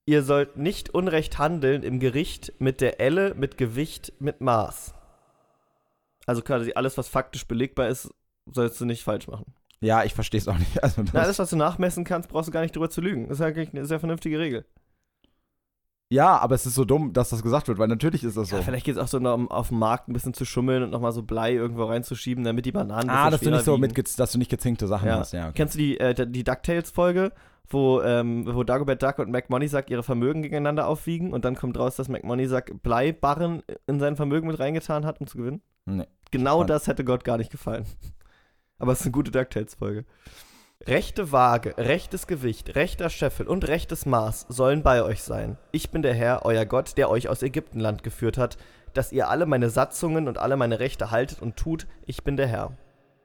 Ihr 0.05 0.23
sollt 0.23 0.57
nicht 0.57 0.89
unrecht 0.89 1.37
handeln 1.37 1.83
im 1.83 1.99
Gericht 1.99 2.53
mit 2.59 2.81
der 2.81 2.99
Elle, 2.99 3.35
mit 3.35 3.57
Gewicht, 3.57 4.13
mit 4.19 4.41
Maß. 4.41 4.93
Also 6.25 6.41
quasi 6.41 6.73
alles, 6.73 6.97
was 6.97 7.07
faktisch 7.07 7.47
belegbar 7.47 7.87
ist, 7.87 8.09
sollst 8.51 8.79
du 8.81 8.85
nicht 8.85 9.03
falsch 9.03 9.27
machen. 9.27 9.53
Ja, 9.79 10.03
ich 10.03 10.13
verstehe 10.13 10.39
es 10.39 10.47
auch 10.47 10.57
nicht. 10.57 10.71
Also, 10.83 11.03
das, 11.03 11.13
Na, 11.13 11.21
alles, 11.21 11.39
was 11.39 11.49
du 11.49 11.55
nachmessen 11.55 12.03
kannst, 12.03 12.29
brauchst 12.29 12.47
du 12.47 12.51
gar 12.51 12.61
nicht 12.61 12.75
drüber 12.75 12.89
zu 12.89 13.01
lügen. 13.01 13.27
Das 13.27 13.39
ist 13.39 13.45
eigentlich 13.45 13.69
eine 13.73 13.85
sehr 13.85 13.99
vernünftige 13.99 14.39
Regel. 14.39 14.65
Ja, 16.11 16.37
aber 16.37 16.55
es 16.55 16.65
ist 16.65 16.75
so 16.75 16.83
dumm, 16.83 17.13
dass 17.13 17.29
das 17.29 17.41
gesagt 17.41 17.69
wird, 17.69 17.77
weil 17.77 17.87
natürlich 17.87 18.25
ist 18.25 18.35
das 18.35 18.49
so. 18.49 18.57
Ja, 18.57 18.61
vielleicht 18.61 18.85
geht 18.85 18.97
es 18.97 19.01
auch 19.01 19.07
so 19.07 19.17
um 19.17 19.49
auf 19.49 19.69
dem 19.69 19.79
Markt 19.79 20.09
ein 20.09 20.13
bisschen 20.13 20.33
zu 20.33 20.43
schummeln 20.43 20.83
und 20.83 20.89
nochmal 20.89 21.13
so 21.13 21.23
Blei 21.23 21.53
irgendwo 21.53 21.85
reinzuschieben, 21.85 22.43
damit 22.43 22.65
die 22.65 22.73
Bananen 22.73 23.09
ah, 23.09 23.29
dass 23.29 23.39
du 23.39 23.49
nicht 23.49 23.63
so 23.63 23.73
wiegen. 23.81 23.93
mit, 23.95 24.19
dass 24.19 24.31
du 24.33 24.37
nicht 24.37 24.51
gezinkte 24.51 24.87
Sachen 24.87 25.07
Ja. 25.07 25.19
hast. 25.19 25.31
Ja, 25.31 25.43
okay. 25.45 25.53
Kennst 25.55 25.75
du 25.75 25.79
die, 25.79 25.97
äh, 26.01 26.27
die 26.27 26.43
DuckTales-Folge, 26.43 27.31
wo, 27.69 28.01
ähm, 28.01 28.45
wo 28.53 28.63
Dagobert 28.65 29.01
Duck 29.01 29.19
und 29.19 29.31
McMoneysack 29.31 29.89
ihre 29.89 30.03
Vermögen 30.03 30.41
gegeneinander 30.41 30.85
aufwiegen 30.87 31.31
und 31.31 31.45
dann 31.45 31.55
kommt 31.55 31.79
raus, 31.79 31.95
dass 31.95 32.09
McMoneysack 32.09 32.83
Bleibarren 32.83 33.63
in 33.87 34.01
sein 34.01 34.17
Vermögen 34.17 34.47
mit 34.47 34.59
reingetan 34.59 35.05
hat, 35.05 35.21
um 35.21 35.27
zu 35.27 35.37
gewinnen? 35.37 35.61
Nee. 35.85 36.07
Genau 36.31 36.65
das 36.65 36.87
hätte 36.87 37.05
Gott 37.05 37.23
gar 37.23 37.37
nicht 37.37 37.51
gefallen. 37.51 37.85
Aber 38.79 38.91
es 38.91 38.99
ist 38.99 39.05
eine 39.05 39.13
gute 39.13 39.31
DuckTales-Folge. 39.31 40.03
Rechte 40.87 41.31
Waage, 41.31 41.77
rechtes 41.77 42.25
Gewicht, 42.25 42.75
rechter 42.75 43.11
Scheffel 43.11 43.47
und 43.47 43.67
rechtes 43.67 44.07
Maß 44.07 44.47
sollen 44.49 44.81
bei 44.81 45.03
euch 45.03 45.21
sein. 45.21 45.57
Ich 45.71 45.91
bin 45.91 46.01
der 46.01 46.15
Herr, 46.15 46.43
euer 46.43 46.65
Gott, 46.65 46.97
der 46.97 47.09
euch 47.11 47.29
aus 47.29 47.43
Ägyptenland 47.43 48.01
geführt 48.01 48.39
hat, 48.39 48.57
dass 48.93 49.11
ihr 49.11 49.29
alle 49.29 49.45
meine 49.45 49.69
Satzungen 49.69 50.27
und 50.27 50.39
alle 50.39 50.57
meine 50.57 50.79
Rechte 50.79 51.11
haltet 51.11 51.39
und 51.39 51.55
tut. 51.55 51.85
Ich 52.07 52.23
bin 52.23 52.35
der 52.35 52.47
Herr. 52.47 52.75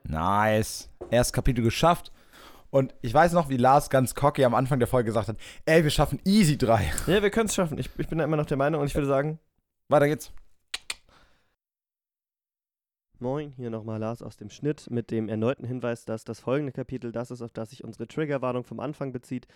Nice. 0.04 0.90
Erstes 1.10 1.32
Kapitel 1.32 1.62
geschafft. 1.62 2.12
Und 2.68 2.94
ich 3.00 3.14
weiß 3.14 3.32
noch, 3.32 3.48
wie 3.48 3.56
Lars 3.56 3.88
ganz 3.88 4.14
cocky 4.14 4.44
am 4.44 4.54
Anfang 4.54 4.78
der 4.78 4.88
Folge 4.88 5.06
gesagt 5.06 5.28
hat: 5.28 5.36
Ey, 5.64 5.82
wir 5.82 5.90
schaffen 5.90 6.20
easy 6.24 6.58
3. 6.58 6.92
Ja, 7.06 7.22
wir 7.22 7.30
können 7.30 7.46
es 7.46 7.54
schaffen. 7.54 7.78
Ich, 7.78 7.88
ich 7.96 8.08
bin 8.08 8.18
da 8.18 8.24
immer 8.24 8.36
noch 8.36 8.46
der 8.46 8.58
Meinung 8.58 8.82
und 8.82 8.86
ich 8.86 8.94
würde 8.94 9.08
sagen, 9.08 9.38
Weiter 9.88 10.08
geht's. 10.08 10.30
Moin, 13.18 13.54
hier 13.56 13.70
nochmal 13.70 13.98
Lars 13.98 14.20
aus 14.20 14.36
dem 14.36 14.50
Schnitt 14.50 14.90
mit 14.90 15.10
dem 15.10 15.30
erneuten 15.30 15.64
Hinweis, 15.64 16.04
dass 16.04 16.24
das 16.24 16.40
folgende 16.40 16.72
Kapitel 16.72 17.12
das 17.12 17.30
ist, 17.30 17.40
auf 17.40 17.52
das 17.52 17.70
sich 17.70 17.82
unsere 17.82 18.06
Triggerwarnung 18.06 18.62
vom 18.62 18.78
Anfang 18.78 19.12
bezieht. 19.12 19.46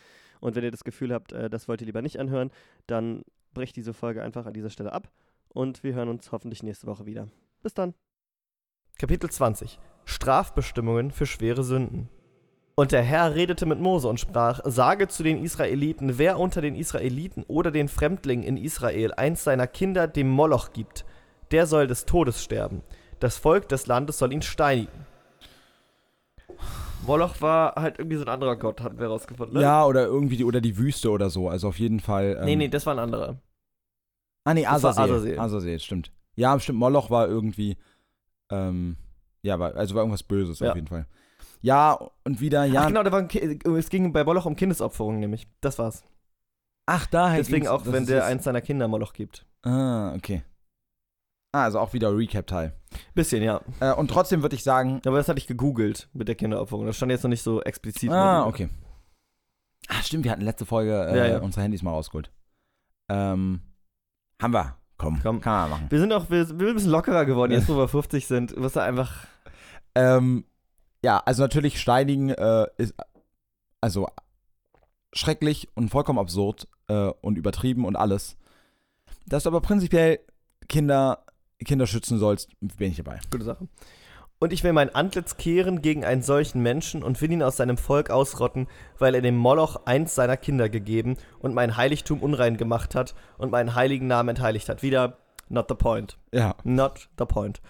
Und 0.41 0.57
wenn 0.57 0.65
ihr 0.65 0.71
das 0.71 0.83
Gefühl 0.83 1.13
habt, 1.13 1.33
äh, 1.33 1.51
das 1.51 1.69
wollt 1.69 1.83
ihr 1.83 1.87
lieber 1.87 2.01
nicht 2.01 2.19
anhören, 2.19 2.51
dann 2.87 3.23
bricht 3.53 3.77
diese 3.77 3.93
Folge 3.93 4.23
einfach 4.23 4.47
an 4.47 4.55
dieser 4.55 4.71
Stelle 4.71 4.93
ab 4.95 5.11
und 5.53 5.83
wir 5.83 5.93
hören 5.93 6.09
uns 6.09 6.33
hoffentlich 6.33 6.63
nächste 6.63 6.87
Woche 6.87 7.05
wieder. 7.05 7.29
Bis 7.63 7.75
dann. 7.75 7.93
Kapitel 8.99 9.29
20 9.29 9.79
Strafbestimmungen 10.07 11.11
für 11.11 11.27
schwere 11.27 11.63
Sünden. 11.63 12.09
Und 12.77 12.93
der 12.93 13.03
Herr 13.03 13.35
redete 13.35 13.67
mit 13.67 13.79
Mose 13.79 14.09
und 14.09 14.19
sprach: 14.19 14.61
Sage 14.65 15.09
zu 15.09 15.23
den 15.23 15.45
Israeliten, 15.45 16.17
wer 16.17 16.39
unter 16.39 16.63
den 16.63 16.75
Israeliten 16.75 17.43
oder 17.43 17.71
den 17.71 17.89
Fremdlingen 17.89 18.47
in 18.47 18.57
Israel 18.57 19.13
eins 19.13 19.45
seiner 19.45 19.67
Kinder 19.67 20.09
dem 20.09 20.31
Moloch 20.31 20.73
gibt, 20.73 21.05
der 21.51 21.67
soll 21.67 21.87
des 21.87 22.07
Todes 22.07 22.43
sterben. 22.43 22.83
Das 23.21 23.37
Volk 23.39 23.69
des 23.69 23.87
Landes 23.87 24.19
soll 24.19 24.33
ihn 24.33 24.43
steinigen. 24.43 25.07
Moloch 27.07 27.41
war 27.41 27.75
halt 27.77 27.99
irgendwie 27.99 28.17
so 28.17 28.25
ein 28.25 28.29
anderer 28.29 28.57
Gott, 28.57 28.81
hatten 28.81 28.99
wir 28.99 29.07
herausgefunden. 29.07 29.57
Ne? 29.57 29.63
Ja, 29.63 29.85
oder 29.87 30.05
irgendwie 30.05 30.37
die, 30.37 30.45
oder 30.45 30.61
die 30.61 30.77
Wüste 30.77 31.11
oder 31.11 31.31
so. 31.31 31.49
Also 31.49 31.69
auf 31.69 31.79
jeden 31.79 32.01
Fall. 32.01 32.37
Ähm, 32.41 32.45
Nee, 32.45 32.57
nee, 32.57 32.69
das 32.69 32.87
war 32.87 32.95
ein 32.95 32.99
anderer. 32.99 33.39
Ah, 34.45 34.55
nee, 34.55 34.65
das 34.65 34.83
war 34.83 34.91
Azazel. 34.91 35.15
Azazel. 35.15 35.39
Azazel, 35.39 35.81
stimmt. 35.81 36.13
Ja, 36.35 36.59
stimmt. 36.61 36.79
Moloch 36.79 37.11
war 37.11 37.29
irgendwie. 37.29 37.77
Ähm, 38.51 38.97
ja, 39.43 39.59
war, 39.59 39.75
also 39.77 39.95
war 39.95 40.03
irgendwas 40.03 40.23
Böses 40.23 40.59
Ja. 40.59 40.71
auf 40.71 40.77
jeden 40.77 40.89
Fall. 40.89 41.07
Ja, 41.63 41.99
und 42.25 42.41
wieder, 42.41 42.65
ja. 42.65 42.83
Ach 42.83 42.87
genau, 42.89 43.03
da 43.03 43.13
war 43.13 43.29
es 43.77 43.91
ging 43.91 44.13
bei 44.13 44.25
Moloch 44.25 44.47
um 44.47 44.57
Kindesopferungen 44.57 45.21
nämlich. 45.21 45.47
Das 45.61 45.79
war's. 45.79 46.05
Ach, 46.87 47.07
daher 47.07 47.39
Deswegen 47.39 47.69
auch, 47.69 47.83
wenn 47.87 48.07
der 48.07 48.25
eins 48.25 48.45
seiner 48.45 48.61
Kinder 48.61 48.89
Moloch 48.89 49.13
gibt. 49.13 49.47
Ah, 49.63 50.15
okay. 50.15 50.43
Ah, 51.53 51.65
also 51.65 51.81
auch 51.81 51.93
wieder 51.93 52.17
Recap-Teil. 52.17 52.73
Bisschen, 53.15 53.43
ja. 53.43 53.61
Äh, 53.81 53.93
und 53.95 54.09
trotzdem 54.09 54.43
würde 54.43 54.55
ich 54.55 54.63
sagen. 54.63 55.01
Aber 55.05 55.17
das 55.17 55.29
hatte 55.29 55.39
ich 55.39 55.47
gegoogelt 55.49 56.09
mit 56.13 56.29
der 56.29 56.37
Kinderopferung. 56.37 56.87
Das 56.87 56.97
stand 56.97 57.11
jetzt 57.11 57.25
noch 57.25 57.29
nicht 57.31 57.43
so 57.43 57.61
explizit. 57.63 58.11
Ah, 58.11 58.47
okay. 58.47 58.69
Ah, 59.89 60.03
stimmt, 60.03 60.25
wir 60.25 60.31
hatten 60.31 60.43
letzte 60.43 60.65
Folge 60.67 60.93
äh, 61.09 61.17
Ja, 61.19 61.27
ja. 61.27 61.39
unsere 61.41 61.63
Handys 61.63 61.83
mal 61.83 61.91
rausgeholt. 61.91 62.31
Ähm, 63.09 63.61
haben 64.41 64.53
wir. 64.55 64.77
Komm, 64.97 65.19
Komm. 65.23 65.41
kann 65.41 65.53
man 65.53 65.71
machen. 65.71 65.87
Wir 65.91 65.99
sind 65.99 66.13
auch 66.13 66.29
wir 66.31 66.45
sind 66.45 66.61
ein 66.63 66.75
bisschen 66.75 66.91
lockerer 66.91 67.25
geworden, 67.25 67.53
jetzt 67.53 67.69
wo 67.69 67.77
wir 67.77 67.89
50 67.89 68.27
sind. 68.27 68.53
Du 68.53 68.61
wirst 68.61 68.77
da 68.77 68.85
einfach. 68.85 69.27
Ähm, 69.95 70.45
ja, 71.03 71.19
also 71.25 71.43
natürlich 71.43 71.81
steinigen 71.81 72.29
äh, 72.29 72.67
ist 72.77 72.95
also 73.81 74.07
schrecklich 75.15 75.69
und 75.75 75.89
vollkommen 75.89 76.19
absurd 76.19 76.69
äh, 76.89 77.11
und 77.23 77.39
übertrieben 77.39 77.85
und 77.87 77.97
alles. 77.97 78.37
Dass 79.27 79.45
du 79.45 79.49
aber 79.49 79.63
prinzipiell 79.63 80.21
Kinder, 80.69 81.25
Kinder 81.65 81.87
schützen 81.87 82.19
sollst, 82.19 82.51
bin 82.61 82.91
ich 82.91 82.97
dabei. 82.97 83.21
Gute 83.31 83.45
Sache. 83.45 83.69
Und 84.43 84.55
ich 84.55 84.65
will 84.65 84.73
mein 84.73 84.95
Antlitz 84.95 85.37
kehren 85.37 85.83
gegen 85.83 86.03
einen 86.03 86.23
solchen 86.23 86.63
Menschen 86.63 87.03
und 87.03 87.21
will 87.21 87.31
ihn 87.31 87.43
aus 87.43 87.59
seinem 87.59 87.77
Volk 87.77 88.09
ausrotten, 88.09 88.69
weil 88.99 89.15
er 89.15 89.21
dem 89.21 89.37
Moloch 89.37 89.85
eins 89.85 90.15
seiner 90.15 90.39
Kinder 90.39 90.71
gegeben 90.71 91.19
und 91.41 91.53
mein 91.53 91.77
Heiligtum 91.77 92.23
unrein 92.23 92.57
gemacht 92.57 92.95
hat 92.95 93.15
und 93.37 93.51
meinen 93.51 93.75
heiligen 93.75 94.07
Namen 94.07 94.31
entheiligt 94.31 94.71
hat. 94.71 94.83
Wieder, 94.83 95.19
not 95.51 95.67
the 95.69 95.75
point. 95.75 96.17
Ja. 96.33 96.57
Not 96.65 97.11
the 97.19 97.27
point. 97.27 97.61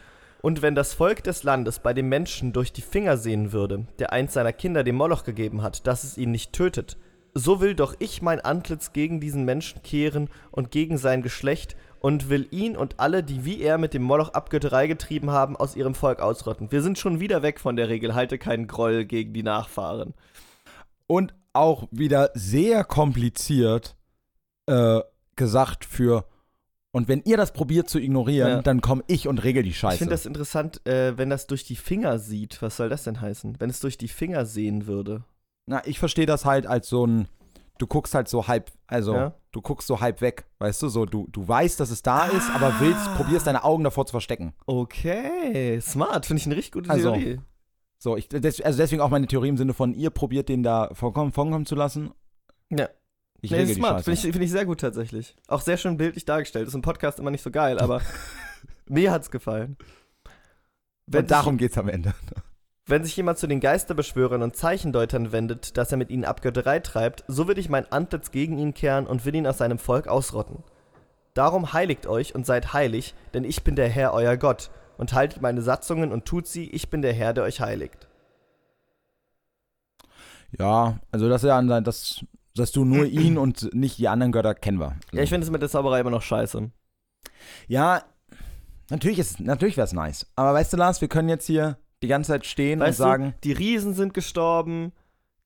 Und 0.43 0.63
wenn 0.63 0.77
das 0.77 0.95
Volk 0.95 1.25
des 1.25 1.43
Landes 1.43 1.81
bei 1.81 1.93
dem 1.93 2.09
Menschen 2.09 2.53
durch 2.53 2.73
die 2.73 2.83
Finger 2.83 3.17
sehen 3.17 3.51
würde, 3.51 3.87
der 3.99 4.13
eins 4.13 4.33
seiner 4.33 4.53
Kinder 4.53 4.85
dem 4.85 4.95
Moloch 4.95 5.25
gegeben 5.25 5.63
hat, 5.63 5.89
dass 5.89 6.05
es 6.05 6.17
ihn 6.17 6.31
nicht 6.31 6.53
tötet, 6.53 6.97
so 7.35 7.61
will 7.61 7.75
doch 7.75 7.95
ich 7.99 8.23
mein 8.23 8.41
Antlitz 8.41 8.93
gegen 8.93 9.21
diesen 9.21 9.45
Menschen 9.45 9.83
kehren 9.83 10.31
und 10.51 10.71
gegen 10.71 10.99
sein 10.99 11.23
Geschlecht 11.23 11.77
und 12.01 12.29
will 12.29 12.47
ihn 12.51 12.77
und 12.77 12.99
alle, 12.99 13.23
die 13.23 13.45
wie 13.45 13.61
er 13.61 13.79
mit 13.79 13.95
dem 13.95 14.03
Moloch 14.03 14.31
Abgötterei 14.31 14.87
getrieben 14.87 15.31
haben, 15.31 15.57
aus 15.57 15.77
ihrem 15.77 15.95
Volk 15.95 16.21
ausrotten. 16.21 16.73
Wir 16.73 16.83
sind 16.83 16.99
schon 16.99 17.21
wieder 17.21 17.43
weg 17.43 17.61
von 17.61 17.77
der 17.77 17.89
Regel, 17.89 18.15
halte 18.15 18.39
keinen 18.39 18.67
Groll 18.67 19.05
gegen 19.05 19.33
die 19.33 19.43
Nachfahren. 19.43 20.15
Und 21.07 21.35
auch 21.53 21.89
wieder 21.91 22.31
sehr 22.35 22.85
kompliziert 22.85 23.97
äh, 24.67 25.01
gesagt 25.37 25.85
für 25.85 26.25
und 26.93 27.07
wenn 27.07 27.23
ihr 27.25 27.37
das 27.37 27.53
probiert 27.53 27.89
zu 27.89 28.01
ignorieren, 28.01 28.49
Ja. 28.49 28.63
dann 28.63 28.81
komme 28.81 29.05
ich 29.07 29.29
und 29.29 29.39
regel 29.45 29.63
die 29.63 29.73
Scheiße. 29.73 29.95
Ich 29.95 29.99
finde 30.01 30.15
das 30.15 30.27
interessant, 30.27 30.85
äh, 30.87 31.17
wenn 31.17 31.31
das 31.31 31.47
durch 31.47 31.65
die 31.65 31.77
Finger 31.77 32.19
sieht. 32.19 32.61
Was 32.63 32.77
soll 32.77 32.89
das 32.89 33.05
denn 33.05 33.21
heißen? 33.21 33.57
Wenn 33.61 33.71
es 33.71 33.79
durch 33.81 33.97
die 33.97 34.09
Finger 34.09 34.45
sehen 34.45 34.87
würde. 34.89 35.23
Na, 35.67 35.87
ich 35.87 36.01
verstehe 36.01 36.27
das 36.27 36.45
halt 36.45 36.67
als 36.67 36.89
so 36.89 37.07
ein, 37.07 37.29
du 37.81 37.87
guckst 37.87 38.15
halt 38.15 38.29
so 38.29 38.47
halb, 38.47 38.71
also 38.87 39.15
Ja. 39.15 39.35
du 39.53 39.61
guckst 39.63 39.89
so 39.89 40.01
halb 40.01 40.21
weg, 40.21 40.45
weißt 40.59 40.83
du, 40.83 40.89
so 40.89 41.07
du, 41.07 41.27
du 41.33 41.49
weißt, 41.49 41.81
dass 41.81 41.91
es 41.91 42.03
da 42.03 42.27
ist, 42.27 42.49
aber 42.51 42.69
Ah. 42.69 42.77
willst, 42.79 43.15
probierst 43.17 43.47
deine 43.47 43.65
Augen 43.65 43.83
davor 43.85 44.07
zu 44.07 44.13
verstecken. 44.13 44.53
Okay, 44.67 45.81
smart. 45.81 46.27
Finde 46.27 46.41
ich 46.41 46.47
eine 46.47 46.57
richtig 46.57 46.73
gute 46.73 46.91
Also, 46.91 47.13
Theorie. 47.13 47.41
So, 47.99 48.17
ich, 48.17 48.29
des, 48.29 48.61
also 48.61 48.79
deswegen 48.79 49.03
auch 49.03 49.11
meine 49.11 49.27
Theorie 49.27 49.49
im 49.49 49.57
Sinne 49.57 49.75
von, 49.75 49.93
ihr 49.95 50.11
probiert 50.11 50.49
den 50.49 50.63
da 50.63 50.91
vorkommen, 50.93 51.33
vorkommen 51.33 51.67
zu 51.67 51.75
lassen. 51.75 52.13
Ja. 52.71 52.89
Ich 53.43 53.51
nee, 53.51 53.63
ist 53.63 53.75
smart. 53.75 54.05
Finde 54.05 54.15
ich, 54.19 54.23
find 54.23 54.45
ich 54.45 54.51
sehr 54.51 54.67
gut 54.67 54.81
tatsächlich. 54.81 55.35
Auch 55.49 55.63
sehr 55.63 55.79
schön 55.79 55.97
bildlich 55.97 56.27
dargestellt. 56.27 56.69
Ist 56.69 56.75
im 56.75 56.83
Podcast 56.83 57.19
immer 57.19 57.31
nicht 57.31 57.43
so 57.43 57.51
geil, 57.51 57.79
aber 57.79 58.03
mir 58.89 59.11
hat's 59.11 59.31
gefallen. 59.31 59.77
Wenn 61.07 61.23
Und 61.23 61.31
darum 61.31 61.57
geht's 61.57 61.77
am 61.79 61.89
Ende. 61.89 62.15
Wenn 62.91 63.05
sich 63.05 63.17
jemand 63.17 63.39
zu 63.39 63.47
den 63.47 63.61
Geisterbeschwörern 63.61 64.43
und 64.43 64.57
Zeichendeutern 64.57 65.31
wendet, 65.31 65.77
dass 65.77 65.93
er 65.93 65.97
mit 65.97 66.11
ihnen 66.11 66.25
Abgötterei 66.25 66.81
treibt, 66.81 67.23
so 67.29 67.47
will 67.47 67.57
ich 67.57 67.69
mein 67.69 67.91
Antlitz 67.93 68.33
gegen 68.33 68.59
ihn 68.59 68.75
kehren 68.75 69.07
und 69.07 69.25
will 69.25 69.37
ihn 69.37 69.47
aus 69.47 69.59
seinem 69.59 69.79
Volk 69.79 70.09
ausrotten. 70.09 70.65
Darum 71.35 71.73
heiligt 71.73 72.09
euch 72.09 72.35
und 72.35 72.45
seid 72.45 72.73
heilig, 72.73 73.15
denn 73.33 73.45
ich 73.45 73.63
bin 73.63 73.77
der 73.77 73.89
Herr 73.89 74.13
euer 74.13 74.37
Gott, 74.37 74.71
und 74.99 75.13
haltet 75.13 75.41
meine 75.41 75.63
Satzungen 75.63 76.11
und 76.11 76.25
tut 76.25 76.49
sie, 76.49 76.69
ich 76.69 76.91
bin 76.91 77.01
der 77.01 77.13
Herr, 77.13 77.33
der 77.33 77.45
euch 77.45 77.61
heiligt. 77.61 78.09
Ja, 80.59 80.99
also 81.13 81.29
das 81.29 81.45
ist 81.45 81.49
ja 81.49 81.57
an 81.57 81.69
das, 81.85 82.25
dass 82.57 82.73
du 82.73 82.85
nur 82.85 83.07
ihn 83.07 83.39
und 83.39 83.73
nicht 83.73 83.99
die 83.99 84.09
anderen 84.09 84.33
Götter 84.33 84.57
kennen 84.57 84.81
wir. 84.81 84.97
Ja, 85.13 85.23
ich 85.23 85.31
finde 85.31 85.45
es 85.45 85.51
mit 85.53 85.63
der 85.63 85.71
Zauberei 85.71 86.01
immer 86.01 86.11
noch 86.11 86.23
scheiße. 86.23 86.73
Ja, 87.69 88.03
natürlich 88.91 89.21
ist, 89.21 89.39
natürlich 89.39 89.77
wäre 89.77 89.87
es 89.87 89.93
nice. 89.93 90.27
Aber 90.35 90.53
weißt 90.55 90.73
du, 90.73 90.77
Lars, 90.77 91.01
wir 91.01 91.09
können 91.09 91.29
jetzt 91.29 91.47
hier 91.47 91.79
die 92.03 92.09
ganze 92.09 92.33
Zeit 92.33 92.47
stehen 92.47 92.81
Weißt 92.81 93.01
und 93.01 93.05
sagen, 93.05 93.25
du, 93.25 93.35
die 93.45 93.53
Riesen 93.53 93.95
sind 93.95 94.15
gestorben, 94.15 94.93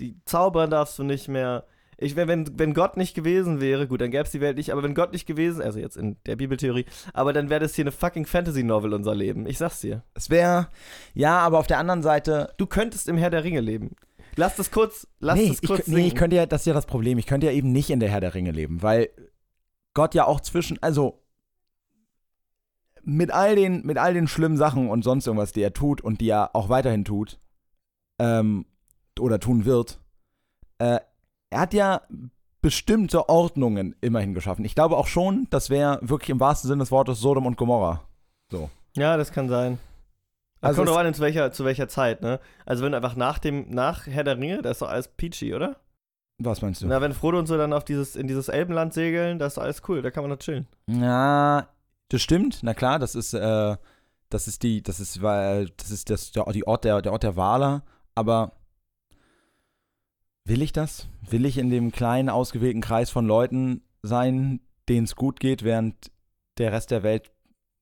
die 0.00 0.16
zaubern 0.24 0.70
darfst 0.70 0.98
du 0.98 1.02
nicht 1.02 1.28
mehr. 1.28 1.64
Ich, 1.96 2.16
wenn, 2.16 2.59
wenn, 2.59 2.74
Gott 2.74 2.96
nicht 2.96 3.14
gewesen 3.14 3.61
wäre, 3.61 3.86
gut, 3.86 4.00
dann 4.00 4.11
gäbe 4.11 4.24
es 4.24 4.32
die 4.32 4.40
Welt 4.40 4.57
nicht, 4.57 4.72
aber 4.72 4.82
wenn 4.82 4.94
Gott 4.94 5.12
nicht 5.12 5.26
gewesen, 5.26 5.62
also 5.62 5.78
jetzt 5.78 5.96
in 5.96 6.16
der 6.26 6.34
Bibeltheorie, 6.34 6.86
aber 7.12 7.32
dann 7.32 7.50
wäre 7.50 7.61
das 7.61 7.74
hier 7.76 7.84
eine 7.84 7.92
fucking 7.92 8.26
Fantasy-Novel, 8.26 8.92
unser 8.92 9.14
Leben. 9.14 9.46
Ich 9.46 9.59
sag's 9.59 9.80
dir. 9.80 10.02
es 10.14 10.28
wäre, 10.28 10.68
ja, 11.14 11.38
aber 11.38 11.59
auf 11.59 11.68
der 11.68 11.78
anderen 11.78 12.02
Seite, 12.02 12.52
Du 12.57 12.66
könntest 12.66 13.09
im 13.09 13.16
Herr 13.16 13.30
der 13.30 13.44
Ringe 13.44 13.61
leben. 13.61 13.94
Lass 14.36 14.57
das 14.57 14.72
kurz, 14.72 15.07
lass 15.20 15.38
nee, 15.38 15.48
das 15.48 15.59
ich, 15.62 15.68
kurz 15.68 15.86
kö- 15.86 15.94
nee, 15.94 16.07
ich 16.09 16.16
könnte 16.16 16.34
ja, 16.34 16.46
das 16.46 16.62
ist 16.62 16.66
ja 16.66 16.74
das 16.74 16.86
Problem, 16.86 17.18
ich 17.18 17.26
könnte 17.26 17.46
ja 17.46 17.52
eben 17.52 17.70
nicht 17.70 17.90
in 17.90 18.00
der 18.00 18.09
Herr 18.11 18.20
der 18.20 18.34
Ringe 18.34 18.50
leben, 18.50 18.82
weil 18.82 19.11
Gott 19.94 20.16
ja 20.16 20.26
auch 20.26 20.40
zwischen, 20.40 20.82
also 20.82 21.22
mit 23.05 23.30
all 23.30 23.57
den, 23.57 23.84
mit 23.84 23.98
all 23.98 24.14
den 24.14 24.28
schlimmen 24.28 24.57
Sachen 24.57 24.88
und 24.88 25.02
sonst 25.02 25.26
irgendwas, 25.26 25.52
die 25.52 25.62
er 25.62 25.72
tut 25.72 26.00
und 26.00 26.20
die 26.20 26.28
er 26.28 26.55
auch 26.55 26.68
weiterhin 26.68 27.05
tut, 27.05 27.38
ähm, 28.20 28.66
oder 29.18 29.40
tun 29.40 29.64
wird, 29.64 29.98
äh, 30.78 31.00
er 31.50 31.61
hat 31.61 31.74
ja 31.74 32.02
bestimmte 32.61 33.28
Ordnungen 33.28 33.94
immerhin 34.00 34.34
geschaffen. 34.34 34.64
Ich 34.64 34.74
glaube 34.74 34.96
auch 34.96 35.07
schon, 35.07 35.46
das 35.50 35.70
wäre 35.70 35.98
wirklich 36.02 36.30
im 36.30 36.40
wahrsten 36.40 36.68
Sinne 36.68 36.80
des 36.82 36.90
Wortes 36.90 37.20
Sodom 37.20 37.46
und 37.46 37.57
Gomorra. 37.57 38.02
Ja, 38.96 39.16
das 39.16 39.32
kann 39.32 39.48
sein. 39.48 39.78
Also 40.61 40.78
kommt 40.78 40.88
drauf 40.88 40.96
an, 40.96 41.12
zu 41.12 41.20
welcher, 41.20 41.52
zu 41.52 41.64
welcher 41.64 41.88
Zeit, 41.88 42.22
ne? 42.22 42.40
Also 42.64 42.84
wenn 42.84 42.94
einfach 42.94 43.16
nach 43.16 43.38
dem, 43.38 43.68
nach 43.68 44.07
Herr 44.07 44.24
der 44.24 44.38
Ringe, 44.38 44.62
da 44.62 44.70
ist 44.70 44.80
doch 44.80 44.88
alles 44.88 45.09
peachy, 45.09 45.55
oder? 45.55 45.76
Was 46.38 46.62
meinst 46.62 46.80
du? 46.80 46.86
Na, 46.86 47.00
wenn 47.00 47.12
Frodo 47.12 47.38
und 47.38 47.46
so 47.46 47.59
dann 47.59 47.72
auf 47.72 47.84
dieses, 47.84 48.16
in 48.16 48.26
dieses 48.26 48.48
Elbenland 48.48 48.94
segeln, 48.94 49.38
da 49.38 49.46
ist 49.46 49.59
doch 49.59 49.62
alles 49.62 49.82
cool, 49.88 50.00
da 50.00 50.11
kann 50.11 50.24
man 50.24 50.30
noch 50.30 50.38
chillen. 50.38 50.66
Ja, 50.88 51.68
das 52.09 52.22
stimmt. 52.22 52.61
Na 52.62 52.74
klar, 52.74 52.98
das 52.98 53.14
ist, 53.14 53.34
äh, 53.34 53.76
das 54.30 54.48
ist 54.48 54.62
die, 54.62 54.82
das 54.82 55.00
ist, 55.00 55.22
weil, 55.22 55.70
das 55.76 55.90
ist 55.90 56.11
das, 56.11 56.32
der, 56.32 56.44
die 56.52 56.66
Ort 56.66 56.84
der, 56.84 57.00
der 57.02 57.12
Ort 57.12 57.22
der 57.22 57.36
Wahler. 57.36 57.84
Aber 58.14 58.52
will 60.44 60.62
ich 60.62 60.72
das? 60.72 61.09
Will 61.28 61.44
ich 61.46 61.59
in 61.59 61.70
dem 61.70 61.92
kleinen 61.92 62.28
ausgewählten 62.28 62.80
Kreis 62.80 63.11
von 63.11 63.26
Leuten 63.26 63.82
sein, 64.02 64.61
denen 64.88 65.05
es 65.05 65.16
gut 65.16 65.40
geht, 65.40 65.62
während 65.62 66.11
der 66.59 66.72
Rest 66.72 66.90
der 66.90 67.02
Welt 67.02 67.30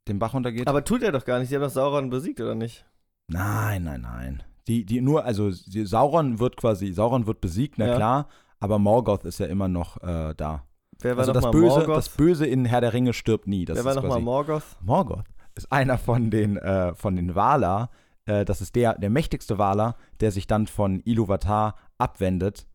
den 0.09 0.19
Bach 0.19 0.35
runtergeht? 0.35 0.69
Aber 0.69 0.85
tut 0.85 1.03
er 1.03 1.13
doch 1.13 1.25
gar 1.25 1.39
nicht, 1.39 1.51
die 1.51 1.57
haben 1.57 1.63
doch 1.63 1.71
Sauron 1.71 2.11
besiegt, 2.11 2.41
oder 2.41 2.55
nicht? 2.55 2.85
nein, 3.29 3.85
nein, 3.85 4.03
nein. 4.03 4.43
Die, 4.69 4.85
die 4.85 5.01
nur, 5.01 5.25
also 5.25 5.51
Sauron 5.51 6.39
wird 6.39 6.57
quasi, 6.57 6.93
Sauron 6.93 7.27
wird 7.27 7.41
besiegt, 7.41 7.79
na 7.79 7.87
Ja. 7.89 7.97
klar. 7.97 8.29
Aber 8.61 8.79
Morgoth 8.79 9.25
ist 9.25 9.41
ja 9.41 9.47
immer 9.47 9.67
noch 9.67 9.97
äh, 10.03 10.35
da. 10.37 10.65
Wer 11.03 11.17
war 11.17 11.21
Also 11.21 11.33
das 11.33 11.51
Böse, 11.51 11.67
Morgoth? 11.81 11.97
das 11.97 12.09
Böse 12.09 12.47
in 12.47 12.65
Herr 12.65 12.81
der 12.81 12.93
Ringe 12.93 13.13
stirbt 13.13 13.47
nie. 13.47 13.65
Das 13.65 13.77
Wer 13.77 13.85
war 13.85 13.95
nochmal 13.95 14.21
Morgoth? 14.21 14.77
Morgoth 14.81 15.25
ist 15.55 15.71
einer 15.71 15.99
von 15.99 16.31
den, 16.31 16.57
äh, 16.57 16.95
von 16.95 17.17
den 17.17 17.35
Valar. 17.35 17.91
Äh, 18.25 18.45
das 18.45 18.61
ist 18.61 18.75
der, 18.77 18.95
der 18.99 19.11
mächtigste 19.11 19.59
Valar, 19.59 19.97
der 20.21 20.31
sich 20.31 20.47
dann 20.47 20.67
von 20.67 21.01
Iluvatar 21.05 21.75
abwendet. 21.99 22.67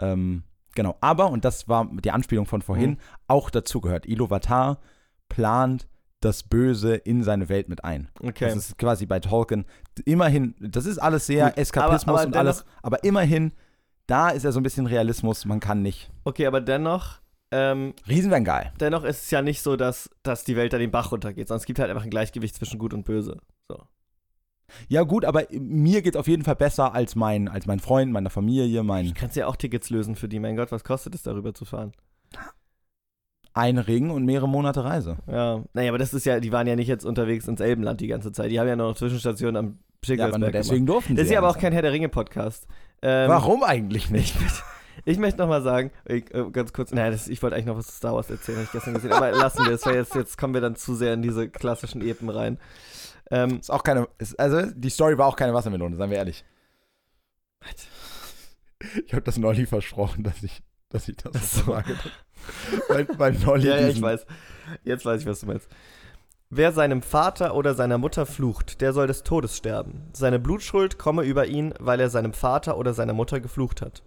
Ähm, 0.00 0.44
genau. 0.74 0.96
Aber, 1.00 1.30
und 1.30 1.44
das 1.44 1.68
war 1.68 1.88
die 1.92 2.10
Anspielung 2.10 2.46
von 2.46 2.62
vorhin, 2.62 2.90
Mhm. 2.90 2.98
auch 3.28 3.50
dazu 3.50 3.80
gehört. 3.80 4.06
Iluvatar 4.06 4.78
plant 5.28 5.86
das 6.20 6.42
Böse 6.42 6.94
in 6.94 7.22
seine 7.22 7.48
Welt 7.50 7.68
mit 7.68 7.84
ein. 7.84 8.08
Okay. 8.22 8.46
Das 8.46 8.56
ist 8.56 8.78
quasi 8.78 9.04
bei 9.04 9.20
Tolkien 9.20 9.66
immerhin, 10.06 10.54
das 10.58 10.86
ist 10.86 10.96
alles 10.98 11.26
sehr 11.26 11.48
Gut, 11.50 11.58
Eskapismus 11.58 12.08
aber- 12.08 12.18
aber 12.20 12.26
und 12.28 12.36
alles, 12.36 12.64
aber 12.82 13.04
immerhin, 13.04 13.52
da 14.06 14.30
ist 14.30 14.44
ja 14.44 14.52
so 14.52 14.60
ein 14.60 14.62
bisschen 14.62 14.86
Realismus, 14.86 15.44
man 15.44 15.60
kann 15.60 15.82
nicht. 15.82 16.10
Okay, 16.24 16.46
aber 16.46 16.62
dennoch, 16.62 17.20
ähm, 17.54 17.94
Riesen 18.08 18.30
wären 18.32 18.44
geil. 18.44 18.72
dennoch 18.80 19.04
ist 19.04 19.24
es 19.24 19.30
ja 19.30 19.40
nicht 19.42 19.62
so, 19.62 19.76
dass, 19.76 20.10
dass 20.24 20.42
die 20.42 20.56
Welt 20.56 20.72
da 20.72 20.78
den 20.78 20.90
Bach 20.90 21.12
runtergeht, 21.12 21.46
sondern 21.48 21.60
es 21.60 21.66
gibt 21.66 21.78
halt 21.78 21.88
einfach 21.90 22.02
ein 22.02 22.10
Gleichgewicht 22.10 22.56
zwischen 22.56 22.78
Gut 22.78 22.92
und 22.92 23.04
Böse. 23.04 23.38
So. 23.68 23.80
Ja, 24.88 25.02
gut, 25.02 25.24
aber 25.24 25.44
mir 25.52 26.02
geht 26.02 26.16
auf 26.16 26.26
jeden 26.26 26.42
Fall 26.42 26.56
besser 26.56 26.94
als 26.94 27.14
mein, 27.14 27.48
als 27.48 27.66
mein 27.66 27.78
Freund, 27.78 28.10
meiner 28.12 28.30
Familie, 28.30 28.82
mein 28.82 29.04
Ich 29.06 29.14
kannst 29.14 29.36
ja 29.36 29.46
auch 29.46 29.56
Tickets 29.56 29.90
lösen 29.90 30.16
für 30.16 30.28
die. 30.28 30.40
Mein 30.40 30.56
Gott, 30.56 30.72
was 30.72 30.82
kostet 30.82 31.14
es, 31.14 31.22
darüber 31.22 31.54
zu 31.54 31.64
fahren? 31.64 31.92
ein 33.54 33.78
Ring 33.78 34.10
und 34.10 34.24
mehrere 34.24 34.48
Monate 34.48 34.82
Reise. 34.84 35.16
Ja, 35.30 35.62
naja, 35.72 35.90
aber 35.90 35.98
das 35.98 36.12
ist 36.12 36.26
ja, 36.26 36.40
die 36.40 36.50
waren 36.50 36.66
ja 36.66 36.74
nicht 36.74 36.88
jetzt 36.88 37.04
unterwegs 37.04 37.46
ins 37.46 37.60
Elbenland 37.60 38.00
die 38.00 38.08
ganze 38.08 38.32
Zeit. 38.32 38.50
Die 38.50 38.58
haben 38.58 38.66
ja 38.66 38.74
noch 38.74 38.96
Zwischenstationen 38.96 39.56
am 39.56 39.66
Ja, 39.66 39.74
aber 39.74 40.32
Schicksalsberg 40.32 40.52
deswegen 40.52 40.86
durften 40.86 41.08
gemacht. 41.14 41.18
sie. 41.18 41.22
Das 41.22 41.24
ist 41.26 41.32
ja 41.32 41.38
aber 41.38 41.50
auch 41.50 41.58
kein 41.58 41.72
Herr 41.72 41.82
der 41.82 41.92
Ringe-Podcast. 41.92 42.66
Ähm, 43.00 43.28
Warum 43.30 43.62
eigentlich 43.62 44.10
nicht? 44.10 44.34
Ich 45.04 45.18
möchte 45.18 45.38
nochmal 45.38 45.62
sagen, 45.62 45.90
ich, 46.04 46.32
äh, 46.34 46.50
ganz 46.50 46.72
kurz, 46.72 46.92
naja, 46.92 47.10
das, 47.10 47.28
ich 47.28 47.42
wollte 47.42 47.56
eigentlich 47.56 47.66
noch 47.66 47.76
was 47.76 47.86
zu 47.86 47.92
Star 47.92 48.14
Wars 48.14 48.30
erzählen, 48.30 48.58
habe 48.58 48.66
ich 48.66 48.72
gestern 48.72 48.94
gesehen, 48.94 49.12
aber 49.12 49.32
lassen 49.32 49.64
wir 49.64 49.72
es, 49.72 49.84
weil 49.86 49.96
jetzt, 49.96 50.14
jetzt 50.14 50.38
kommen 50.38 50.54
wir 50.54 50.60
dann 50.60 50.76
zu 50.76 50.94
sehr 50.94 51.14
in 51.14 51.22
diese 51.22 51.48
klassischen 51.48 52.00
Epen 52.02 52.28
rein. 52.28 52.58
Ähm, 53.30 53.58
Ist 53.58 53.70
auch 53.70 53.82
keine, 53.82 54.08
ist, 54.18 54.38
also 54.38 54.62
die 54.74 54.90
Story 54.90 55.16
war 55.18 55.26
auch 55.26 55.36
keine 55.36 55.54
Wassermelone, 55.54 55.96
seien 55.96 56.10
wir 56.10 56.18
ehrlich. 56.18 56.44
Ich 59.06 59.12
habe 59.12 59.22
das 59.22 59.38
Nolli 59.38 59.66
versprochen, 59.66 60.24
dass 60.24 60.42
ich, 60.42 60.62
dass 60.90 61.08
ich 61.08 61.16
das 61.16 61.52
so. 61.52 61.72
sage. 61.72 61.96
weil, 62.88 63.08
weil 63.16 63.32
Nolli 63.32 63.66
ja, 63.68 63.78
ja, 63.78 63.88
ich 63.88 64.00
weiß. 64.00 64.26
Jetzt 64.84 65.06
weiß 65.06 65.22
ich, 65.22 65.26
was 65.26 65.40
du 65.40 65.46
meinst. 65.46 65.68
Wer 66.50 66.72
seinem 66.72 67.02
Vater 67.02 67.54
oder 67.54 67.74
seiner 67.74 67.98
Mutter 67.98 68.26
flucht, 68.26 68.80
der 68.80 68.92
soll 68.92 69.06
des 69.06 69.22
Todes 69.22 69.56
sterben. 69.56 70.02
Seine 70.12 70.38
Blutschuld 70.38 70.98
komme 70.98 71.22
über 71.24 71.46
ihn, 71.46 71.74
weil 71.80 71.98
er 71.98 72.10
seinem 72.10 72.32
Vater 72.32 72.76
oder 72.76 72.94
seiner 72.94 73.14
Mutter 73.14 73.40
geflucht 73.40 73.82
hat. 73.82 74.02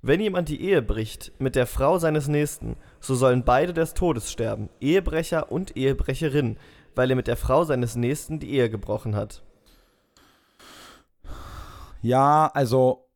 Wenn 0.00 0.20
jemand 0.20 0.48
die 0.48 0.60
Ehe 0.60 0.80
bricht 0.80 1.32
mit 1.40 1.56
der 1.56 1.66
Frau 1.66 1.98
seines 1.98 2.28
Nächsten, 2.28 2.76
so 3.00 3.16
sollen 3.16 3.44
beide 3.44 3.72
des 3.72 3.94
Todes 3.94 4.30
sterben, 4.30 4.68
Ehebrecher 4.80 5.50
und 5.50 5.76
Ehebrecherin, 5.76 6.56
weil 6.94 7.10
er 7.10 7.16
mit 7.16 7.26
der 7.26 7.36
Frau 7.36 7.64
seines 7.64 7.96
Nächsten 7.96 8.38
die 8.38 8.50
Ehe 8.50 8.70
gebrochen 8.70 9.16
hat. 9.16 9.42
Ja, 12.00 12.46
also. 12.54 13.08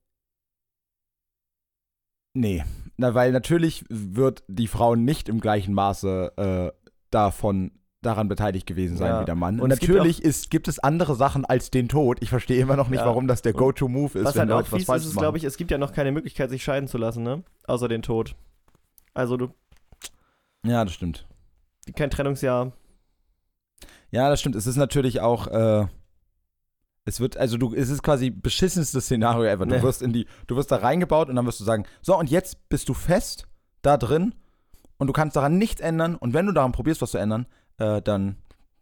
Nee. 2.34 2.64
Na, 2.96 3.14
weil 3.14 3.30
natürlich 3.32 3.84
wird 3.88 4.42
die 4.48 4.66
Frau 4.66 4.96
nicht 4.96 5.28
im 5.28 5.40
gleichen 5.40 5.74
Maße 5.74 6.32
äh, 6.36 6.88
davon 7.10 7.72
daran 8.02 8.28
beteiligt 8.28 8.66
gewesen 8.66 8.96
sein 8.96 9.08
Ja. 9.08 9.20
wie 9.20 9.24
der 9.24 9.34
Mann. 9.36 9.60
Und 9.60 9.70
es 9.70 9.78
gibt 9.78 9.92
natürlich 9.94 10.22
ist, 10.22 10.50
gibt 10.50 10.68
es 10.68 10.78
andere 10.80 11.14
Sachen 11.14 11.44
als 11.44 11.70
den 11.70 11.88
Tod. 11.88 12.18
Ich 12.20 12.28
verstehe 12.30 12.60
immer 12.60 12.76
noch 12.76 12.88
nicht, 12.88 13.00
Ja. 13.00 13.06
warum 13.06 13.28
das 13.28 13.42
der 13.42 13.52
Go-To-Move 13.52 14.18
ist, 14.18 14.24
Was 14.24 14.34
wenn 14.34 14.40
halt 14.42 14.50
auch 14.52 14.56
Leute 14.58 14.72
was 14.72 14.76
fies 14.76 14.80
ist, 14.82 14.86
Falsches 14.86 15.06
ist, 15.08 15.14
machen. 15.14 15.22
glaube 15.22 15.38
ich, 15.38 15.44
es 15.44 15.56
gibt 15.56 15.70
ja 15.70 15.78
noch 15.78 15.92
keine 15.92 16.12
Möglichkeit, 16.12 16.50
sich 16.50 16.62
scheiden 16.64 16.88
zu 16.88 16.98
lassen, 16.98 17.22
ne? 17.22 17.42
Außer 17.66 17.88
den 17.88 18.02
Tod. 18.02 18.34
Also 19.14 19.36
du, 19.36 19.48
Ja, 20.64 20.84
das 20.84 20.94
stimmt. 20.94 21.26
kein 21.96 22.10
Trennungsjahr. 22.10 22.72
Ja, 24.10 24.28
das 24.28 24.40
stimmt. 24.40 24.56
Es 24.56 24.66
ist 24.66 24.76
natürlich 24.76 25.20
auch, 25.20 25.46
äh, 25.48 25.86
es 27.04 27.18
wird, 27.20 27.36
also 27.36 27.56
du, 27.56 27.74
es 27.74 27.88
ist 27.88 28.02
quasi 28.02 28.30
beschissenste 28.30 29.00
Szenario 29.00 29.44
ever. 29.44 29.66
Du 29.66 29.74
Nee. 29.76 29.82
wirst 29.82 30.02
in 30.02 30.12
die, 30.12 30.26
du 30.46 30.56
wirst 30.56 30.70
da 30.70 30.76
reingebaut 30.76 31.28
und 31.28 31.36
dann 31.36 31.46
wirst 31.46 31.60
du 31.60 31.64
sagen, 31.64 31.84
so 32.00 32.18
und 32.18 32.30
jetzt 32.30 32.68
bist 32.68 32.88
du 32.88 32.94
fest 32.94 33.46
da 33.80 33.96
drin 33.96 34.34
und 34.98 35.06
du 35.08 35.12
kannst 35.12 35.34
daran 35.36 35.58
nichts 35.58 35.80
ändern 35.80 36.14
und 36.14 36.34
wenn 36.34 36.46
du 36.46 36.52
daran 36.52 36.72
probierst, 36.72 37.00
was 37.02 37.10
zu 37.12 37.18
ändern, 37.18 37.46
äh, 37.78 38.00
dann 38.02 38.36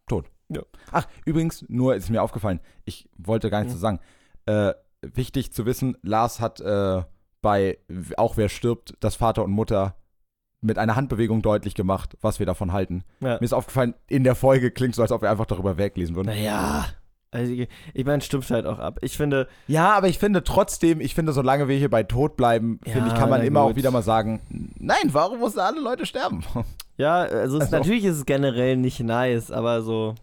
tot. 0.07 0.27
Ja. 0.49 0.63
Ach, 0.91 1.07
übrigens, 1.25 1.65
nur 1.69 1.95
ist 1.95 2.11
mir 2.11 2.23
aufgefallen, 2.23 2.61
ich 2.85 3.09
wollte 3.17 3.51
gar 3.51 3.61
nichts 3.61 3.75
Mhm. 3.75 3.77
zu 3.77 3.81
sagen. 3.81 4.01
Äh, 4.47 4.75
wichtig 5.03 5.53
zu 5.53 5.65
wissen, 5.67 5.97
Lars 6.03 6.41
hat 6.41 6.61
äh, 6.61 7.03
bei 7.43 7.79
auch 8.17 8.37
wer 8.37 8.49
stirbt, 8.49 8.95
das 9.01 9.15
Vater 9.17 9.45
und 9.45 9.53
Mutter 9.53 9.97
mit 10.61 10.77
einer 10.77 10.95
Handbewegung 10.97 11.41
deutlich 11.41 11.75
gemacht, 11.75 12.19
was 12.21 12.39
wir 12.39 12.45
davon 12.47 12.73
halten. 12.73 13.03
Ja. 13.21 13.35
Mir 13.39 13.43
ist 13.43 13.55
aufgefallen, 13.55 13.95
in 14.09 14.25
der 14.25 14.35
Folge 14.35 14.71
klingt 14.71 14.95
so, 14.95 15.01
als 15.03 15.11
ob 15.13 15.23
wir 15.23 15.31
einfach 15.31 15.47
darüber 15.47 15.79
weglesen 15.79 16.17
würden. 16.17 16.27
Naja. 16.29 16.85
Also 17.33 17.53
ich, 17.53 18.05
meine, 18.05 18.21
stumpft 18.23 18.51
halt 18.51 18.67
auch 18.67 18.79
ab. 18.81 18.99
Ich 19.03 19.17
finde. 19.17 19.47
Ja, 19.69 19.93
aber 19.93 20.09
ich 20.09 20.19
finde 20.19 20.43
trotzdem, 20.43 21.01
ich 21.01 21.15
finde, 21.15 21.33
solange 21.33 21.69
wir 21.69 21.77
hier 21.77 21.89
bei 21.91 22.03
Tod 22.03 22.37
bleiben, 22.37 22.81
Ja, 22.85 22.93
finde 22.95 23.09
ich, 23.11 23.15
kann 23.15 23.31
man 23.31 23.43
immer 23.43 23.63
gut. 23.63 23.73
auch 23.73 23.77
wieder 23.77 23.91
mal 23.93 24.03
sagen, 24.03 24.41
nein, 24.79 24.97
warum 25.13 25.39
mussten 25.39 25.61
alle 25.61 25.81
Leute 25.81 26.07
sterben? 26.07 26.43
Ja, 26.97 27.21
also, 27.21 27.59
Also- 27.61 27.75
natürlich 27.75 28.05
ist 28.05 28.17
es 28.17 28.27
generell 28.27 28.77
nicht 28.77 29.01
nice, 29.01 29.51
aber 29.51 29.81
so. 29.81 30.17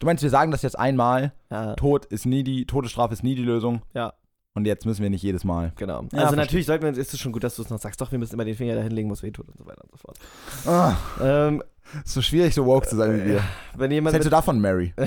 Du 0.00 0.06
meinst, 0.06 0.20
wir 0.24 0.30
sagen 0.30 0.50
das 0.50 0.62
jetzt 0.62 0.76
einmal, 0.76 1.32
Ja, 1.48 1.74
Tod 1.76 2.06
ist 2.06 2.26
nie 2.26 2.42
die, 2.42 2.66
Todesstrafe 2.66 3.12
ist 3.12 3.22
nie 3.22 3.36
die 3.36 3.44
Lösung. 3.44 3.82
Ja. 3.94 4.14
Und 4.54 4.66
jetzt 4.66 4.84
müssen 4.84 5.02
wir 5.04 5.10
nicht 5.10 5.22
jedes 5.22 5.44
Mal. 5.44 5.72
genau. 5.76 6.06
Also 6.12 6.34
natürlich 6.34 6.66
sollten 6.66 6.82
wir 6.84 6.90
ist 7.00 7.14
es 7.14 7.20
schon 7.20 7.30
gut, 7.30 7.44
dass 7.44 7.54
du 7.54 7.62
es 7.62 7.70
noch 7.70 7.78
sagst. 7.78 8.00
Doch, 8.00 8.10
wir 8.10 8.18
müssen 8.18 8.34
immer 8.34 8.44
den 8.44 8.56
Finger 8.56 8.74
dahin 8.74 8.90
legen, 8.90 9.08
wo 9.10 9.12
es 9.12 9.22
weh 9.22 9.30
tut 9.30 9.48
und 9.48 9.58
so 9.58 9.64
weiter 9.66 9.82
und 9.84 9.90
so 9.92 9.96
fort. 9.98 10.18
Ah, 10.66 10.96
Ähm, 11.22 11.62
ist 12.04 12.14
so 12.14 12.22
schwierig, 12.22 12.52
so 12.54 12.66
woke 12.66 12.88
zu 12.88 12.96
sein 12.96 13.14
wie 13.20 13.24
wir. 13.26 13.40
wenn 13.76 13.90
Was 13.90 13.94
jemand 13.94 14.14
hältst 14.14 14.26
du 14.26 14.30
davon, 14.30 14.60
Mary? 14.60 14.92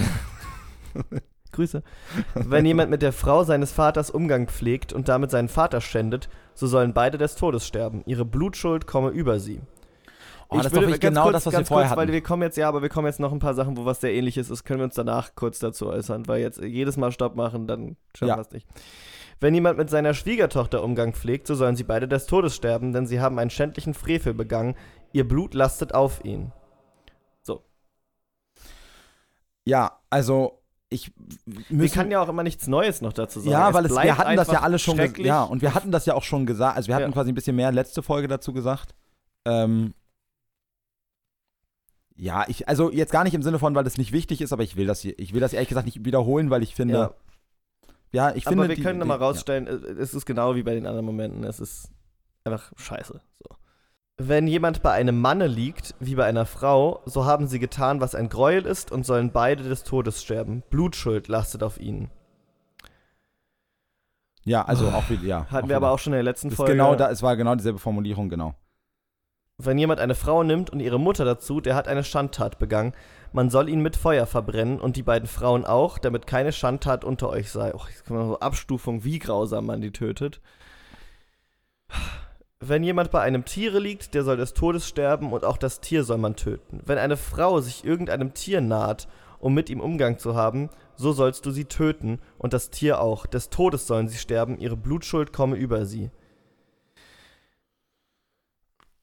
Grüße. 1.57 1.83
Wenn 2.35 2.65
jemand 2.71 2.89
mit 2.89 3.01
der 3.01 3.11
Frau 3.11 3.43
seines 3.43 3.71
Vaters 3.71 4.09
Umgang 4.09 4.47
pflegt 4.47 4.93
und 4.93 5.09
damit 5.09 5.31
seinen 5.31 5.49
Vater 5.49 5.81
schändet, 5.81 6.29
so 6.53 6.67
sollen 6.67 6.93
beide 6.93 7.17
des 7.17 7.35
Todes 7.35 7.67
sterben. 7.67 8.03
Ihre 8.05 8.25
Blutschuld 8.25 8.87
komme 8.87 9.09
über 9.09 9.39
sie. 9.39 9.61
Oh, 10.49 10.57
das 10.57 10.67
ist 10.67 10.75
doch 10.75 10.81
wirklich 10.81 11.01
ganz 11.01 11.15
genau 11.15 11.23
kurz, 11.23 11.33
das, 11.33 11.45
was 11.47 11.57
wir 11.59 11.65
vorher 11.65 11.87
kurz, 11.89 11.97
weil 11.97 12.11
wir 12.13 12.21
kommen 12.21 12.43
jetzt, 12.43 12.55
ja, 12.55 12.69
aber 12.69 12.81
wir 12.81 12.87
kommen 12.87 13.07
jetzt 13.07 13.19
noch 13.19 13.33
ein 13.33 13.39
paar 13.39 13.53
Sachen, 13.53 13.75
wo 13.75 13.83
was 13.83 13.99
sehr 13.99 14.13
ähnliches 14.13 14.49
ist, 14.49 14.63
können 14.63 14.79
wir 14.79 14.85
uns 14.85 14.95
danach 14.95 15.35
kurz 15.35 15.59
dazu 15.59 15.87
äußern, 15.87 16.27
weil 16.27 16.39
jetzt 16.39 16.61
jedes 16.61 16.95
Mal 16.95 17.11
Stopp 17.11 17.35
machen, 17.35 17.67
dann 17.67 17.97
schaffen 18.15 18.29
Ja. 18.29 18.37
wir 18.37 18.41
es 18.41 18.51
nicht. 18.51 18.65
Wenn 19.41 19.53
jemand 19.53 19.77
mit 19.77 19.89
seiner 19.89 20.13
Schwiegertochter 20.13 20.83
Umgang 20.83 21.13
pflegt, 21.13 21.47
so 21.47 21.55
sollen 21.55 21.75
sie 21.75 21.83
beide 21.83 22.07
des 22.07 22.27
Todes 22.27 22.55
sterben, 22.55 22.93
denn 22.93 23.07
sie 23.07 23.19
haben 23.19 23.37
einen 23.39 23.49
schändlichen 23.49 23.93
Frevel 23.93 24.33
begangen. 24.33 24.75
Ihr 25.11 25.27
Blut 25.27 25.53
lastet 25.53 25.93
auf 25.93 26.23
ihn. 26.23 26.53
Ja, 29.67 29.99
also 30.09 30.56
ich 30.89 31.11
Wir 31.45 31.89
kann 31.89 32.09
ja 32.11 32.21
auch 32.21 32.29
immer 32.29 32.43
nichts 32.43 32.67
Neues 32.67 33.01
noch 33.01 33.11
dazu 33.13 33.39
sagen. 33.39 33.51
ja, 33.51 33.73
weil 33.73 33.85
es, 33.85 33.91
wir 33.91 34.17
hatten 34.17 34.37
das 34.37 34.47
ja 34.47 34.61
alle 34.61 34.79
schon. 34.79 34.97
Ja, 35.17 35.43
und 35.43 35.61
wir 35.61 35.73
hatten 35.73 35.91
das 35.91 36.05
ja 36.05 36.13
auch 36.13 36.23
schon 36.23 36.45
gesagt. 36.45 36.77
Also 36.77 36.87
wir 36.87 36.95
hatten 36.95 37.05
Ja. 37.07 37.11
quasi 37.11 37.31
ein 37.31 37.35
bisschen 37.35 37.55
mehr 37.57 37.71
letzte 37.71 38.01
Folge 38.03 38.27
dazu 38.29 38.53
gesagt. 38.53 38.95
Ähm, 39.45 39.93
ja, 42.15 42.45
ich, 42.47 42.67
also 42.67 42.91
jetzt 42.91 43.11
gar 43.11 43.23
nicht 43.23 43.33
im 43.33 43.43
Sinne 43.43 43.59
von, 43.59 43.75
weil 43.75 43.83
das 43.83 43.97
nicht 43.97 44.11
wichtig 44.11 44.41
ist, 44.41 44.51
aber 44.53 44.63
ich 44.63 44.75
will 44.75 44.87
das 44.87 45.01
hier, 45.01 45.17
ich 45.19 45.33
will 45.33 45.41
das 45.41 45.53
ehrlich 45.53 45.69
gesagt 45.69 45.85
nicht 45.85 46.03
wiederholen, 46.05 46.49
weil 46.49 46.63
ich 46.63 46.73
finde, 46.73 46.93
Ja. 46.93 47.13
ja, 48.11 48.35
ich 48.35 48.43
finde. 48.45 48.59
aber 48.63 48.69
wir 48.69 48.75
die- 48.75 48.81
können 48.81 48.97
nochmal 48.99 49.17
rausstellen, 49.19 49.67
äh, 49.67 49.71
es 50.01 50.13
ist 50.13 50.25
genau 50.25 50.55
wie 50.55 50.63
bei 50.63 50.73
den 50.73 50.87
anderen 50.87 51.05
Momenten, 51.05 51.43
es 51.43 51.59
ist 51.59 51.91
einfach 52.43 52.71
scheiße. 52.77 53.19
So. 53.39 53.55
Wenn 54.19 54.47
jemand 54.47 54.81
bei 54.81 54.91
einem 54.93 55.21
Manne 55.21 55.45
liegt, 55.45 55.93
wie 55.99 56.15
bei 56.15 56.25
einer 56.25 56.47
Frau, 56.47 57.01
so 57.05 57.25
haben 57.25 57.47
sie 57.47 57.59
getan, 57.59 58.01
was 58.01 58.15
ein 58.15 58.29
Gräuel 58.29 58.65
ist 58.65 58.91
und 58.91 59.05
sollen 59.05 59.31
beide 59.31 59.61
des 59.63 59.83
Todes 59.83 60.23
sterben. 60.23 60.63
Blutschuld 60.71 61.27
lastet 61.27 61.61
auf 61.61 61.79
ihnen. 61.79 62.09
Ja, 64.43 64.63
also 64.63 64.87
auch 64.87 65.07
wieder, 65.09 65.23
ja. 65.23 65.45
Hatten 65.51 65.69
wir 65.69 65.75
aber 65.75 65.91
auch 65.91 65.99
schon 65.99 66.13
in 66.13 66.17
der 66.17 66.23
letzten 66.23 66.49
Folge. 66.49 66.71
genau 66.71 66.95
da, 66.95 67.11
es 67.11 67.21
war 67.21 67.35
genau 67.37 67.53
dieselbe 67.53 67.77
Formulierung, 67.77 68.29
genau. 68.29 68.55
Wenn 69.59 69.77
jemand 69.77 69.99
eine 69.99 70.15
Frau 70.15 70.41
nimmt 70.41 70.71
und 70.71 70.79
ihre 70.79 70.99
Mutter 70.99 71.25
dazu, 71.25 71.61
der 71.61 71.75
hat 71.75 71.87
eine 71.87 72.03
Schandtat 72.03 72.57
begangen. 72.57 72.93
Man 73.33 73.49
soll 73.51 73.69
ihn 73.69 73.81
mit 73.81 73.95
Feuer 73.95 74.25
verbrennen 74.25 74.79
und 74.79 74.95
die 74.95 75.03
beiden 75.03 75.27
Frauen 75.27 75.65
auch, 75.65 75.99
damit 75.99 76.25
keine 76.25 76.53
Schandtat 76.53 77.03
unter 77.03 77.29
euch 77.29 77.51
sei. 77.51 77.73
Och, 77.75 77.89
jetzt 77.89 78.05
kommt 78.05 78.19
noch 78.19 78.27
so 78.29 78.39
Abstufung, 78.39 79.03
wie 79.03 79.19
grausam 79.19 79.65
man 79.67 79.81
die 79.81 79.91
tötet. 79.91 80.41
Wenn 82.59 82.83
jemand 82.83 83.11
bei 83.11 83.21
einem 83.21 83.45
Tiere 83.45 83.79
liegt, 83.79 84.15
der 84.15 84.23
soll 84.23 84.37
des 84.37 84.53
Todes 84.53 84.87
sterben 84.87 85.31
und 85.31 85.45
auch 85.45 85.57
das 85.57 85.79
Tier 85.79 86.03
soll 86.03 86.17
man 86.17 86.35
töten. 86.35 86.81
Wenn 86.85 86.97
eine 86.97 87.17
Frau 87.17 87.61
sich 87.61 87.85
irgendeinem 87.85 88.33
Tier 88.33 88.61
naht, 88.61 89.07
um 89.39 89.53
mit 89.53 89.69
ihm 89.69 89.79
Umgang 89.79 90.17
zu 90.17 90.35
haben, 90.35 90.69
so 90.95 91.11
sollst 91.11 91.45
du 91.45 91.51
sie 91.51 91.65
töten 91.65 92.19
und 92.39 92.53
das 92.53 92.71
Tier 92.71 92.99
auch. 92.99 93.27
Des 93.27 93.51
Todes 93.51 93.85
sollen 93.85 94.07
sie 94.07 94.17
sterben, 94.17 94.57
ihre 94.57 94.75
Blutschuld 94.75 95.33
komme 95.33 95.55
über 95.55 95.85
sie. 95.85 96.09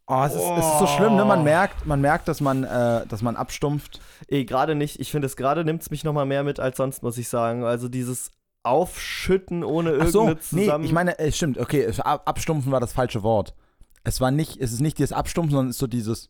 Oh, 0.07 0.22
es 0.26 0.34
ist, 0.34 0.42
es 0.42 0.66
ist 0.66 0.78
so 0.80 0.86
schlimm, 0.86 1.16
ne? 1.16 1.24
Man 1.24 1.44
merkt, 1.44 1.86
man 1.86 2.00
merkt, 2.00 2.28
dass 2.28 2.42
man, 2.42 2.64
äh, 2.64 3.07
dass 3.07 3.22
man 3.22 3.36
abstumpft. 3.36 4.00
Eh, 4.28 4.44
gerade 4.44 4.74
nicht. 4.74 5.00
Ich 5.00 5.11
finde, 5.11 5.26
es 5.26 5.36
gerade 5.36 5.64
nimmt 5.64 5.80
es 5.80 5.90
mich 5.90 6.05
nochmal 6.05 6.26
mehr 6.26 6.42
mit 6.42 6.61
als 6.61 6.76
sonst, 6.76 7.02
muss 7.02 7.16
ich 7.16 7.28
sagen. 7.28 7.64
Also 7.64 7.88
dieses 7.88 8.30
Aufschütten 8.65 9.62
ohne 9.62 9.99
Ach 10.01 10.09
so, 10.09 10.21
irgendeine 10.27 10.35
nee, 10.53 10.65
zusammen... 10.65 10.85
ich 10.85 10.93
meine, 10.93 11.19
äh, 11.19 11.31
stimmt, 11.31 11.59
okay, 11.59 11.83
es- 11.83 12.01
ab- 12.01 12.23
abstumpfen 12.29 12.73
war 12.73 12.81
das 12.81 12.93
falsche 12.93 13.23
Wort. 13.23 13.55
Es 14.03 14.21
war 14.21 14.31
nicht, 14.31 14.61
es 14.61 14.73
ist 14.73 14.81
nicht 14.81 14.99
dieses 14.99 15.12
Abstumpfen, 15.12 15.53
sondern 15.53 15.71
es 15.71 15.77
ist 15.77 15.81
so 15.81 15.87
dieses, 15.87 16.29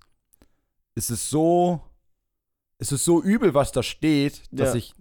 es 0.95 1.11
ist 1.11 1.31
so, 1.31 1.81
es 2.79 2.93
ist 2.93 3.05
so 3.05 3.23
übel, 3.23 3.55
was 3.55 3.73
da 3.73 3.83
steht, 3.83 4.43
dass 4.51 4.71
Ja. 4.71 4.75
ich, 4.77 4.95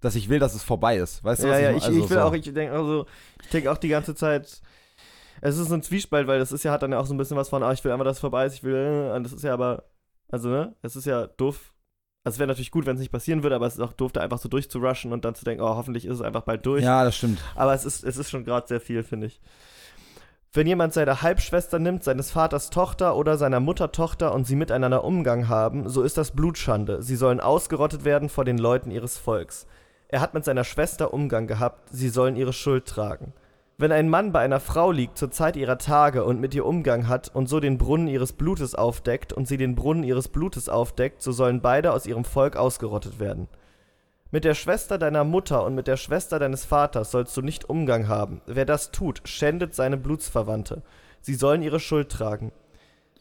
dass 0.00 0.14
ich 0.14 0.28
will, 0.28 0.38
dass 0.38 0.54
es 0.54 0.62
vorbei 0.62 0.96
ist. 0.98 1.24
Weißt 1.24 1.42
du, 1.42 1.46
ja, 1.48 1.52
was 1.54 1.60
ja, 1.62 1.70
ich, 1.70 1.76
ich, 1.78 1.84
also 1.84 1.98
ich 2.04 2.10
will 2.10 2.16
so. 2.18 2.22
auch, 2.22 2.32
ich 2.34 2.44
denke 2.44 2.72
also, 2.72 3.06
ich 3.42 3.48
denke 3.50 3.72
auch 3.72 3.78
die 3.78 3.88
ganze 3.88 4.14
Zeit, 4.14 4.60
es 5.40 5.58
ist 5.58 5.68
so 5.68 5.74
ein 5.74 5.82
Zwiespalt, 5.82 6.26
weil 6.26 6.38
das 6.38 6.52
ist 6.52 6.62
ja, 6.64 6.72
hat 6.72 6.82
dann 6.82 6.92
ja 6.92 6.98
auch 6.98 7.06
so 7.06 7.14
ein 7.14 7.18
bisschen 7.18 7.36
was 7.36 7.48
von, 7.48 7.62
ah, 7.62 7.72
ich 7.72 7.82
will 7.84 7.92
einfach, 7.92 8.04
dass 8.04 8.16
es 8.16 8.20
vorbei 8.20 8.46
ist, 8.46 8.54
ich 8.54 8.62
will, 8.62 8.74
äh, 9.14 9.20
das 9.22 9.32
ist 9.32 9.42
ja 9.42 9.54
aber, 9.54 9.84
also, 10.28 10.48
ne, 10.48 10.74
es 10.82 10.96
ist 10.96 11.04
ja 11.06 11.26
doof. 11.26 11.72
Also 12.26 12.34
es 12.34 12.38
wäre 12.40 12.48
natürlich 12.48 12.72
gut, 12.72 12.86
wenn 12.86 12.96
es 12.96 13.00
nicht 13.00 13.12
passieren 13.12 13.44
würde, 13.44 13.54
aber 13.54 13.68
es 13.68 13.74
ist 13.74 13.80
auch 13.80 13.92
doof, 13.92 14.10
da 14.10 14.20
einfach 14.20 14.38
so 14.38 14.48
durchzurushen 14.48 15.12
und 15.12 15.24
dann 15.24 15.36
zu 15.36 15.44
denken, 15.44 15.62
oh, 15.62 15.76
hoffentlich 15.76 16.06
ist 16.06 16.14
es 16.14 16.22
einfach 16.22 16.42
bald 16.42 16.66
durch. 16.66 16.82
Ja, 16.82 17.04
das 17.04 17.16
stimmt. 17.16 17.38
Aber 17.54 17.72
es 17.72 17.84
ist, 17.84 18.02
es 18.02 18.16
ist 18.16 18.30
schon 18.30 18.44
gerade 18.44 18.66
sehr 18.66 18.80
viel, 18.80 19.04
finde 19.04 19.28
ich. 19.28 19.40
Wenn 20.52 20.66
jemand 20.66 20.92
seine 20.92 21.22
Halbschwester 21.22 21.78
nimmt, 21.78 22.02
seines 22.02 22.32
Vaters 22.32 22.70
Tochter 22.70 23.14
oder 23.14 23.38
seiner 23.38 23.60
Mutter 23.60 23.92
Tochter 23.92 24.34
und 24.34 24.44
sie 24.44 24.56
miteinander 24.56 25.04
Umgang 25.04 25.46
haben, 25.46 25.88
so 25.88 26.02
ist 26.02 26.18
das 26.18 26.32
Blutschande. 26.32 27.00
Sie 27.00 27.14
sollen 27.14 27.38
ausgerottet 27.38 28.04
werden 28.04 28.28
vor 28.28 28.44
den 28.44 28.58
Leuten 28.58 28.90
ihres 28.90 29.16
Volks. 29.16 29.68
Er 30.08 30.20
hat 30.20 30.34
mit 30.34 30.44
seiner 30.44 30.64
Schwester 30.64 31.14
Umgang 31.14 31.46
gehabt, 31.46 31.90
sie 31.92 32.08
sollen 32.08 32.34
ihre 32.34 32.52
Schuld 32.52 32.86
tragen. 32.86 33.34
Wenn 33.78 33.92
ein 33.92 34.08
Mann 34.08 34.32
bei 34.32 34.40
einer 34.40 34.58
Frau 34.60 34.90
liegt 34.90 35.18
zur 35.18 35.30
Zeit 35.30 35.54
ihrer 35.54 35.76
Tage 35.76 36.24
und 36.24 36.40
mit 36.40 36.54
ihr 36.54 36.64
Umgang 36.64 37.08
hat 37.08 37.34
und 37.34 37.46
so 37.46 37.60
den 37.60 37.76
Brunnen 37.76 38.08
ihres 38.08 38.32
Blutes 38.32 38.74
aufdeckt 38.74 39.34
und 39.34 39.46
sie 39.46 39.58
den 39.58 39.74
Brunnen 39.74 40.02
ihres 40.02 40.28
Blutes 40.28 40.70
aufdeckt, 40.70 41.20
so 41.20 41.30
sollen 41.30 41.60
beide 41.60 41.92
aus 41.92 42.06
ihrem 42.06 42.24
Volk 42.24 42.56
ausgerottet 42.56 43.20
werden. 43.20 43.48
Mit 44.30 44.44
der 44.44 44.54
Schwester 44.54 44.96
deiner 44.96 45.24
Mutter 45.24 45.62
und 45.62 45.74
mit 45.74 45.88
der 45.88 45.98
Schwester 45.98 46.38
deines 46.38 46.64
Vaters 46.64 47.10
sollst 47.10 47.36
du 47.36 47.42
nicht 47.42 47.68
Umgang 47.68 48.08
haben. 48.08 48.40
Wer 48.46 48.64
das 48.64 48.92
tut, 48.92 49.20
schändet 49.28 49.74
seine 49.74 49.98
Blutsverwandte. 49.98 50.82
Sie 51.20 51.34
sollen 51.34 51.62
ihre 51.62 51.78
Schuld 51.78 52.10
tragen. 52.10 52.52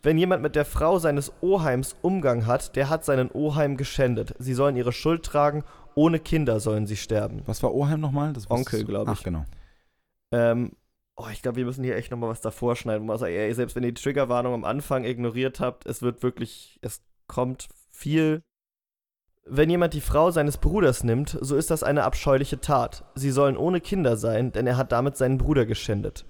Wenn 0.03 0.17
jemand 0.17 0.41
mit 0.41 0.55
der 0.55 0.65
Frau 0.65 0.99
seines 0.99 1.33
Oheims 1.41 1.97
Umgang 2.01 2.45
hat, 2.45 2.77
der 2.77 2.89
hat 2.89 3.03
seinen 3.03 3.29
Oheim 3.31 3.75
geschändet. 3.75 4.35
Sie 4.39 4.53
sollen 4.53 4.77
ihre 4.77 4.93
Schuld 4.93 5.23
tragen, 5.23 5.65
ohne 5.95 6.19
Kinder 6.19 6.61
sollen 6.61 6.87
sie 6.87 6.95
sterben. 6.95 7.41
Was 7.45 7.61
war 7.61 7.73
Oheim 7.73 7.99
nochmal? 7.99 8.31
Das 8.31 8.49
Onkel, 8.49 8.63
wusstest 8.63 8.83
du. 8.83 8.87
glaub 8.87 9.07
ich. 9.09 9.19
Ach, 9.19 9.23
genau. 9.23 9.45
Ähm, 10.35 10.71
oh, 11.15 11.27
ich 11.31 11.41
glaube, 11.41 11.57
wir 11.57 11.65
müssen 11.65 11.83
hier 11.83 11.95
echt 11.95 12.11
nochmal 12.11 12.29
was 12.29 12.41
davor 12.41 12.75
schneiden, 12.75 13.07
sagt, 13.07 13.31
ey, 13.31 13.53
selbst 13.53 13.75
wenn 13.75 13.83
ihr 13.83 13.93
die 13.93 14.01
Triggerwarnung 14.01 14.53
am 14.53 14.65
Anfang 14.65 15.05
ignoriert 15.05 15.61
habt, 15.61 15.85
es 15.85 16.01
wird 16.01 16.23
wirklich, 16.23 16.77
es 16.81 17.01
kommt 17.27 17.69
viel. 17.91 18.41
Wenn 19.45 19.69
jemand 19.69 19.93
die 19.93 20.01
Frau 20.01 20.31
seines 20.31 20.57
Bruders 20.57 21.03
nimmt, 21.03 21.37
so 21.39 21.55
ist 21.55 21.71
das 21.71 21.83
eine 21.83 22.03
abscheuliche 22.03 22.59
Tat. 22.59 23.05
Sie 23.15 23.31
sollen 23.31 23.55
ohne 23.55 23.79
Kinder 23.79 24.17
sein, 24.17 24.51
denn 24.51 24.67
er 24.67 24.75
hat 24.75 24.91
damit 24.91 25.15
seinen 25.15 25.37
Bruder 25.37 25.65
geschändet. 25.65 26.25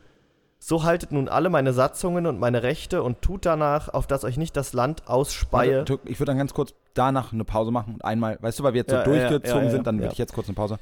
So 0.59 0.83
haltet 0.83 1.11
nun 1.11 1.29
alle 1.29 1.49
meine 1.49 1.73
Satzungen 1.73 2.25
und 2.25 2.39
meine 2.39 2.63
Rechte 2.63 3.03
und 3.03 3.21
tut 3.21 3.45
danach, 3.45 3.89
auf 3.89 4.07
dass 4.07 4.23
euch 4.23 4.37
nicht 4.37 4.55
das 4.57 4.73
Land 4.73 5.07
ausspeie. 5.07 5.85
Ich 6.05 6.19
würde 6.19 6.31
dann 6.31 6.37
ganz 6.37 6.53
kurz 6.53 6.73
danach 6.93 7.33
eine 7.33 7.45
Pause 7.45 7.71
machen 7.71 7.95
und 7.95 8.05
einmal, 8.05 8.37
weißt 8.41 8.59
du, 8.59 8.63
weil 8.63 8.73
wir 8.73 8.81
jetzt 8.81 8.91
so 8.91 8.97
Ja, 8.97 9.03
durchgezogen 9.03 9.59
ja, 9.59 9.65
ja, 9.65 9.71
sind, 9.71 9.87
dann 9.87 9.99
würde 9.99 10.11
ich 10.11 10.17
jetzt 10.17 10.33
kurz 10.33 10.47
eine 10.47 10.55
Pause. 10.55 10.77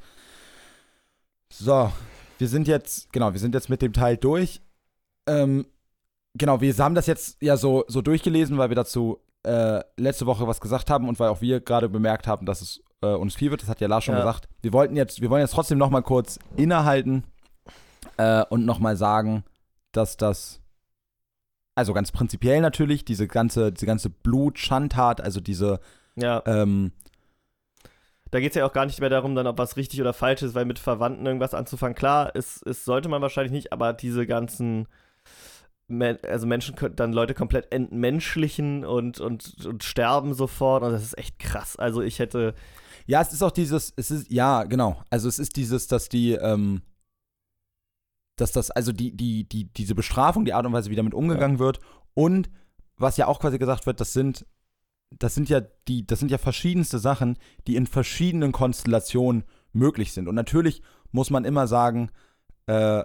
So, 1.50 1.92
wir 2.38 2.48
sind 2.48 2.68
jetzt, 2.68 3.12
genau, 3.12 3.32
wir 3.32 3.40
sind 3.40 3.54
jetzt 3.54 3.68
mit 3.68 3.82
dem 3.82 3.92
Teil 3.92 4.16
durch. 4.16 4.60
Ähm, 5.26 5.66
genau, 6.34 6.60
wir 6.60 6.74
haben 6.78 6.94
das 6.94 7.06
jetzt 7.06 7.40
ja 7.42 7.56
so, 7.56 7.84
so 7.88 8.02
durchgelesen, 8.02 8.58
weil 8.58 8.68
wir 8.70 8.76
dazu 8.76 9.18
äh, 9.44 9.80
letzte 9.96 10.26
Woche 10.26 10.46
was 10.46 10.60
gesagt 10.60 10.90
haben 10.90 11.08
und 11.08 11.18
weil 11.20 11.28
auch 11.28 11.40
wir 11.40 11.60
gerade 11.60 11.88
bemerkt 11.88 12.26
haben, 12.26 12.46
dass 12.46 12.60
es 12.60 12.80
äh, 13.02 13.06
uns 13.08 13.34
viel 13.34 13.50
wird. 13.50 13.62
Das 13.62 13.68
hat 13.68 13.80
ja 13.80 13.88
Lars 13.88 14.04
schon 14.04 14.14
Ja. 14.14 14.20
gesagt. 14.20 14.48
Wir 14.62 14.72
wollten 14.72 14.96
jetzt, 14.96 15.20
wir 15.20 15.30
wollen 15.30 15.42
jetzt 15.42 15.52
trotzdem 15.54 15.78
noch 15.78 15.90
mal 15.90 16.02
kurz 16.02 16.38
innehalten 16.56 17.24
äh, 18.16 18.44
und 18.48 18.64
noch 18.64 18.78
mal 18.78 18.96
sagen, 18.96 19.44
dass 19.92 20.16
das 20.16 20.60
also 21.76 21.92
ganz 21.92 22.12
prinzipiell 22.12 22.60
natürlich 22.60 23.04
diese 23.04 23.26
ganze, 23.26 23.72
diese 23.72 23.86
ganze 23.86 24.08
Blutschandtat, 24.08 25.20
also 25.20 25.40
diese 25.40 25.80
Ja, 26.14 26.42
ähm, 26.46 26.92
da 28.34 28.40
geht 28.40 28.50
es 28.50 28.56
ja 28.56 28.66
auch 28.66 28.72
gar 28.72 28.84
nicht 28.84 28.98
mehr 28.98 29.10
darum, 29.10 29.36
dann 29.36 29.46
ob 29.46 29.58
was 29.58 29.76
richtig 29.76 30.00
oder 30.00 30.12
falsch 30.12 30.42
ist, 30.42 30.56
weil 30.56 30.64
mit 30.64 30.80
Verwandten 30.80 31.24
irgendwas 31.24 31.54
anzufangen, 31.54 31.94
klar, 31.94 32.32
es, 32.34 32.60
es 32.62 32.84
sollte 32.84 33.08
man 33.08 33.22
wahrscheinlich 33.22 33.52
nicht, 33.52 33.72
aber 33.72 33.92
diese 33.92 34.26
ganzen, 34.26 34.88
also 35.88 36.44
Menschen 36.44 36.74
können 36.74 36.96
dann 36.96 37.12
Leute 37.12 37.34
komplett 37.34 37.72
entmenschlichen 37.72 38.84
und, 38.84 39.20
und, 39.20 39.64
und 39.64 39.84
sterben 39.84 40.34
sofort 40.34 40.82
und 40.82 40.90
das 40.90 41.04
ist 41.04 41.16
echt 41.16 41.38
krass. 41.38 41.76
Also 41.76 42.02
ich 42.02 42.18
hätte, 42.18 42.56
Ja, 43.06 43.20
es 43.20 43.32
ist 43.32 43.42
auch 43.42 43.52
dieses, 43.52 43.92
es 43.96 44.10
ist, 44.10 44.28
ja, 44.32 44.64
genau. 44.64 45.00
Also 45.10 45.28
es 45.28 45.38
ist 45.38 45.54
dieses, 45.54 45.86
dass 45.86 46.08
die, 46.08 46.32
ähm, 46.32 46.82
dass 48.34 48.50
das, 48.50 48.72
also 48.72 48.90
die, 48.90 49.16
die, 49.16 49.48
die, 49.48 49.72
diese 49.72 49.94
Bestrafung, 49.94 50.44
die 50.44 50.54
Art 50.54 50.66
und 50.66 50.72
Weise, 50.72 50.90
wie 50.90 50.96
damit 50.96 51.14
umgegangen 51.14 51.60
wird 51.60 51.78
und 52.14 52.50
was 52.96 53.16
ja 53.16 53.28
auch 53.28 53.38
quasi 53.38 53.58
gesagt 53.58 53.86
wird, 53.86 54.00
das 54.00 54.12
sind, 54.12 54.44
das 55.18 55.34
sind 55.34 55.48
ja 55.48 55.60
die, 55.88 56.06
das 56.06 56.18
sind 56.18 56.30
ja 56.30 56.38
verschiedenste 56.38 56.98
Sachen, 56.98 57.38
die 57.66 57.76
in 57.76 57.86
verschiedenen 57.86 58.52
Konstellationen 58.52 59.44
möglich 59.72 60.12
sind. 60.12 60.28
Und 60.28 60.34
natürlich 60.34 60.82
muss 61.12 61.30
man 61.30 61.44
immer 61.44 61.66
sagen, 61.66 62.10
äh, 62.66 63.02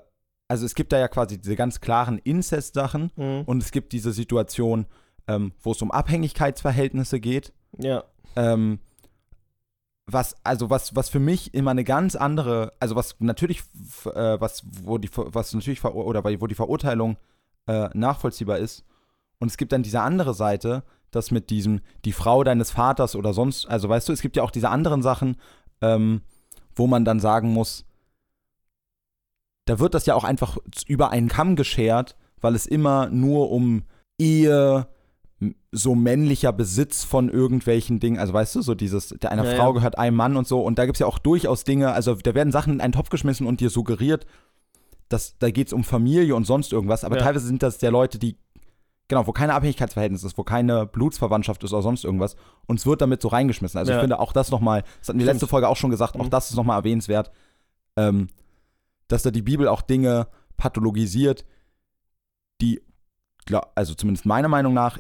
also 0.48 0.66
es 0.66 0.76
gibt 0.76 0.92
da 0.92 1.00
ja 1.00 1.08
quasi 1.08 1.40
diese 1.40 1.56
ganz 1.56 1.80
klaren 1.80 2.18
Inzest-Sachen 2.18 3.12
Mhm. 3.16 3.44
und 3.46 3.62
es 3.62 3.72
gibt 3.72 3.94
diese 3.94 4.12
Situation, 4.12 4.88
ähm, 5.28 5.54
wo 5.62 5.72
es 5.72 5.82
um 5.82 5.92
Abhängigkeitsverhältnisse 5.92 7.20
geht. 7.20 7.54
Ja. 7.78 8.04
Ähm, 8.36 8.80
was, 10.08 10.36
also 10.44 10.72
was, 10.72 10.96
was 10.96 11.10
für 11.10 11.20
mich 11.20 11.54
immer 11.54 11.72
eine 11.72 11.84
ganz 11.84 12.16
andere, 12.16 12.74
also 12.80 12.96
was 12.96 13.16
natürlich, 13.20 13.62
äh, 14.06 14.42
was, 14.42 14.64
wo 14.84 14.98
die, 14.98 15.10
was 15.14 15.54
natürlich, 15.54 15.84
oder 15.84 16.24
wo 16.24 16.48
die 16.48 16.56
Verurteilung 16.56 17.18
äh, 17.68 17.90
nachvollziehbar 17.94 18.58
ist. 18.58 18.84
Und 19.40 19.50
es 19.50 19.58
gibt 19.58 19.72
dann 19.72 19.84
diese 19.84 20.02
andere 20.02 20.34
Seite, 20.34 20.84
das 21.12 21.32
mit 21.32 21.50
diesem, 21.50 21.82
die 22.06 22.12
Frau 22.14 22.44
deines 22.44 22.72
Vaters 22.72 23.16
oder 23.16 23.34
sonst, 23.34 23.68
also 23.68 23.90
weißt 23.90 24.10
du, 24.10 24.14
es 24.14 24.22
gibt 24.22 24.36
ja 24.36 24.44
auch 24.44 24.52
diese 24.52 24.70
anderen 24.70 25.02
Sachen, 25.02 25.38
ähm, 25.82 26.22
wo 26.76 26.88
man 26.88 27.06
dann 27.06 27.20
sagen 27.20 27.52
muss, 27.52 27.86
da 29.66 29.80
wird 29.80 29.94
das 29.94 30.06
ja 30.06 30.16
auch 30.16 30.24
einfach 30.24 30.58
über 30.88 31.12
einen 31.12 31.28
Kamm 31.28 31.56
geschert, 31.56 32.16
weil 32.42 32.56
es 32.56 32.66
immer 32.66 33.10
nur 33.10 33.52
um 33.52 33.84
Ehe, 34.18 34.88
so 35.72 35.96
männlicher 35.96 36.52
Besitz 36.52 37.04
von 37.06 37.30
irgendwelchen 37.30 38.00
Dingen, 38.00 38.20
also 38.20 38.34
weißt 38.34 38.56
du, 38.56 38.62
so 38.62 38.76
dieses, 38.76 39.10
der 39.10 39.32
einer 39.32 39.46
Ja, 39.46 39.56
Frau 39.56 39.68
ja. 39.68 39.74
gehört 39.74 39.98
einem 39.98 40.18
Mann 40.18 40.36
und 40.36 40.48
so, 40.48 40.62
und 40.62 40.78
da 40.80 40.86
gibt 40.86 40.98
es 40.98 41.00
ja 41.00 41.08
auch 41.08 41.20
durchaus 41.20 41.64
Dinge, 41.64 41.92
also 41.94 42.16
da 42.16 42.34
werden 42.36 42.52
Sachen 42.52 42.74
in 42.74 42.82
einen 42.82 42.94
Topf 42.94 43.10
geschmissen 43.10 43.48
und 43.48 43.62
dir 43.62 43.70
suggeriert, 43.70 44.26
dass 45.08 45.38
da 45.40 45.50
geht 45.50 45.68
es 45.68 45.74
um 45.74 45.84
Familie 45.84 46.36
und 46.36 46.46
sonst 46.46 46.74
irgendwas, 46.74 47.04
aber 47.04 47.18
Ja. 47.18 47.24
teilweise 47.24 47.48
sind 47.48 47.64
das 47.64 47.80
ja 47.82 47.90
Leute, 47.90 48.20
die, 48.20 48.38
genau, 49.10 49.28
wo 49.28 49.34
keine 49.34 49.54
Abhängigkeitsverhältnis 49.56 50.24
ist, 50.24 50.38
wo 50.38 50.44
keine 50.44 50.86
Blutsverwandtschaft 50.86 51.62
ist 51.66 51.74
oder 51.74 51.82
sonst 51.82 52.06
irgendwas, 52.06 52.38
und 52.68 52.80
es 52.80 52.86
wird 52.86 53.02
damit 53.02 53.22
so 53.22 53.28
reingeschmissen. 53.28 53.78
Also 53.78 53.92
ich 53.92 53.96
Ja. 53.98 54.02
finde 54.02 54.20
auch 54.20 54.32
das 54.32 54.50
nochmal, 54.52 54.84
das 55.00 55.10
hatten 55.10 55.20
wir 55.20 55.26
letzte 55.26 55.48
Folge 55.48 55.68
auch 55.68 55.76
schon 55.78 55.90
gesagt, 55.90 56.16
auch 56.18 56.26
Mhm. 56.26 56.30
das 56.30 56.50
ist 56.52 56.56
nochmal 56.56 56.78
erwähnenswert, 56.80 57.32
ähm, 57.98 58.30
dass 59.10 59.24
da 59.24 59.32
die 59.32 59.42
Bibel 59.42 59.68
auch 59.68 59.82
Dinge 59.82 60.28
pathologisiert, 60.56 61.44
die, 62.62 62.82
also 63.76 63.96
zumindest 63.96 64.26
meiner 64.26 64.48
Meinung 64.48 64.74
nach, 64.74 65.00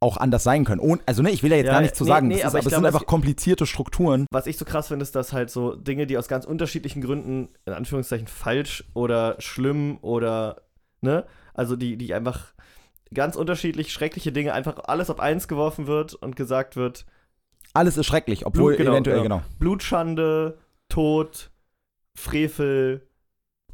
auch 0.00 0.16
anders 0.16 0.44
sein 0.44 0.64
können. 0.64 0.80
Und, 0.80 1.02
also 1.06 1.22
ne, 1.22 1.30
ich 1.32 1.42
will 1.42 1.50
ja 1.50 1.56
jetzt 1.56 1.66
Ja, 1.66 1.72
gar 1.72 1.80
nichts 1.80 1.98
zu 1.98 2.04
nee, 2.04 2.08
sagen, 2.10 2.28
nee, 2.28 2.34
das 2.34 2.40
ist, 2.42 2.44
aber 2.44 2.50
aber 2.52 2.58
ich 2.60 2.66
es 2.66 2.70
glaub, 2.70 2.78
sind 2.78 2.86
einfach 2.86 3.00
ich- 3.00 3.06
komplizierte 3.08 3.66
Strukturen. 3.66 4.26
Was 4.30 4.46
ich 4.46 4.56
so 4.56 4.64
krass 4.64 4.86
finde, 4.86 5.02
ist, 5.02 5.16
dass 5.16 5.32
halt 5.32 5.50
so 5.50 5.74
Dinge, 5.74 6.06
die 6.06 6.16
aus 6.16 6.28
ganz 6.28 6.44
unterschiedlichen 6.44 7.02
Gründen, 7.02 7.48
in 7.66 7.72
Anführungszeichen, 7.72 8.28
falsch 8.28 8.84
oder 8.94 9.34
schlimm 9.40 9.98
oder, 10.02 10.62
ne, 11.00 11.26
also 11.52 11.74
die, 11.74 11.96
die 11.96 12.14
einfach 12.14 12.52
ganz 13.14 13.36
unterschiedlich 13.36 13.92
schreckliche 13.92 14.32
Dinge 14.32 14.52
einfach 14.52 14.78
alles 14.84 15.10
auf 15.10 15.20
eins 15.20 15.48
geworfen 15.48 15.86
wird 15.86 16.14
und 16.14 16.36
gesagt 16.36 16.76
wird, 16.76 17.06
Alles 17.74 17.96
ist 17.96 18.06
schrecklich, 18.06 18.46
obwohl 18.46 18.72
Blut, 18.72 18.78
genau, 18.78 18.92
eventuell, 18.92 19.16
ja. 19.18 19.22
genau. 19.22 19.42
Blutschande, 19.58 20.58
Tod, 20.88 21.50
Frevel, 22.14 23.06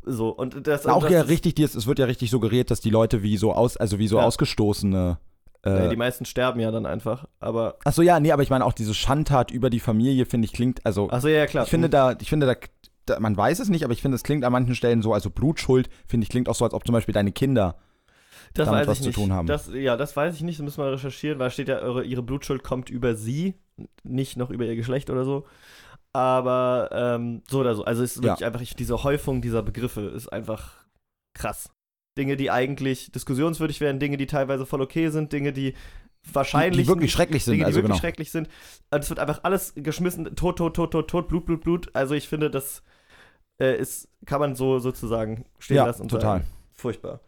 so. 0.03 0.29
Und 0.31 0.67
das, 0.67 0.87
auch 0.87 0.97
und 0.97 1.05
das 1.05 1.13
ja 1.13 1.21
richtig, 1.23 1.59
es 1.59 1.87
wird 1.87 1.99
ja 1.99 2.07
richtig 2.07 2.31
suggeriert, 2.31 2.71
dass 2.71 2.81
die 2.81 2.91
Leute 2.91 3.23
wie 3.23 3.37
so 3.37 3.53
aus, 3.53 3.77
also 3.77 3.99
wie 3.99 4.09
so 4.09 4.19
Ja. 4.19 4.25
ausgestoßene. 4.25 5.19
Nee, 5.67 5.71
Äh, 5.87 5.89
die 5.89 5.97
meisten 5.97 6.27
sterben 6.27 6.61
ja 6.61 6.71
dann 6.71 6.85
einfach, 6.85 7.25
aber. 7.41 7.79
Achso, 7.85 8.03
ja, 8.03 8.21
nee, 8.21 8.33
aber 8.33 8.43
ich 8.43 8.51
meine 8.51 8.67
auch 8.67 8.75
diese 8.75 8.93
Schandtat 8.93 9.51
über 9.51 9.71
die 9.71 9.81
Familie, 9.81 10.27
finde 10.27 10.45
ich, 10.45 10.53
klingt, 10.53 10.85
also 10.85 11.09
Achso, 11.09 11.29
ja, 11.29 11.39
ja, 11.39 11.47
klar. 11.47 11.65
ich 11.65 11.71
finde 11.71 11.89
da, 11.89 12.15
ich 12.21 12.29
finde 12.29 12.47
da, 12.47 12.55
da, 13.07 13.19
man 13.19 13.35
weiß 13.35 13.61
es 13.61 13.71
nicht, 13.71 13.83
aber 13.83 13.95
ich 13.95 14.03
finde, 14.03 14.17
es 14.17 14.23
klingt 14.25 14.45
an 14.45 14.53
manchen 14.53 14.75
Stellen 14.75 15.01
so, 15.01 15.15
also 15.15 15.31
Blutschuld, 15.31 15.89
finde 16.07 16.25
ich, 16.25 16.29
klingt 16.29 16.51
auch 16.51 16.55
so, 16.55 16.67
als 16.67 16.75
ob 16.75 16.85
zum 16.85 16.93
Beispiel 16.93 17.15
deine 17.15 17.33
Kinder. 17.33 17.77
Das 18.55 18.67
damit 18.67 18.81
weiß 18.83 18.87
was 18.89 18.97
ich 18.99 19.03
zu 19.03 19.09
nicht. 19.09 19.17
tun 19.17 19.33
haben. 19.33 19.47
Das, 19.47 19.69
ja, 19.73 19.97
das 19.97 20.17
weiß 20.17 20.35
ich 20.35 20.43
nicht, 20.43 20.59
das 20.59 20.65
müssen 20.65 20.83
wir 20.83 20.93
recherchieren, 20.93 21.39
weil 21.39 21.51
steht 21.51 21.69
ja, 21.69 21.79
eure, 21.79 22.05
ihre 22.05 22.23
Blutschuld 22.23 22.63
kommt 22.63 22.89
über 22.91 23.15
sie, 23.15 23.55
nicht 24.03 24.37
noch 24.37 24.51
über 24.51 24.65
ihr 24.65 24.77
Geschlecht 24.77 25.11
oder 25.11 25.25
so. 25.25 25.47
Aber 26.13 26.91
ähm, 26.93 27.43
so 27.49 27.61
oder 27.61 27.75
so. 27.75 27.85
Also 27.85 28.03
es 28.03 28.17
ist 28.17 28.25
Ja. 28.25 28.31
wirklich 28.31 28.47
einfach, 28.47 28.61
ich, 28.61 28.77
diese 28.77 29.03
Häufung 29.03 29.43
dieser 29.43 29.63
Begriffe 29.63 30.03
ist 30.03 30.29
einfach 30.33 30.85
krass. 31.37 31.71
Dinge, 32.17 32.37
die 32.37 32.51
eigentlich 32.53 33.11
diskussionswürdig 33.11 33.81
wären, 33.81 33.99
Dinge, 33.99 34.17
die 34.17 34.27
teilweise 34.27 34.67
voll 34.67 34.81
okay 34.83 35.09
sind, 35.11 35.33
Dinge, 35.33 35.53
die 35.53 35.73
Die, 35.73 36.35
wahrscheinlich 36.35 36.83
die 36.87 36.89
wirklich 36.89 37.13
schrecklich 37.13 37.45
sind, 37.45 37.55
Dinge, 37.55 37.63
die 37.65 37.67
also 37.67 37.77
wirklich 37.79 37.91
genau. 37.95 38.01
schrecklich 38.01 38.31
sind. 38.31 38.49
Es 38.91 39.11
wird 39.11 39.19
einfach 39.19 39.41
alles 39.43 39.73
geschmissen, 39.75 40.37
tot, 40.37 40.57
tot, 40.59 40.77
tot, 40.77 40.93
tot, 40.93 41.11
tot, 41.11 41.29
Blut, 41.29 41.45
Blut, 41.47 41.61
Blut. 41.63 41.91
Also 41.95 42.15
ich 42.15 42.29
finde, 42.29 42.49
das 42.51 42.85
äh, 43.61 43.77
ist, 43.77 44.09
kann 44.27 44.39
man 44.41 44.55
so 44.55 44.79
sozusagen 44.79 45.45
stehen 45.59 45.79
Ja, 45.79 45.87
lassen. 45.87 46.03
und 46.03 46.09
total. 46.11 46.39
sagen, 46.41 46.45
Furchtbar. 46.73 47.21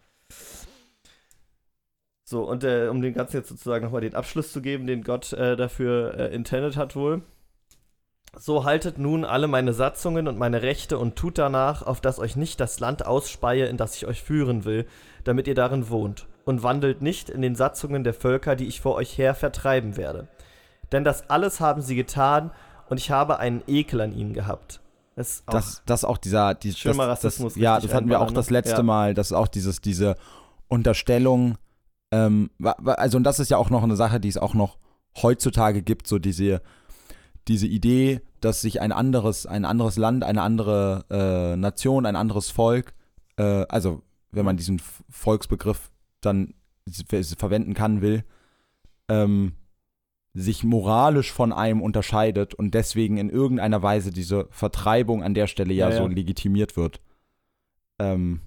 So, 2.29 2.43
und 2.43 2.65
äh, 2.65 2.89
um 2.89 3.01
dem 3.03 3.15
Ganzen 3.15 3.37
jetzt 3.37 3.49
sozusagen 3.49 3.85
nochmal 3.85 4.01
den 4.01 4.17
Abschluss 4.17 4.51
zu 4.51 4.61
geben, 4.61 4.89
den 4.89 5.05
Gott 5.05 5.33
äh, 5.33 5.57
dafür 5.57 6.15
äh, 6.19 6.35
intended 6.35 6.77
hat 6.77 6.97
wohl. 6.97 7.23
So 8.37 8.65
haltet 8.65 8.99
nun 8.99 9.25
alle 9.25 9.47
meine 9.47 9.73
Satzungen 9.73 10.27
und 10.27 10.37
meine 10.37 10.61
Rechte 10.61 10.99
und 10.99 11.15
tut 11.15 11.39
danach, 11.39 11.83
auf 11.83 12.01
dass 12.01 12.19
euch 12.19 12.35
nicht 12.35 12.59
das 12.59 12.81
Land 12.81 13.07
ausspeie, 13.07 13.67
in 13.67 13.77
das 13.77 13.95
ich 13.95 14.07
euch 14.07 14.25
führen 14.25 14.65
will, 14.65 14.87
damit 15.23 15.47
ihr 15.47 15.55
darin 15.55 15.89
wohnt, 15.89 16.27
und 16.45 16.65
wandelt 16.65 17.01
nicht 17.01 17.31
in 17.31 17.43
den 17.43 17.55
Satzungen 17.55 18.03
der 18.03 18.13
Völker, 18.13 18.57
die 18.57 18.67
ich 18.67 18.81
vor 18.81 18.97
euch 18.97 19.17
her 19.17 19.35
vertreiben 19.35 19.97
werde. 19.97 20.27
Denn 20.91 21.05
das 21.05 21.31
alles 21.31 21.61
haben 21.61 21.81
sie 21.81 21.95
getan, 21.95 22.51
und 22.89 22.99
ich 22.99 23.11
habe 23.11 23.39
einen 23.39 23.63
Ekel 23.67 24.01
an 24.01 24.13
ihnen 24.13 24.33
gehabt. 24.33 24.81
Das 25.15 25.29
ist 25.29 25.49
auch 25.49 25.53
Das, 25.53 25.83
das 25.87 26.05
auch 26.05 26.19
dieser, 26.19 26.55
die, 26.55 26.73
das, 26.73 26.97
mal 26.97 27.07
das, 27.07 27.25
Rassismus 27.25 27.57
ja, 27.57 27.81
das 27.81 27.95
hatten 27.95 28.09
wir 28.09 28.21
auch 28.21 28.33
das 28.33 28.51
ne? 28.51 28.59
letzte 28.59 28.79
Ja. 28.79 28.83
Mal, 28.83 29.15
das 29.15 29.29
ist 29.29 29.33
auch 29.33 29.49
dieses, 29.49 29.81
diese 29.81 30.17
Unterstellung, 30.69 31.57
ähm, 32.11 32.51
also 32.85 33.17
und 33.17 33.25
das 33.25 33.39
ist 33.41 33.51
ja 33.51 33.57
auch 33.57 33.71
noch 33.71 33.83
eine 33.83 33.97
Sache, 33.97 34.21
die 34.21 34.29
es 34.29 34.37
auch 34.39 34.55
noch 34.55 34.79
heutzutage 35.23 35.83
gibt, 35.83 36.07
so 36.07 36.19
diese, 36.19 36.63
diese 37.49 37.67
Idee, 37.67 38.21
dass 38.41 38.61
sich 38.61 38.81
ein 38.81 38.93
anderes, 38.93 39.47
ein 39.47 39.65
anderes 39.65 39.97
Land, 39.97 40.25
eine 40.25 40.43
andere 40.43 41.05
äh, 41.11 41.57
Nation, 41.57 42.07
ein 42.07 42.17
anderes 42.17 42.51
Volk, 42.51 42.95
äh, 43.37 43.65
also 43.69 44.03
wenn 44.31 44.45
man 44.45 44.57
diesen 44.57 44.81
Volksbegriff 45.09 45.91
dann 46.21 46.55
ver- 47.09 47.25
verwenden 47.25 47.75
kann, 47.75 48.03
will, 48.03 48.25
ähm, 49.09 49.53
sich 50.35 50.65
moralisch 50.65 51.33
von 51.33 51.53
einem 51.53 51.81
unterscheidet 51.81 52.53
und 52.55 52.75
deswegen 52.75 53.17
in 53.17 53.31
irgendeiner 53.31 53.83
Weise 53.83 54.11
diese 54.11 54.49
Vertreibung 54.51 55.23
an 55.23 55.33
der 55.33 55.47
Stelle 55.47 55.73
ja, 55.73 55.89
Ja, 55.89 55.95
ja. 55.97 56.03
so 56.03 56.09
legitimiert 56.09 56.77
wird. 56.77 57.01
Ähm, 57.99 58.41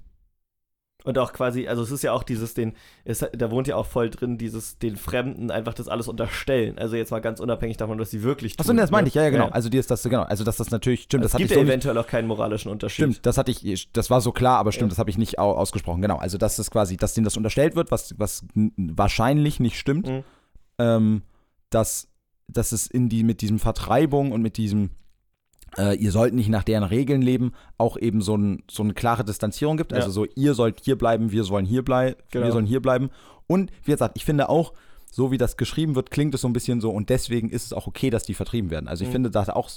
Und 1.05 1.17
auch 1.17 1.31
quasi, 1.31 1.65
also 1.65 1.81
es 1.81 1.91
ist 1.91 2.03
ja 2.03 2.11
auch 2.11 2.23
dieses, 2.23 2.53
den, 2.55 2.73
es, 3.05 3.19
da 3.31 3.51
wohnt 3.51 3.67
ja 3.67 3.77
auch 3.77 3.85
voll 3.85 4.09
drin, 4.09 4.37
dieses, 4.37 4.79
den 4.79 4.97
Fremden 4.97 5.49
einfach 5.49 5.73
das 5.73 5.87
alles 5.87 6.09
unterstellen. 6.09 6.77
Also 6.77 6.97
jetzt 6.97 7.09
mal 7.11 7.19
ganz 7.21 7.39
unabhängig 7.39 7.77
davon, 7.77 7.97
was 7.99 8.11
sie 8.11 8.21
wirklich 8.21 8.57
tun. 8.57 8.65
Achso, 8.65 8.73
das 8.73 8.91
meinte 8.91 9.07
ich, 9.07 9.13
ja, 9.15 9.23
ja, 9.23 9.29
genau. 9.29 9.45
Ja. 9.45 9.51
Also 9.53 9.69
die 9.69 9.77
ist 9.77 9.89
das, 9.89 10.03
genau. 10.03 10.23
Also 10.23 10.43
dass 10.43 10.57
das 10.57 10.71
natürlich, 10.71 11.03
stimmt, 11.03 11.23
das 11.23 11.33
hatte 11.33 11.43
gibt 11.43 11.51
ich 11.51 11.55
ja 11.55 11.61
so 11.61 11.63
nicht, 11.63 11.69
eventuell 11.71 11.97
auch 11.97 12.05
keinen 12.05 12.27
moralischen 12.27 12.69
Unterschied. 12.69 13.05
stimmt, 13.13 13.25
das 13.25 13.37
hatte 13.37 13.49
ich, 13.49 13.89
das 13.93 14.09
war 14.09 14.19
so 14.19 14.33
klar, 14.33 14.57
aber 14.57 14.73
stimmt, 14.73 14.89
Ja. 14.91 14.95
das 14.95 14.99
habe 14.99 15.09
ich 15.09 15.17
nicht 15.17 15.39
au 15.39 15.51
ausgesprochen, 15.53 16.01
genau. 16.01 16.17
Also 16.17 16.37
dass 16.37 16.57
das 16.57 16.69
quasi, 16.69 16.97
dass 16.97 17.13
denen 17.13 17.23
das 17.23 17.37
unterstellt 17.37 17.77
wird, 17.77 17.91
was, 17.91 18.13
was 18.19 18.43
wahrscheinlich 18.75 19.61
nicht 19.61 19.77
stimmt, 19.79 20.07
Mhm. 20.07 20.23
ähm, 20.79 21.21
dass, 21.69 22.09
dass 22.49 22.73
es 22.73 22.87
in 22.87 23.07
die, 23.07 23.23
mit 23.23 23.39
diesem 23.41 23.59
Vertreibung 23.59 24.33
und 24.33 24.41
mit 24.41 24.57
diesem 24.57 24.89
äh, 25.77 25.95
ihr 25.95 26.11
sollt 26.11 26.33
nicht 26.33 26.49
nach 26.49 26.63
deren 26.63 26.83
Regeln 26.83 27.21
leben, 27.21 27.53
auch 27.77 27.97
eben 27.97 28.21
so, 28.21 28.35
ein, 28.37 28.63
so 28.69 28.83
eine 28.83 28.93
klare 28.93 29.23
Distanzierung 29.23 29.77
gibt. 29.77 29.93
Also 29.93 30.07
Ja. 30.07 30.11
so, 30.11 30.25
ihr 30.35 30.53
sollt 30.53 30.81
hier 30.83 30.97
bleiben, 30.97 31.31
wir 31.31 31.43
sollen 31.43 31.65
hier 31.65 31.83
bleiben, 31.83 32.15
Genau. 32.31 32.45
wir 32.45 32.51
sollen 32.51 32.65
hier 32.65 32.81
bleiben. 32.81 33.09
Und 33.47 33.71
wie 33.83 33.91
gesagt, 33.91 34.15
ich 34.17 34.25
finde 34.25 34.49
auch, 34.49 34.73
so 35.11 35.31
wie 35.31 35.37
das 35.39 35.57
geschrieben 35.57 35.95
wird, 35.95 36.11
klingt 36.11 36.35
es 36.35 36.41
so 36.41 36.47
ein 36.47 36.53
bisschen 36.53 36.81
so 36.81 36.91
und 36.91 37.09
deswegen 37.09 37.49
ist 37.49 37.65
es 37.65 37.73
auch 37.73 37.87
okay, 37.87 38.09
dass 38.11 38.23
die 38.23 38.35
vertrieben 38.35 38.69
werden. 38.69 38.87
Also 38.87 39.03
ich 39.03 39.09
Mhm. 39.09 39.13
finde, 39.13 39.31
da 39.31 39.43
auch, 39.53 39.69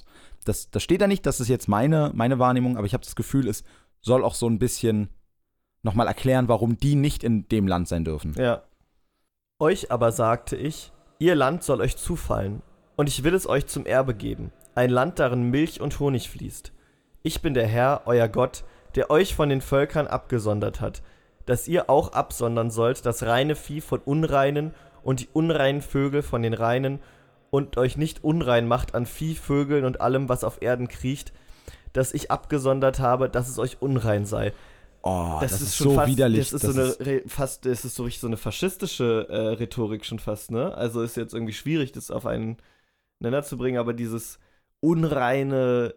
das, 0.44 0.70
das 0.70 0.82
steht 0.82 1.00
da 1.00 1.06
nicht, 1.06 1.24
das 1.24 1.40
ist 1.40 1.48
jetzt 1.48 1.68
meine, 1.68 2.10
meine 2.14 2.38
Wahrnehmung, 2.38 2.76
aber 2.76 2.86
ich 2.86 2.92
habe 2.92 3.02
das 3.04 3.16
Gefühl, 3.16 3.48
es 3.48 3.64
soll 4.02 4.24
auch 4.24 4.34
so 4.34 4.46
ein 4.46 4.58
bisschen 4.58 5.08
nochmal 5.82 6.06
erklären, 6.06 6.48
warum 6.48 6.76
die 6.76 6.94
nicht 6.96 7.24
in 7.24 7.48
dem 7.48 7.66
Land 7.66 7.88
sein 7.88 8.04
dürfen. 8.04 8.34
Ja. 8.36 8.62
Euch 9.58 9.90
aber 9.90 10.12
sagte 10.12 10.54
ich, 10.56 10.92
ihr 11.18 11.34
Land 11.34 11.62
soll 11.62 11.80
euch 11.80 11.96
zufallen, 11.96 12.62
und 13.02 13.08
ich 13.08 13.24
will 13.24 13.34
es 13.34 13.48
euch 13.48 13.66
zum 13.66 13.84
Erbe 13.84 14.14
geben, 14.14 14.52
ein 14.76 14.88
Land, 14.88 15.18
darin 15.18 15.50
Milch 15.50 15.80
und 15.80 15.98
Honig 15.98 16.30
fließt. 16.30 16.70
Ich 17.24 17.42
bin 17.42 17.52
der 17.52 17.66
Herr, 17.66 18.02
euer 18.04 18.28
Gott, 18.28 18.62
der 18.94 19.10
euch 19.10 19.34
von 19.34 19.48
den 19.48 19.60
Völkern 19.60 20.06
abgesondert 20.06 20.80
hat, 20.80 21.02
dass 21.44 21.66
ihr 21.66 21.90
auch 21.90 22.12
absondern 22.12 22.70
sollt 22.70 23.04
das 23.04 23.24
reine 23.24 23.56
Vieh 23.56 23.80
von 23.80 23.98
unreinen 23.98 24.72
und 25.02 25.18
die 25.18 25.28
unreinen 25.32 25.82
Vögel 25.82 26.22
von 26.22 26.42
den 26.42 26.54
reinen 26.54 27.00
und 27.50 27.76
euch 27.76 27.96
nicht 27.96 28.22
unrein 28.22 28.68
macht 28.68 28.94
an 28.94 29.06
Vieh, 29.06 29.34
Vögeln 29.34 29.84
und 29.84 30.00
allem, 30.00 30.28
was 30.28 30.44
auf 30.44 30.62
Erden 30.62 30.86
kriecht, 30.86 31.32
dass 31.92 32.14
ich 32.14 32.30
abgesondert 32.30 33.00
habe, 33.00 33.28
dass 33.28 33.48
es 33.48 33.58
euch 33.58 33.78
unrein 33.80 34.26
sei. 34.26 34.52
Oh, 35.02 35.38
das, 35.40 35.60
ist, 35.60 35.74
schon 35.74 35.88
so 35.88 35.94
fast, 35.96 36.08
widerlich. 36.08 36.50
Das 36.50 36.62
ist 36.62 36.72
so 36.72 36.80
eine 36.80 37.00
Re 37.00 37.22
fast, 37.26 37.66
das 37.66 37.84
ist 37.84 37.96
so 37.96 38.04
richtig 38.04 38.20
so 38.20 38.28
eine 38.28 38.36
faschistische 38.36 39.26
äh, 39.28 39.36
Rhetorik 39.54 40.04
schon 40.04 40.20
fast, 40.20 40.52
ne? 40.52 40.72
Also 40.76 41.02
ist 41.02 41.16
jetzt 41.16 41.34
irgendwie 41.34 41.52
schwierig, 41.52 41.90
das 41.90 42.12
auf 42.12 42.26
einen 42.26 42.58
Nenner 43.22 43.42
zu 43.42 43.56
bringen, 43.56 43.78
aber 43.78 43.92
dieses 43.94 44.38
unreine, 44.80 45.94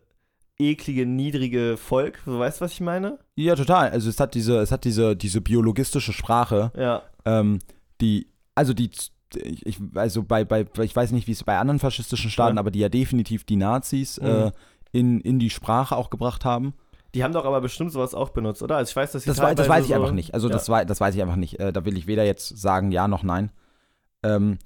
eklige, 0.57 1.05
niedrige 1.05 1.75
Volk, 1.77 2.19
so 2.25 2.39
weißt 2.39 2.61
du, 2.61 2.65
was 2.65 2.71
ich 2.73 2.81
meine? 2.81 3.19
ja, 3.35 3.55
total. 3.55 3.89
Also 3.89 4.09
es 4.09 4.19
hat 4.19 4.33
diese, 4.35 4.59
es 4.59 4.71
hat 4.71 4.85
diese, 4.85 5.15
diese 5.15 5.41
biologistische 5.41 6.13
Sprache, 6.13 6.71
Ja, 6.77 7.03
ähm, 7.25 7.59
die, 7.99 8.27
also 8.55 8.73
die, 8.73 8.89
ich, 9.35 9.79
also 9.95 10.23
bei, 10.23 10.45
bei, 10.45 10.65
ich 10.81 10.95
weiß 10.95 11.11
nicht, 11.11 11.27
wie 11.27 11.33
es 11.33 11.43
bei 11.43 11.57
anderen 11.57 11.79
faschistischen 11.79 12.29
Staaten, 12.29 12.55
Ja. 12.55 12.59
aber 12.61 12.71
die 12.71 12.79
ja 12.79 12.89
definitiv 12.89 13.43
die 13.43 13.57
Nazis 13.57 14.19
Mhm. 14.21 14.27
äh, 14.27 14.51
in, 14.93 15.19
in 15.19 15.39
die 15.39 15.49
Sprache 15.49 15.95
auch 15.97 16.09
gebracht 16.09 16.45
haben. 16.45 16.73
Die 17.13 17.23
haben 17.23 17.33
doch 17.33 17.43
aber 17.45 17.59
bestimmt 17.59 17.91
sowas 17.91 18.13
auch 18.13 18.29
benutzt, 18.29 18.61
oder? 18.63 18.77
Also 18.77 18.89
ich 18.91 18.95
weiß, 18.95 19.11
dass 19.13 19.25
Das, 19.25 19.39
wei- 19.39 19.55
das 19.55 19.67
weiß 19.67 19.83
ich 19.85 19.89
so, 19.89 19.95
einfach 19.95 20.11
nicht. 20.11 20.33
Also 20.33 20.47
das, 20.47 20.67
Ja. 20.67 20.73
wei 20.75 20.85
das 20.85 21.01
weiß 21.01 21.15
ich 21.15 21.21
einfach 21.21 21.35
nicht. 21.37 21.59
Äh, 21.59 21.73
da 21.73 21.83
will 21.85 21.97
ich 21.97 22.07
weder 22.07 22.23
jetzt 22.25 22.57
sagen 22.57 22.91
ja 22.91 23.07
noch 23.09 23.23
nein. 23.23 23.51
Ähm, 24.23 24.57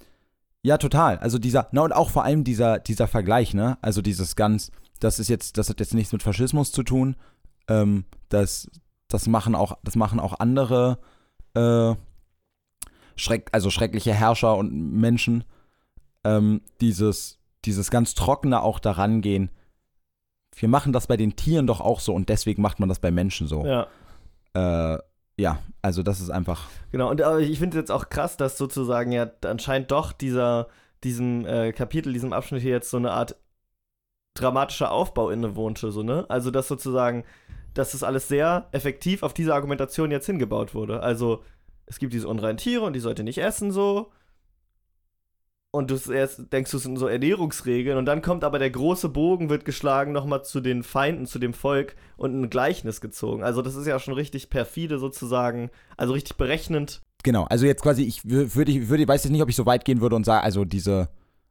ja, 0.62 0.78
total. 0.78 1.18
Also 1.20 1.40
dieser, 1.40 1.70
na 1.72 1.82
und 1.82 1.94
auch 1.94 2.10
vor 2.10 2.24
allem 2.24 2.44
dieser, 2.44 2.80
dieser 2.80 3.08
Vergleich, 3.08 3.54
ne? 3.54 3.78
Also 3.82 4.02
dieses 4.02 4.36
ganz, 4.36 4.72
das 5.00 5.20
ist 5.20 5.30
jetzt, 5.30 5.58
das 5.58 5.70
hat 5.70 5.80
jetzt 5.80 5.94
nichts 5.94 6.12
mit 6.12 6.24
Faschismus 6.24 6.72
zu 6.72 6.84
tun. 6.84 7.16
Ähm, 7.68 8.06
das, 8.28 8.70
das 9.08 9.28
machen 9.28 9.56
auch, 9.56 9.78
das 9.84 9.96
machen 9.96 10.20
auch 10.20 10.40
andere 10.40 11.00
äh, 11.54 11.96
schreck, 13.16 13.50
also 13.54 13.70
schreckliche 13.70 14.14
Herrscher 14.14 14.58
und 14.58 14.74
Menschen. 14.74 15.46
Ähm, 16.26 16.62
dieses, 16.82 17.40
dieses 17.64 17.90
ganz 17.90 18.14
trockene 18.14 18.62
auch 18.62 18.80
daran 18.80 19.22
gehen. 19.22 19.52
Wir 20.56 20.68
machen 20.68 20.92
das 20.92 21.08
bei 21.08 21.16
den 21.16 21.38
Tieren 21.38 21.68
doch 21.68 21.80
auch 21.80 22.02
so 22.02 22.14
und 22.14 22.28
deswegen 22.28 22.62
macht 22.62 22.82
man 22.82 22.90
das 22.90 23.00
bei 23.00 23.12
Menschen 23.12 23.48
so. 23.48 23.66
Ja. 23.66 23.88
Äh, 24.54 25.00
ja, 25.40 25.60
also 25.82 26.04
das 26.04 26.20
ist 26.20 26.30
einfach. 26.30 26.68
Genau, 26.92 27.10
und 27.10 27.22
aber 27.22 27.40
ich 27.40 27.60
finde 27.60 27.78
jetzt 27.78 27.92
auch 27.92 28.10
krass, 28.10 28.38
dass 28.38 28.58
sozusagen 28.58 29.12
ja 29.12 29.32
anscheinend 29.46 29.92
doch 29.92 30.12
dieser, 30.12 30.68
diesem 31.04 31.46
äh, 31.46 31.72
Kapitel, 31.72 32.14
diesem 32.14 32.34
Abschnitt 32.34 32.62
hier 32.62 32.72
jetzt 32.72 32.90
so 32.90 32.98
eine 32.98 33.12
Art 33.12 33.36
dramatischer 34.36 34.92
Aufbau 34.92 35.30
innewohnte, 35.30 35.92
so, 35.92 36.04
ne? 36.04 36.26
Also, 36.30 36.52
dass 36.52 36.68
sozusagen, 36.68 37.24
dass 37.74 37.94
das 37.94 38.04
alles 38.04 38.28
sehr 38.28 38.68
effektiv 38.72 39.24
auf 39.24 39.34
diese 39.34 39.54
Argumentation 39.54 40.12
jetzt 40.12 40.26
hingebaut 40.26 40.76
wurde. 40.76 41.02
Also, 41.02 41.44
es 41.86 42.00
gibt 42.00 42.14
diese 42.14 42.28
unreinen 42.28 42.58
Tiere 42.58 42.84
und 42.84 42.94
die 42.94 43.00
sollte 43.00 43.24
nicht 43.24 43.40
essen, 43.40 43.72
so. 43.72 44.12
Und 45.72 45.92
du 45.92 46.12
erst 46.12 46.52
denkst, 46.52 46.72
du 46.72 46.80
sind 46.80 46.98
so 46.98 47.06
Ernährungsregeln 47.08 47.98
und 47.98 48.06
dann 48.06 48.24
kommt 48.24 48.44
aber 48.44 48.58
der 48.58 48.72
große 48.72 49.08
Bogen, 49.10 49.50
wird 49.50 49.66
geschlagen 49.66 50.12
nochmal 50.12 50.44
zu 50.44 50.62
den 50.62 50.82
Feinden, 50.82 51.28
zu 51.28 51.38
dem 51.38 51.54
Volk 51.54 51.96
und 52.18 52.34
ein 52.34 52.50
Gleichnis 52.50 53.02
gezogen. 53.02 53.44
Also 53.44 53.62
das 53.62 53.76
ist 53.76 53.86
ja 53.86 54.00
schon 54.00 54.16
richtig 54.16 54.50
perfide 54.50 54.98
sozusagen, 54.98 55.70
also 55.96 56.14
richtig 56.14 56.38
berechnend 56.38 57.02
Genau, 57.22 57.44
also 57.44 57.66
jetzt 57.66 57.84
quasi, 57.84 58.04
ich 58.04 58.22
wür- 58.22 58.56
würde, 58.56 58.72
ich 58.72 59.08
weiß 59.08 59.26
jetzt 59.26 59.32
nicht, 59.34 59.42
ob 59.42 59.50
ich 59.50 59.56
so 59.58 59.66
weit 59.66 59.84
gehen 59.84 60.00
würde 60.00 60.16
und 60.16 60.24
sage, 60.26 60.42
also 60.42 60.64
diese, 60.64 61.10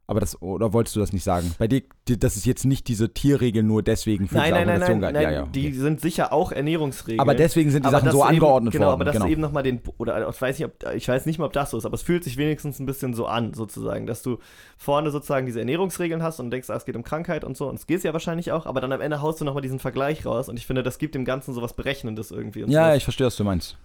aber 0.09 0.19
das, 0.21 0.41
oder 0.41 0.73
wolltest 0.73 0.95
du 0.95 0.99
das 0.99 1.13
nicht 1.13 1.23
sagen? 1.23 1.53
Bei 1.59 1.67
dir, 1.67 1.83
die- 2.07 2.17
das 2.17 2.35
ist 2.35 2.45
jetzt 2.47 2.65
nicht 2.65 2.87
diese 2.87 3.13
Tierregel 3.13 3.61
nur 3.61 3.83
deswegen 3.83 4.27
für 4.27 4.35
Nein, 4.35 4.45
diese 4.45 4.55
nein, 4.55 4.65
nein, 4.67 4.81
Argumentation 4.81 4.99
nein, 4.99 5.13
geil. 5.13 5.23
nein 5.23 5.33
ja, 5.33 5.39
ja, 5.41 5.45
die 5.45 5.67
okay. 5.67 5.77
sind 5.77 6.01
sicher 6.01 6.33
auch 6.33 6.51
Ernährungsregeln. 6.51 7.19
Aber 7.19 7.35
deswegen 7.35 7.69
sind 7.69 7.83
die 7.85 7.87
Aber 7.89 7.99
Sachen 7.99 8.11
so 8.11 8.17
du 8.17 8.23
angeordnet 8.23 8.73
eben, 8.73 8.79
genau, 8.79 8.91
worden. 8.91 9.01
aber 9.01 9.05
dass 9.05 9.13
genau. 9.13 9.27
eben 9.27 9.41
nochmal 9.41 9.61
den, 9.61 9.81
oder 9.99 10.27
ich 10.27 10.41
weiß 10.41 10.57
nicht, 10.57 10.65
ob, 10.65 10.93
ich 10.95 11.07
weiß 11.07 11.27
nicht 11.27 11.37
mal, 11.37 11.45
ob 11.45 11.53
das 11.53 11.69
so 11.69 11.77
ist, 11.77 11.85
aber 11.85 11.93
es 11.93 12.01
fühlt 12.01 12.23
sich 12.23 12.37
wenigstens 12.37 12.79
ein 12.79 12.87
bisschen 12.87 13.13
so 13.13 13.27
an, 13.27 13.53
sozusagen, 13.53 14.07
dass 14.07 14.23
du 14.23 14.39
vorne 14.77 15.11
sozusagen 15.11 15.45
diese 15.45 15.59
Ernährungsregeln 15.59 16.23
hast 16.23 16.39
und 16.39 16.49
denkst, 16.49 16.69
ah, 16.71 16.75
es 16.75 16.85
geht 16.85 16.95
um 16.95 17.03
Krankheit 17.03 17.43
und 17.43 17.55
so, 17.55 17.69
und 17.69 17.75
es 17.75 17.85
geht 17.85 18.03
ja 18.03 18.11
wahrscheinlich 18.13 18.51
auch, 18.51 18.65
aber 18.65 18.81
dann 18.81 18.91
am 18.91 19.01
Ende 19.01 19.21
haust 19.21 19.39
du 19.41 19.45
nochmal 19.45 19.61
diesen 19.61 19.77
Vergleich 19.79 20.25
raus 20.25 20.49
und 20.49 20.57
ich 20.57 20.65
finde, 20.65 20.81
das 20.81 20.97
gibt 20.97 21.13
dem 21.13 21.23
Ganzen 21.25 21.53
sowas 21.53 21.73
Berechnendes 21.73 22.31
irgendwie. 22.31 22.63
Und 22.63 22.71
ja, 22.71 22.85
sowas. 22.85 22.97
ich 22.97 23.03
verstehe, 23.03 23.27
was 23.27 23.35
du 23.35 23.43
meinst. 23.43 23.77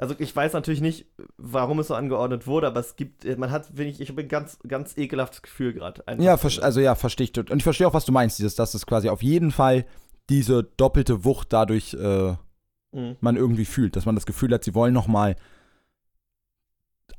Also 0.00 0.14
ich 0.18 0.34
weiß 0.34 0.54
natürlich 0.54 0.80
nicht, 0.80 1.04
warum 1.36 1.78
es 1.80 1.88
so 1.88 1.94
angeordnet 1.94 2.46
wurde, 2.46 2.66
aber 2.68 2.80
es 2.80 2.96
gibt, 2.96 3.24
man 3.36 3.50
hat, 3.50 3.66
finde 3.66 3.84
ich, 3.88 4.00
ich 4.00 4.08
habe 4.08 4.22
ein 4.22 4.28
ganz, 4.28 4.58
ganz 4.66 4.96
ekelhaftes 4.96 5.42
Gefühl 5.42 5.74
gerade. 5.74 6.02
Ja, 6.18 6.36
also 6.36 6.80
ja, 6.80 6.94
verstehe 6.94 7.26
ich. 7.30 7.36
Und 7.38 7.54
ich 7.58 7.62
verstehe 7.64 7.86
auch, 7.86 7.92
was 7.92 8.06
du 8.06 8.12
meinst, 8.12 8.38
dieses, 8.38 8.54
dass 8.54 8.72
es 8.72 8.86
quasi 8.86 9.10
auf 9.10 9.22
jeden 9.22 9.50
Fall 9.52 9.84
diese 10.30 10.62
doppelte 10.62 11.24
Wucht 11.24 11.52
dadurch 11.52 11.94
äh, 11.94 12.34
Mhm. 12.92 13.16
man 13.20 13.36
irgendwie 13.36 13.66
fühlt, 13.66 13.94
dass 13.94 14.04
man 14.06 14.14
das 14.16 14.26
Gefühl 14.26 14.52
hat, 14.54 14.64
sie 14.64 14.74
wollen 14.74 14.94
noch 14.94 15.06
mal 15.06 15.36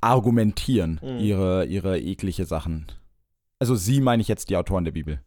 argumentieren, 0.01 0.99
Mhm. 1.01 1.19
ihre, 1.19 1.65
ihre 1.65 1.99
eklige 1.99 2.45
Sachen. 2.45 2.87
Also 3.59 3.75
sie 3.75 4.01
meine 4.01 4.21
ich 4.21 4.27
jetzt 4.27 4.49
die 4.49 4.57
Autoren 4.57 4.83
der 4.85 4.91
Bibel. 4.91 5.21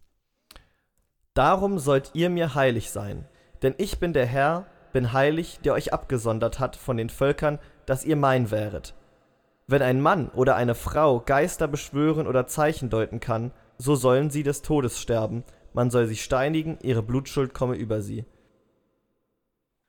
Darum 1.34 1.78
sollt 1.78 2.10
ihr 2.14 2.30
mir 2.30 2.54
heilig 2.54 2.90
sein, 2.90 3.26
denn 3.62 3.74
ich 3.78 3.98
bin 3.98 4.12
der 4.12 4.26
Herr, 4.26 4.66
bin 4.94 5.12
heilig, 5.12 5.58
der 5.64 5.74
euch 5.74 5.92
abgesondert 5.92 6.58
hat 6.60 6.76
von 6.76 6.96
den 6.96 7.10
Völkern, 7.10 7.58
dass 7.84 8.04
ihr 8.06 8.16
mein 8.16 8.50
wäret. 8.50 8.94
Wenn 9.66 9.82
ein 9.82 10.00
Mann 10.00 10.28
oder 10.30 10.56
eine 10.56 10.74
Frau 10.74 11.20
Geister 11.20 11.68
beschwören 11.68 12.26
oder 12.26 12.46
Zeichen 12.46 12.88
deuten 12.88 13.20
kann, 13.20 13.50
so 13.76 13.94
sollen 13.96 14.30
sie 14.30 14.42
des 14.42 14.62
Todes 14.62 15.00
sterben, 15.00 15.44
man 15.72 15.90
soll 15.90 16.06
sie 16.06 16.16
steinigen, 16.16 16.78
ihre 16.82 17.02
Blutschuld 17.02 17.52
komme 17.52 17.74
über 17.74 18.00
sie. 18.00 18.24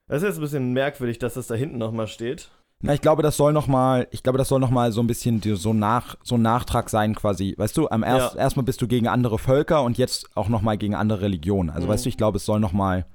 Das 0.08 0.18
ist 0.22 0.28
jetzt 0.28 0.38
ein 0.38 0.42
bisschen 0.42 0.74
merkwürdig, 0.74 1.20
dass 1.20 1.36
das 1.36 1.48
da 1.48 1.56
hinten 1.56 1.78
nochmal 1.78 2.08
steht. 2.08 2.50
Na, 2.82 2.94
ich 2.94 3.02
glaube, 3.02 3.24
das 3.24 3.38
soll 3.38 3.54
noch 3.54 3.68
mal, 3.68 4.08
ich 4.12 4.22
glaube, 4.24 4.38
das 4.38 4.50
soll 4.50 4.60
noch 4.60 4.70
mal 4.70 4.92
so 4.92 5.02
ein 5.02 5.08
bisschen 5.08 5.40
die, 5.42 5.56
so, 5.56 5.74
nach, 5.74 6.16
so 6.24 6.36
ein 6.36 6.42
Nachtrag 6.42 6.90
sein 6.90 7.16
quasi. 7.16 7.54
Weißt 7.58 7.78
du, 7.78 7.88
am 7.90 8.04
erst, 8.04 8.36
Ja. 8.36 8.42
erstmal 8.42 8.66
bist 8.66 8.82
du 8.82 8.88
gegen 8.88 9.08
andere 9.08 9.40
Völker 9.40 9.82
und 9.84 9.98
jetzt 9.98 10.30
auch 10.36 10.50
noch 10.50 10.62
mal 10.62 10.78
gegen 10.78 10.94
andere 10.96 11.22
Religionen. 11.22 11.70
Also 11.70 11.88
Mhm. 11.88 11.92
weißt 11.92 12.06
du, 12.06 12.10
ich 12.10 12.18
glaube, 12.18 12.38
es 12.38 12.46
soll 12.46 12.60
noch 12.60 12.74
mal, 12.74 13.06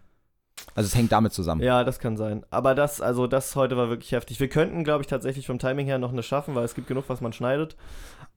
also 0.81 0.89
es 0.89 0.95
hängt 0.97 1.13
damit 1.13 1.33
zusammen. 1.33 1.63
Ja, 1.63 1.85
das 1.85 1.99
kann 1.99 2.17
sein. 2.17 2.45
Aber 2.51 2.75
das, 2.75 3.01
also 3.01 3.27
das 3.27 3.55
heute 3.57 3.77
war 3.77 3.89
wirklich 3.89 4.13
heftig. 4.13 4.41
Wir 4.41 4.49
könnten, 4.49 4.83
glaube 4.85 5.03
ich, 5.03 5.07
tatsächlich 5.07 5.47
vom 5.47 5.59
Timing 5.59 5.87
her 5.87 5.99
noch 5.99 6.13
eine 6.13 6.23
schaffen, 6.23 6.55
weil 6.55 6.65
es 6.65 6.75
gibt 6.75 6.87
genug, 6.89 7.05
was 7.09 7.21
man 7.21 7.33
schneidet. 7.33 7.77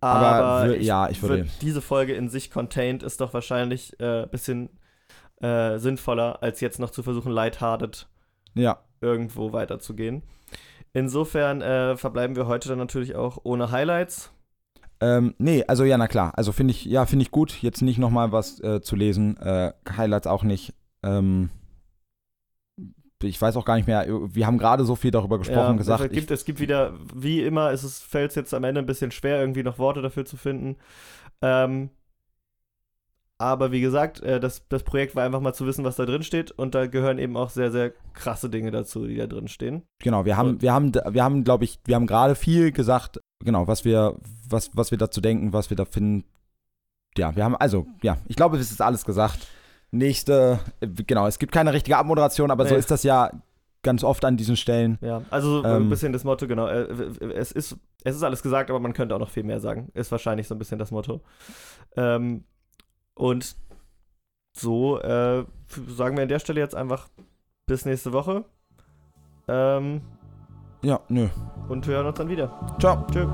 Aber 0.02 0.28
Aber, 0.28 0.76
ich 0.76 0.86
ja, 0.86 1.10
ich 1.10 1.22
würde- 1.22 1.44
würd- 1.44 1.50
diese 1.62 1.82
Folge 1.82 2.14
in 2.14 2.30
sich 2.30 2.52
contained 2.52 3.04
ist 3.04 3.22
doch 3.22 3.34
wahrscheinlich 3.34 3.96
ein 4.00 4.24
äh, 4.24 4.28
bisschen 4.30 4.70
äh, 5.42 5.78
sinnvoller, 5.78 6.42
als 6.44 6.62
jetzt 6.62 6.80
noch 6.80 6.90
zu 6.92 7.04
versuchen, 7.04 7.32
lighthearted 7.32 8.08
Ja. 8.54 8.80
irgendwo 9.02 9.52
weiterzugehen. 9.52 10.24
Insofern 10.94 11.62
äh, 11.62 11.98
verbleiben 11.98 12.36
wir 12.36 12.48
heute 12.48 12.70
dann 12.70 12.78
natürlich 12.78 13.16
auch 13.16 13.40
ohne 13.44 13.72
Highlights. 13.72 14.32
Ähm, 15.02 15.34
nee, 15.40 15.64
also 15.68 15.84
ja, 15.84 15.98
na 15.98 16.08
klar. 16.08 16.32
Also 16.38 16.52
finde 16.52 16.72
ich, 16.72 16.86
ja, 16.86 17.06
finde 17.06 17.24
ich 17.24 17.32
gut, 17.32 17.62
jetzt 17.62 17.82
nicht 17.82 17.98
noch 17.98 18.10
mal 18.12 18.32
was 18.32 18.62
äh, 18.62 18.80
zu 18.82 18.96
lesen. 18.96 19.36
Äh, 19.38 19.74
Highlights 19.98 20.28
auch 20.28 20.44
nicht. 20.44 20.74
Ähm, 21.02 21.50
ich 23.24 23.42
weiß 23.42 23.56
auch 23.58 23.66
gar 23.66 23.76
nicht 23.76 23.88
mehr, 23.88 24.06
wir 24.08 24.46
haben 24.48 24.58
gerade 24.58 24.86
so 24.86 24.96
viel 24.96 25.12
darüber 25.12 25.38
gesprochen, 25.38 25.78
gesagt. 25.78 26.06
Es 26.06 26.12
gibt, 26.12 26.32
es 26.32 26.46
gibt 26.46 26.60
wieder, 26.60 26.94
wie 27.14 27.42
immer, 27.42 27.72
ist 27.72 27.84
es 27.84 28.00
fällt 28.00 28.32
es 28.32 28.36
jetzt 28.36 28.54
am 28.54 28.64
Ende 28.64 28.80
ein 28.80 28.86
bisschen 28.86 29.12
schwer, 29.12 29.40
irgendwie 29.40 29.64
noch 29.64 29.80
Worte 29.80 30.02
dafür 30.02 30.26
zu 30.26 30.38
finden. 30.38 30.78
Ähm, 31.42 31.90
aber 33.44 33.74
wie 33.74 33.82
gesagt, 33.82 34.22
äh, 34.22 34.40
das, 34.40 34.68
das 34.70 34.84
Projekt 34.84 35.16
war 35.16 35.26
einfach 35.26 35.42
mal 35.42 35.54
zu 35.54 35.66
wissen, 35.66 35.84
was 35.84 35.98
da 35.98 36.06
drin 36.06 36.24
steht. 36.24 36.52
Und 36.52 36.76
da 36.76 36.88
gehören 36.88 37.18
eben 37.18 37.36
auch 37.36 37.50
sehr, 37.50 37.72
sehr 37.72 37.92
krasse 38.14 38.50
Dinge 38.50 38.72
dazu, 38.72 39.06
die 39.06 39.18
da 39.18 39.28
drin 39.28 39.50
stehen. 39.50 39.84
Genau, 40.00 40.24
wir 40.24 40.38
haben, 40.38 40.62
wir 40.62 40.72
haben, 40.72 40.94
wir 40.94 41.24
haben, 41.24 41.44
glaube 41.44 41.66
ich, 41.66 41.80
wir 41.84 41.96
haben 41.96 42.08
gerade 42.08 42.36
viel 42.36 42.72
gesagt, 42.72 43.20
genau, 43.44 43.68
was 43.68 43.84
wir, 43.84 44.18
was, 44.48 44.72
was 44.76 44.92
wir 44.92 44.98
dazu 44.98 45.20
denken, 45.20 45.52
was 45.52 45.70
wir 45.70 45.78
da 45.78 45.84
finden. 45.84 46.24
Ja, 47.18 47.36
wir 47.36 47.44
haben, 47.44 47.56
also, 47.56 47.86
ja, 48.02 48.18
ich 48.28 48.36
glaube, 48.36 48.58
es 48.58 48.72
ist 48.72 48.82
alles 48.82 49.04
gesagt. 49.04 49.48
Nächste, 49.96 50.60
äh, 50.80 50.88
genau, 50.88 51.28
es 51.28 51.38
gibt 51.38 51.52
keine 51.52 51.72
richtige 51.72 51.98
Abmoderation, 51.98 52.50
aber 52.50 52.66
so 52.66 52.74
Nee. 52.74 52.80
ist 52.80 52.90
das 52.90 53.04
ja 53.04 53.30
ganz 53.84 54.04
oft 54.04 54.26
an 54.26 54.38
diesen 54.38 54.58
Stellen. 54.58 54.98
Ja, 55.02 55.22
also 55.30 55.62
so 55.62 55.68
Ähm. 55.68 55.84
ein 55.84 55.90
bisschen 55.90 56.14
das 56.14 56.24
Motto, 56.24 56.48
genau. 56.48 56.68
äh, 56.68 56.82
Es 57.36 57.52
ist, 57.52 57.78
es 58.04 58.16
ist 58.16 58.24
alles 58.24 58.42
gesagt, 58.42 58.70
aber 58.72 58.80
man 58.80 58.94
könnte 58.94 59.14
auch 59.14 59.20
noch 59.20 59.30
viel 59.30 59.44
mehr 59.44 59.60
sagen. 59.60 59.92
Ist 59.94 60.12
wahrscheinlich 60.12 60.48
so 60.48 60.56
ein 60.56 60.58
bisschen 60.58 60.80
das 60.80 60.90
Motto. 60.92 61.22
Ähm, 61.96 62.44
und 63.14 63.56
so 64.56 65.00
äh, 65.00 65.46
sagen 65.90 66.16
wir 66.18 66.24
an 66.24 66.30
der 66.30 66.40
Stelle 66.40 66.60
jetzt 66.60 66.76
einfach 66.76 67.08
bis 67.68 67.86
nächste 67.86 68.14
Woche. 68.14 68.46
Ähm, 69.48 70.02
Ja, 70.82 71.02
nö. 71.10 71.28
und 71.70 71.86
wir 71.88 71.96
hören 71.98 72.08
uns 72.08 72.18
dann 72.18 72.30
wieder. 72.30 72.76
Ciao. 72.80 73.06
Tschö. 73.12 73.28